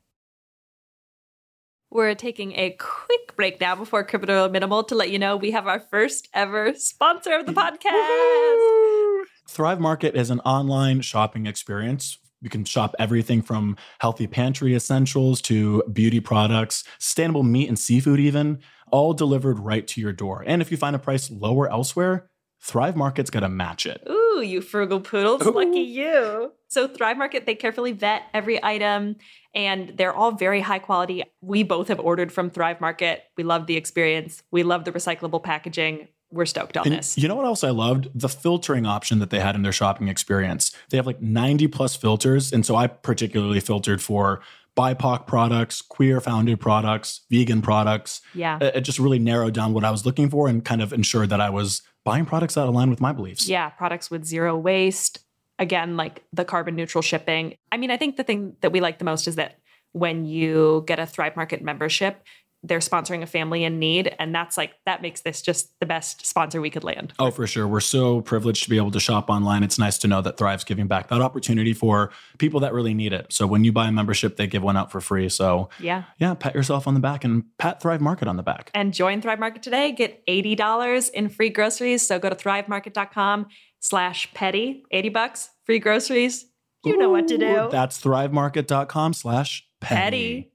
We're 1.89 2.15
taking 2.15 2.53
a 2.53 2.71
quick 2.79 3.35
break 3.35 3.61
now 3.61 3.75
before 3.75 4.03
Criminal 4.03 4.49
Minimal 4.49 4.83
to 4.85 4.95
let 4.95 5.09
you 5.09 5.19
know 5.19 5.37
we 5.37 5.51
have 5.51 5.67
our 5.67 5.79
first 5.79 6.27
ever 6.33 6.73
sponsor 6.73 7.33
of 7.33 7.45
the 7.45 7.53
podcast. 7.53 9.06
Thrive 9.47 9.79
Market 9.79 10.15
is 10.15 10.29
an 10.29 10.39
online 10.41 11.01
shopping 11.01 11.45
experience. 11.45 12.19
You 12.41 12.49
can 12.49 12.65
shop 12.65 12.95
everything 12.99 13.41
from 13.41 13.77
healthy 13.99 14.27
pantry 14.27 14.75
essentials 14.75 15.41
to 15.43 15.83
beauty 15.91 16.19
products, 16.19 16.83
sustainable 16.99 17.43
meat 17.43 17.67
and 17.67 17.79
seafood, 17.79 18.19
even, 18.19 18.59
all 18.91 19.13
delivered 19.13 19.59
right 19.59 19.87
to 19.87 20.01
your 20.01 20.13
door. 20.13 20.43
And 20.45 20.61
if 20.61 20.69
you 20.69 20.77
find 20.77 20.95
a 20.95 20.99
price 20.99 21.31
lower 21.31 21.71
elsewhere, 21.71 22.29
Thrive 22.61 22.95
Market's 22.95 23.29
gonna 23.29 23.49
match 23.49 23.85
it. 23.85 24.01
Ooh, 24.09 24.41
you 24.41 24.61
frugal 24.61 24.99
poodles. 24.99 25.45
Ooh. 25.45 25.51
Lucky 25.51 25.79
you. 25.79 26.51
So, 26.67 26.87
Thrive 26.87 27.17
Market, 27.17 27.45
they 27.45 27.55
carefully 27.55 27.93
vet 27.93 28.23
every 28.33 28.63
item 28.63 29.15
and 29.55 29.93
they're 29.95 30.13
all 30.13 30.33
very 30.33 30.61
high 30.61 30.79
quality. 30.79 31.23
We 31.41 31.63
both 31.63 31.87
have 31.87 31.99
ordered 31.99 32.31
from 32.31 32.49
Thrive 32.49 32.81
Market. 32.81 33.23
We 33.37 33.43
love 33.43 33.67
the 33.67 33.77
experience, 33.77 34.43
we 34.51 34.63
love 34.63 34.85
the 34.85 34.91
recyclable 34.91 35.41
packaging. 35.41 36.09
We're 36.31 36.45
stoked 36.45 36.75
on 36.75 36.85
And 36.85 36.95
this. 36.97 37.17
you 37.17 37.27
know 37.27 37.35
what 37.35 37.45
else 37.45 37.63
I 37.63 37.69
loved? 37.69 38.09
The 38.13 38.27
filtering 38.29 38.85
option 38.85 39.19
that 39.19 39.29
they 39.29 39.39
had 39.39 39.55
in 39.55 39.61
their 39.61 39.71
shopping 39.71 40.07
experience. 40.09 40.71
They 40.89 40.97
have 40.97 41.05
like 41.05 41.21
90 41.21 41.67
plus 41.67 41.95
filters. 41.95 42.51
And 42.51 42.65
so 42.65 42.75
I 42.75 42.87
particularly 42.87 43.59
filtered 43.61 44.01
for 44.01 44.41
BIPOC 44.75 45.25
products, 45.25 45.81
queer 45.81 46.19
founded 46.21 46.59
products, 46.59 47.21
vegan 47.31 47.61
products. 47.61 48.21
Yeah. 48.33 48.59
It 48.61 48.81
just 48.81 48.99
really 48.99 49.19
narrowed 49.19 49.53
down 49.53 49.73
what 49.73 49.83
I 49.83 49.89
was 49.91 50.05
looking 50.05 50.29
for 50.29 50.47
and 50.47 50.63
kind 50.63 50.81
of 50.81 50.93
ensured 50.93 51.29
that 51.29 51.41
I 51.41 51.49
was 51.49 51.81
buying 52.03 52.25
products 52.25 52.53
that 52.55 52.67
align 52.67 52.89
with 52.89 53.01
my 53.01 53.11
beliefs. 53.11 53.47
Yeah, 53.49 53.69
products 53.69 54.11
with 54.11 54.23
zero 54.23 54.57
waste. 54.57 55.19
Again, 55.59 55.97
like 55.97 56.23
the 56.31 56.45
carbon 56.45 56.75
neutral 56.75 57.01
shipping. 57.01 57.55
I 57.71 57.77
mean, 57.77 57.89
I 57.89 57.97
think 57.97 58.17
the 58.17 58.23
thing 58.23 58.55
that 58.61 58.71
we 58.71 58.79
like 58.79 58.99
the 58.99 59.05
most 59.05 59.27
is 59.27 59.35
that 59.37 59.57
when 59.93 60.25
you 60.25 60.83
get 60.85 60.99
a 60.99 61.07
Thrive 61.07 61.35
Market 61.35 61.63
membership, 61.63 62.23
they're 62.63 62.79
sponsoring 62.79 63.21
a 63.21 63.27
family 63.27 63.63
in 63.63 63.77
need. 63.79 64.13
And 64.19 64.33
that's 64.33 64.57
like, 64.57 64.73
that 64.85 65.01
makes 65.01 65.21
this 65.21 65.41
just 65.41 65.69
the 65.79 65.85
best 65.85 66.25
sponsor 66.25 66.59
we 66.59 66.69
could 66.69 66.83
land. 66.83 67.13
Oh, 67.19 67.29
for 67.31 67.45
sure. 67.47 67.67
We're 67.67 67.79
so 67.79 68.21
privileged 68.21 68.63
to 68.63 68.69
be 68.69 68.77
able 68.77 68.91
to 68.91 68.99
shop 68.99 69.29
online. 69.29 69.63
It's 69.63 69.77
nice 69.77 69.97
to 69.99 70.07
know 70.07 70.21
that 70.23 70.37
Thrive's 70.37 70.63
giving 70.63 70.87
back 70.87 71.07
that 71.09 71.21
opportunity 71.21 71.73
for 71.73 72.11
people 72.39 72.59
that 72.61 72.73
really 72.73 72.93
need 72.95 73.13
it. 73.13 73.27
So 73.31 73.45
when 73.45 73.63
you 73.63 73.71
buy 73.71 73.87
a 73.87 73.91
membership, 73.91 74.37
they 74.37 74.47
give 74.47 74.63
one 74.63 74.75
out 74.75 74.91
for 74.91 74.99
free. 74.99 75.29
So 75.29 75.69
Yeah. 75.79 76.03
yeah, 76.17 76.33
pat 76.33 76.55
yourself 76.55 76.87
on 76.87 76.93
the 76.95 76.99
back 76.99 77.23
and 77.23 77.43
pat 77.59 77.81
Thrive 77.81 78.01
Market 78.01 78.27
on 78.27 78.37
the 78.37 78.43
back. 78.43 78.71
And 78.73 78.93
join 78.93 79.21
Thrive 79.21 79.39
Market 79.39 79.61
today. 79.61 79.91
Get 79.91 80.25
$80 80.27 81.09
in 81.11 81.29
free 81.29 81.49
groceries. 81.49 82.07
So 82.07 82.17
go 82.19 82.27
to 82.29 82.35
thrivemarket.com 82.35 83.47
slash 83.79 84.33
petty, 84.33 84.83
80 84.91 85.09
bucks, 85.09 85.49
free 85.65 85.79
groceries. 85.79 86.45
You 86.83 86.97
know 86.97 87.09
what 87.09 87.27
to 87.27 87.37
do. 87.37 87.45
Ooh, 87.65 87.69
That's 87.69 88.01
thrivemarket.com 88.01 89.13
slash 89.13 89.67
petty. 89.81 90.51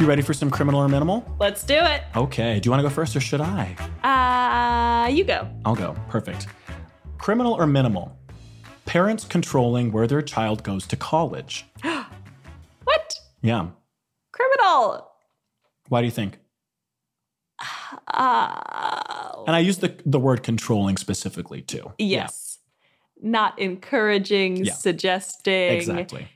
You 0.00 0.06
ready 0.06 0.22
for 0.22 0.32
some 0.32 0.50
criminal 0.50 0.80
or 0.80 0.88
minimal? 0.88 1.22
Let's 1.38 1.62
do 1.62 1.74
it. 1.74 2.02
Okay. 2.16 2.58
Do 2.58 2.66
you 2.66 2.70
want 2.70 2.80
to 2.82 2.88
go 2.88 2.94
first 2.94 3.14
or 3.14 3.20
should 3.20 3.42
I? 3.42 3.76
Uh, 4.02 5.08
you 5.08 5.24
go. 5.24 5.46
I'll 5.66 5.74
go. 5.74 5.94
Perfect. 6.08 6.46
Criminal 7.18 7.52
or 7.52 7.66
minimal? 7.66 8.16
Parents 8.86 9.24
controlling 9.24 9.92
where 9.92 10.06
their 10.06 10.22
child 10.22 10.62
goes 10.62 10.86
to 10.88 10.96
college. 10.96 11.66
What? 12.84 13.14
Yeah. 13.42 13.66
Criminal. 14.32 15.06
Why 15.90 16.00
do 16.00 16.06
you 16.06 16.10
think? 16.10 16.38
Uh, 18.08 19.44
And 19.46 19.54
I 19.54 19.58
use 19.60 19.78
the, 19.78 19.94
the 20.06 20.18
word 20.18 20.42
controlling 20.42 20.96
specifically 20.96 21.60
too. 21.60 21.92
yes. 21.98 22.58
Not 23.22 23.58
encouraging, 23.58 24.64
Yeah. 24.64 24.72
suggesting. 24.72 25.72
Exactly. 25.74 26.26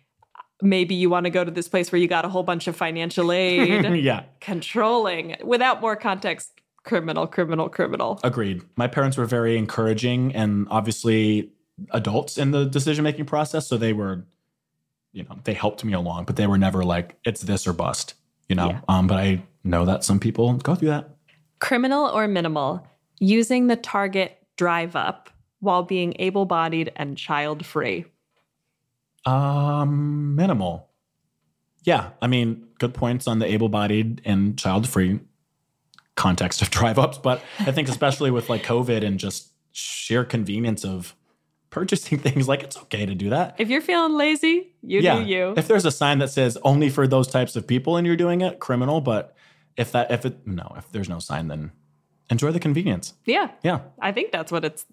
Maybe 0.62 0.94
you 0.94 1.10
want 1.10 1.24
to 1.24 1.30
go 1.30 1.44
to 1.44 1.50
this 1.50 1.68
place 1.68 1.90
where 1.90 2.00
you 2.00 2.08
got 2.08 2.24
a 2.24 2.28
whole 2.28 2.42
bunch 2.42 2.68
of 2.68 2.76
financial 2.76 3.32
aid. 3.32 3.84
yeah. 4.04 4.24
Controlling. 4.40 5.36
Without 5.42 5.80
more 5.80 5.96
context, 5.96 6.60
criminal, 6.84 7.26
criminal, 7.26 7.68
criminal. 7.68 8.20
Agreed. 8.22 8.62
My 8.76 8.86
parents 8.86 9.16
were 9.16 9.24
very 9.24 9.56
encouraging 9.56 10.34
and 10.34 10.66
obviously 10.70 11.50
adults 11.90 12.38
in 12.38 12.52
the 12.52 12.66
decision 12.66 13.02
making 13.02 13.26
process. 13.26 13.66
So 13.66 13.76
they 13.76 13.92
were, 13.92 14.24
you 15.12 15.24
know, 15.24 15.38
they 15.44 15.54
helped 15.54 15.84
me 15.84 15.92
along, 15.92 16.26
but 16.26 16.36
they 16.36 16.46
were 16.46 16.58
never 16.58 16.84
like, 16.84 17.16
it's 17.24 17.42
this 17.42 17.66
or 17.66 17.72
bust, 17.72 18.14
you 18.48 18.54
know? 18.54 18.68
Yeah. 18.68 18.80
Um, 18.88 19.06
but 19.06 19.18
I 19.18 19.42
know 19.64 19.84
that 19.84 20.04
some 20.04 20.20
people 20.20 20.52
go 20.54 20.74
through 20.74 20.88
that. 20.88 21.10
Criminal 21.58 22.06
or 22.06 22.28
minimal, 22.28 22.86
using 23.18 23.66
the 23.66 23.76
target 23.76 24.38
drive 24.56 24.94
up 24.94 25.30
while 25.60 25.82
being 25.82 26.14
able 26.18 26.44
bodied 26.44 26.92
and 26.96 27.16
child 27.16 27.64
free. 27.64 28.04
Um, 29.26 30.34
minimal. 30.36 30.88
Yeah. 31.82 32.10
I 32.22 32.26
mean, 32.26 32.66
good 32.78 32.94
points 32.94 33.26
on 33.26 33.38
the 33.38 33.46
able 33.46 33.68
bodied 33.68 34.22
and 34.24 34.58
child 34.58 34.88
free 34.88 35.20
context 36.16 36.62
of 36.62 36.70
drive 36.78 36.98
ups. 36.98 37.18
But 37.18 37.42
I 37.60 37.72
think, 37.72 37.88
especially 37.88 38.30
with 38.30 38.48
like 38.48 38.62
COVID 38.64 39.04
and 39.04 39.18
just 39.18 39.52
sheer 39.72 40.24
convenience 40.24 40.84
of 40.84 41.14
purchasing 41.70 42.18
things, 42.20 42.48
like 42.48 42.62
it's 42.62 42.76
okay 42.76 43.04
to 43.06 43.14
do 43.14 43.30
that. 43.30 43.56
If 43.58 43.68
you're 43.68 43.80
feeling 43.80 44.14
lazy, 44.14 44.72
you 44.82 45.00
yeah. 45.00 45.18
do 45.18 45.24
you. 45.24 45.54
If 45.56 45.66
there's 45.68 45.84
a 45.84 45.90
sign 45.90 46.18
that 46.18 46.28
says 46.30 46.56
only 46.62 46.88
for 46.90 47.06
those 47.06 47.28
types 47.28 47.56
of 47.56 47.66
people 47.66 47.96
and 47.96 48.06
you're 48.06 48.16
doing 48.16 48.40
it, 48.42 48.60
criminal. 48.60 49.00
But 49.00 49.34
if 49.76 49.92
that, 49.92 50.10
if 50.10 50.24
it, 50.24 50.46
no, 50.46 50.72
if 50.76 50.90
there's 50.92 51.08
no 51.08 51.18
sign, 51.18 51.48
then 51.48 51.72
enjoy 52.30 52.52
the 52.52 52.60
convenience. 52.60 53.14
yeah, 53.26 53.50
Yeah. 53.62 53.80
I 54.00 54.12
think 54.12 54.32
that's 54.32 54.50
what 54.50 54.64
it's 54.64 54.86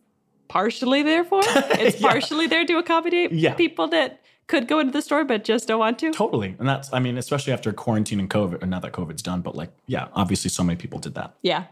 partially 0.50 1.02
there 1.04 1.24
for. 1.24 1.40
It's 1.46 2.02
Yeah. 2.02 2.10
partially 2.12 2.48
there 2.48 2.66
to 2.66 2.78
accommodate 2.78 3.32
Yeah. 3.32 3.54
people 3.54 3.88
that 3.90 4.21
could 4.52 4.68
go 4.68 4.80
into 4.80 4.92
the 4.92 5.02
store 5.02 5.24
but 5.24 5.44
just 5.44 5.68
don't 5.68 5.80
want 5.80 5.98
to. 6.00 6.12
Totally. 6.12 6.56
And 6.60 6.68
that's, 6.68 6.94
I 6.94 7.00
mean, 7.00 7.18
especially 7.18 7.54
after 7.54 7.72
quarantine 7.72 8.20
and 8.20 8.30
COVID, 8.30 8.62
and 8.62 8.70
now 8.70 8.80
that 8.82 8.92
COVID's 8.92 9.24
done, 9.24 9.42
but 9.42 9.56
like, 9.56 9.72
yeah, 9.88 10.10
obviously 10.14 10.50
so 10.50 10.64
many 10.64 10.76
people 10.76 11.00
did 11.00 11.16
that. 11.16 11.34
Yeah. 11.42 11.64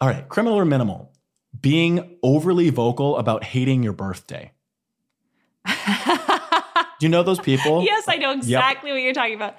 All 0.00 0.08
right, 0.08 0.28
criminal 0.28 0.58
or 0.58 0.64
minimal? 0.64 1.12
Being 1.60 2.16
overly 2.22 2.70
vocal 2.70 3.16
about 3.18 3.44
hating 3.44 3.82
your 3.82 3.92
birthday. 3.92 4.52
Do 6.98 7.06
you 7.06 7.10
know 7.10 7.22
those 7.22 7.38
people? 7.40 7.82
Yes, 7.86 8.04
I 8.08 8.16
know 8.16 8.32
exactly 8.32 8.90
what 8.92 9.00
you're 9.02 9.12
talking 9.12 9.34
about. 9.34 9.54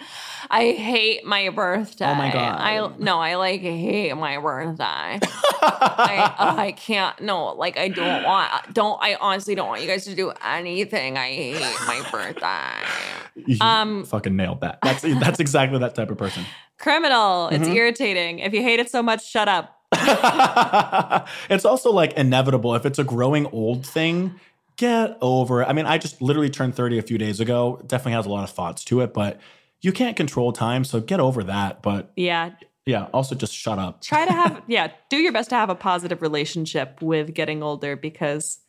I 0.49 0.71
hate 0.71 1.23
my 1.25 1.49
birthday. 1.49 2.05
Oh 2.05 2.15
my 2.15 2.31
God. 2.31 2.59
I 2.59 2.89
no, 2.97 3.19
I 3.19 3.35
like 3.35 3.61
hate 3.61 4.13
my 4.15 4.37
birthday. 4.39 4.83
I, 5.61 6.35
I 6.57 6.71
can't. 6.73 7.19
No, 7.21 7.53
like 7.55 7.77
I 7.77 7.87
don't 7.89 8.23
want. 8.23 8.49
Don't. 8.73 8.97
I 9.01 9.15
honestly 9.15 9.55
don't 9.55 9.67
want 9.67 9.81
you 9.81 9.87
guys 9.87 10.05
to 10.05 10.15
do 10.15 10.31
anything. 10.43 11.17
I 11.17 11.27
hate 11.31 11.77
my 11.85 12.07
birthday. 12.11 13.43
You 13.45 13.57
Um, 13.61 14.05
fucking 14.05 14.35
nailed 14.35 14.61
that. 14.61 14.79
That's 14.81 15.01
that's 15.01 15.39
exactly 15.39 15.79
that 15.79 15.95
type 15.95 16.09
of 16.09 16.17
person. 16.17 16.43
Criminal. 16.79 17.49
It's 17.49 17.67
Mhm. 17.67 17.75
irritating. 17.75 18.39
If 18.39 18.53
you 18.53 18.61
hate 18.61 18.79
it 18.79 18.89
so 18.89 19.01
much, 19.03 19.27
shut 19.27 19.47
up. 19.47 19.73
it's 21.49 21.65
also 21.65 21.91
like 21.91 22.13
inevitable. 22.13 22.75
If 22.75 22.85
it's 22.85 22.99
a 22.99 23.03
growing 23.03 23.45
old 23.47 23.85
thing, 23.85 24.39
get 24.77 25.17
over 25.21 25.61
it. 25.61 25.65
I 25.65 25.73
mean, 25.73 25.85
I 25.85 25.97
just 25.97 26.21
literally 26.21 26.49
turned 26.49 26.75
30 26.75 26.97
a 26.97 27.01
few 27.01 27.17
days 27.17 27.39
ago. 27.39 27.81
Definitely 27.85 28.13
has 28.13 28.25
a 28.25 28.29
lot 28.29 28.43
of 28.43 28.51
thoughts 28.51 28.83
to 28.85 29.01
it, 29.01 29.13
but 29.13 29.39
you 29.81 29.91
can't 29.91 30.15
control 30.15 30.51
time, 30.53 30.83
so 30.83 30.99
get 30.99 31.19
over 31.19 31.43
that. 31.43 31.81
But 31.81 32.11
Yeah. 32.15 32.51
yeah, 32.85 33.07
also 33.13 33.35
just 33.35 33.53
shut 33.53 33.77
up. 33.79 34.01
Try 34.01 34.25
to 34.25 34.31
have. 34.31 34.61
yeah. 34.67 34.89
Do 35.09 35.17
your 35.17 35.31
best 35.33 35.49
to 35.49 35.55
have 35.55 35.69
a 35.69 35.75
positive 35.75 36.21
relationship 36.21 37.01
with 37.01 37.33
getting 37.33 37.61
older 37.61 37.95
because 37.95 38.59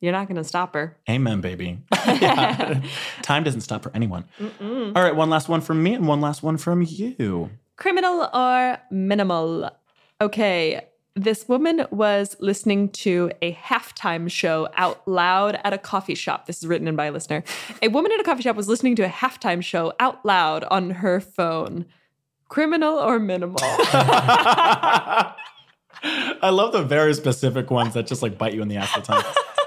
you're 0.00 0.12
not 0.12 0.28
going 0.28 0.36
to 0.38 0.44
stop 0.44 0.74
her. 0.74 0.96
Amen, 1.08 1.40
baby. 1.40 1.78
Time 3.22 3.44
doesn't 3.44 3.60
stop 3.60 3.82
for 3.82 3.92
anyone. 3.94 4.24
All 4.60 4.92
right, 5.02 5.14
one 5.14 5.30
last 5.30 5.48
one 5.48 5.60
from 5.60 5.82
me 5.82 5.94
and 5.94 6.08
one 6.08 6.20
last 6.20 6.42
one 6.42 6.56
from 6.56 6.82
you. 6.82 7.50
Criminal 7.76 8.28
or 8.32 8.78
minimal? 8.90 9.70
Okay. 10.20 10.80
This 11.16 11.48
woman 11.48 11.86
was 11.90 12.36
listening 12.38 12.88
to 12.90 13.32
a 13.42 13.52
halftime 13.54 14.30
show 14.30 14.68
out 14.76 15.06
loud 15.08 15.58
at 15.64 15.72
a 15.72 15.78
coffee 15.78 16.14
shop. 16.14 16.46
This 16.46 16.58
is 16.58 16.66
written 16.66 16.86
in 16.86 16.94
by 16.94 17.06
a 17.06 17.12
listener. 17.12 17.42
A 17.82 17.88
woman 17.88 18.12
in 18.12 18.20
a 18.20 18.24
coffee 18.24 18.42
shop 18.42 18.54
was 18.56 18.68
listening 18.68 18.94
to 18.96 19.02
a 19.02 19.08
halftime 19.08 19.62
show 19.62 19.92
out 19.98 20.24
loud 20.24 20.64
on 20.64 20.90
her 20.90 21.20
phone. 21.20 21.86
Criminal 22.48 22.96
or 22.98 23.18
minimal? 23.18 23.58
I 23.62 25.34
love 26.42 26.72
the 26.72 26.82
very 26.82 27.14
specific 27.14 27.70
ones 27.70 27.94
that 27.94 28.06
just 28.06 28.22
like 28.22 28.38
bite 28.38 28.54
you 28.54 28.62
in 28.62 28.68
the 28.68 28.76
ass 28.76 28.94
all 28.94 29.02
the 29.02 29.06
time. 29.06 29.24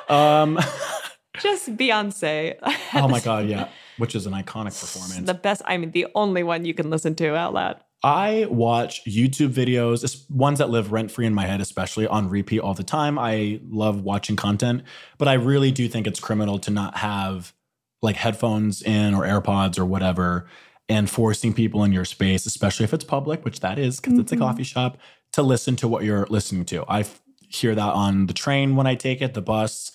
Um, 0.09 0.59
Just 1.39 1.75
Beyonce. 1.75 2.55
oh 2.93 3.07
my 3.07 3.19
god, 3.19 3.47
yeah, 3.47 3.69
which 3.97 4.13
is 4.13 4.27
an 4.27 4.33
iconic 4.33 4.79
performance. 4.79 5.25
The 5.25 5.33
best, 5.33 5.63
I 5.65 5.77
mean, 5.77 5.91
the 5.91 6.07
only 6.13 6.43
one 6.43 6.63
you 6.63 6.73
can 6.75 6.89
listen 6.91 7.15
to 7.15 7.35
out 7.35 7.53
loud. 7.53 7.79
I 8.03 8.47
watch 8.49 9.03
YouTube 9.05 9.53
videos, 9.53 10.29
ones 10.29 10.59
that 10.59 10.69
live 10.69 10.91
rent 10.91 11.09
free 11.09 11.25
in 11.25 11.33
my 11.33 11.45
head, 11.45 11.61
especially 11.61 12.05
on 12.05 12.29
repeat 12.29 12.59
all 12.59 12.73
the 12.73 12.83
time. 12.83 13.17
I 13.17 13.61
love 13.69 14.01
watching 14.01 14.35
content, 14.35 14.83
but 15.17 15.27
I 15.29 15.33
really 15.33 15.71
do 15.71 15.87
think 15.87 16.05
it's 16.05 16.19
criminal 16.19 16.59
to 16.59 16.71
not 16.71 16.97
have 16.97 17.53
like 18.01 18.17
headphones 18.17 18.81
in 18.81 19.13
or 19.13 19.21
AirPods 19.23 19.79
or 19.79 19.85
whatever 19.85 20.47
and 20.89 21.09
forcing 21.09 21.53
people 21.53 21.85
in 21.85 21.93
your 21.93 22.03
space, 22.03 22.45
especially 22.45 22.83
if 22.83 22.93
it's 22.93 23.05
public, 23.05 23.45
which 23.45 23.61
that 23.61 23.79
is 23.79 24.01
because 24.01 24.19
it's 24.19 24.33
a 24.33 24.35
Mhm. 24.35 24.39
coffee 24.39 24.63
shop, 24.63 24.97
to 25.31 25.41
listen 25.41 25.77
to 25.77 25.87
what 25.87 26.03
you're 26.03 26.27
listening 26.29 26.65
to. 26.65 26.83
I 26.89 26.99
f- 27.01 27.21
hear 27.47 27.73
that 27.73 27.93
on 27.93 28.25
the 28.25 28.33
train 28.33 28.75
when 28.75 28.85
I 28.85 28.95
take 28.95 29.21
it, 29.21 29.33
the 29.33 29.41
bus. 29.41 29.93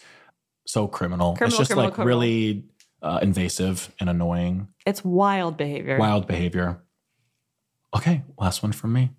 So 0.66 0.86
criminal. 0.86 1.34
Criminal, 1.36 1.48
it's 1.48 1.58
just 1.58 1.68
criminal, 1.70 1.84
like 1.90 1.94
criminal. 1.94 2.08
really 2.18 2.64
uh, 3.02 3.20
invasive 3.22 3.94
and 4.00 4.08
annoying. 4.10 4.66
It's 4.86 5.04
wild 5.04 5.56
behavior. 5.56 5.98
Wild 5.98 6.26
behavior. 6.26 6.82
Okay, 7.96 8.22
last 8.38 8.62
one 8.62 8.72
from 8.72 8.92
me. 8.92 9.10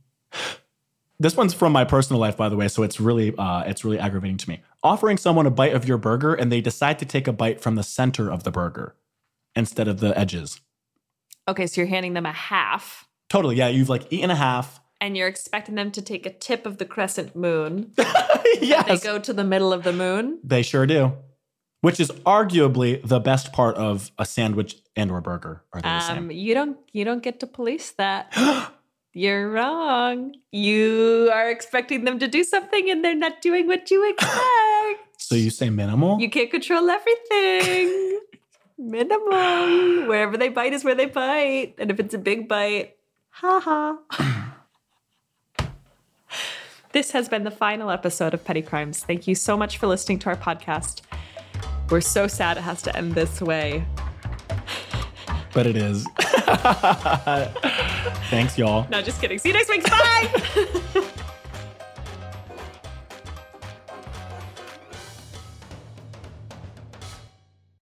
This 1.19 1.35
one's 1.35 1.53
from 1.53 1.73
my 1.73 1.83
personal 1.83 2.19
life, 2.19 2.37
by 2.37 2.47
the 2.47 2.55
way, 2.55 2.67
so 2.69 2.83
it's 2.83 2.99
really 2.99 3.35
uh, 3.37 3.63
it's 3.65 3.83
really 3.83 3.99
aggravating 3.99 4.37
to 4.37 4.49
me. 4.49 4.61
Offering 4.83 5.17
someone 5.17 5.45
a 5.45 5.51
bite 5.51 5.73
of 5.73 5.85
your 5.87 5.97
burger 5.97 6.33
and 6.33 6.51
they 6.51 6.61
decide 6.61 6.97
to 6.99 7.05
take 7.05 7.27
a 7.27 7.33
bite 7.33 7.59
from 7.59 7.75
the 7.75 7.83
center 7.83 8.31
of 8.31 8.43
the 8.43 8.51
burger 8.51 8.95
instead 9.55 9.87
of 9.87 9.99
the 9.99 10.17
edges. 10.17 10.61
Okay, 11.47 11.67
so 11.67 11.81
you're 11.81 11.89
handing 11.89 12.13
them 12.13 12.25
a 12.25 12.31
half 12.31 13.09
Totally, 13.29 13.55
yeah. 13.55 13.67
You've 13.67 13.89
like 13.89 14.11
eaten 14.11 14.31
a 14.31 14.35
half. 14.35 14.81
and 14.99 15.15
you're 15.15 15.27
expecting 15.27 15.75
them 15.75 15.91
to 15.91 16.01
take 16.01 16.25
a 16.25 16.33
tip 16.33 16.65
of 16.65 16.77
the 16.77 16.85
crescent 16.85 17.35
moon. 17.35 17.91
yes. 18.59 18.87
They 18.87 18.97
go 18.97 19.19
to 19.19 19.31
the 19.33 19.43
middle 19.43 19.71
of 19.71 19.83
the 19.83 19.93
moon. 19.93 20.39
they 20.43 20.61
sure 20.63 20.85
do. 20.85 21.13
Which 21.81 21.99
is 21.99 22.11
arguably 22.25 23.01
the 23.07 23.19
best 23.21 23.53
part 23.53 23.77
of 23.77 24.11
a 24.17 24.25
sandwich 24.25 24.75
and 24.97 25.09
or 25.11 25.21
burger. 25.21 25.63
Are 25.71 25.81
they 25.81 25.87
the 25.87 25.95
Um, 25.95 26.01
same? 26.01 26.31
you 26.31 26.53
don't 26.53 26.77
you 26.91 27.05
don't 27.05 27.23
get 27.23 27.39
to 27.39 27.47
police 27.47 27.91
that. 27.91 28.33
You're 29.13 29.49
wrong. 29.49 30.35
You 30.51 31.31
are 31.33 31.49
expecting 31.49 32.03
them 32.03 32.19
to 32.19 32.27
do 32.27 32.43
something 32.43 32.89
and 32.91 33.03
they're 33.03 33.15
not 33.15 33.41
doing 33.41 33.65
what 33.67 33.89
you 33.91 34.07
expect. 34.11 34.99
So 35.17 35.35
you 35.35 35.49
say 35.49 35.69
minimal? 35.69 36.19
you 36.19 36.29
can't 36.29 36.51
control 36.51 36.89
everything. 36.89 38.19
Minimum. 38.77 40.07
Wherever 40.07 40.37
they 40.37 40.49
bite 40.49 40.73
is 40.73 40.83
where 40.83 40.95
they 40.95 41.05
bite. 41.07 41.75
And 41.79 41.91
if 41.91 41.99
it's 41.99 42.13
a 42.13 42.17
big 42.17 42.47
bite, 42.47 42.95
ha 43.29 43.59
ha. 43.59 43.97
this 46.93 47.11
has 47.11 47.27
been 47.29 47.43
the 47.43 47.51
final 47.51 47.89
episode 47.89 48.33
of 48.33 48.43
Petty 48.45 48.61
Crimes. 48.61 49.03
Thank 49.03 49.27
you 49.27 49.35
so 49.35 49.57
much 49.57 49.77
for 49.77 49.87
listening 49.87 50.19
to 50.19 50.29
our 50.29 50.35
podcast. 50.37 51.01
We're 51.91 52.01
so 52.01 52.27
sad 52.27 52.57
it 52.57 52.61
has 52.61 52.81
to 52.83 52.95
end 52.95 53.13
this 53.13 53.41
way. 53.41 53.83
but 55.53 55.65
it 55.65 55.75
is. 55.75 56.05
Thanks, 58.29 58.57
y'all. 58.57 58.87
No, 58.89 59.01
just 59.01 59.19
kidding. 59.19 59.39
See 59.39 59.49
you 59.49 59.53
next 59.55 59.69
week. 59.69 59.83
Bye. 59.83 61.05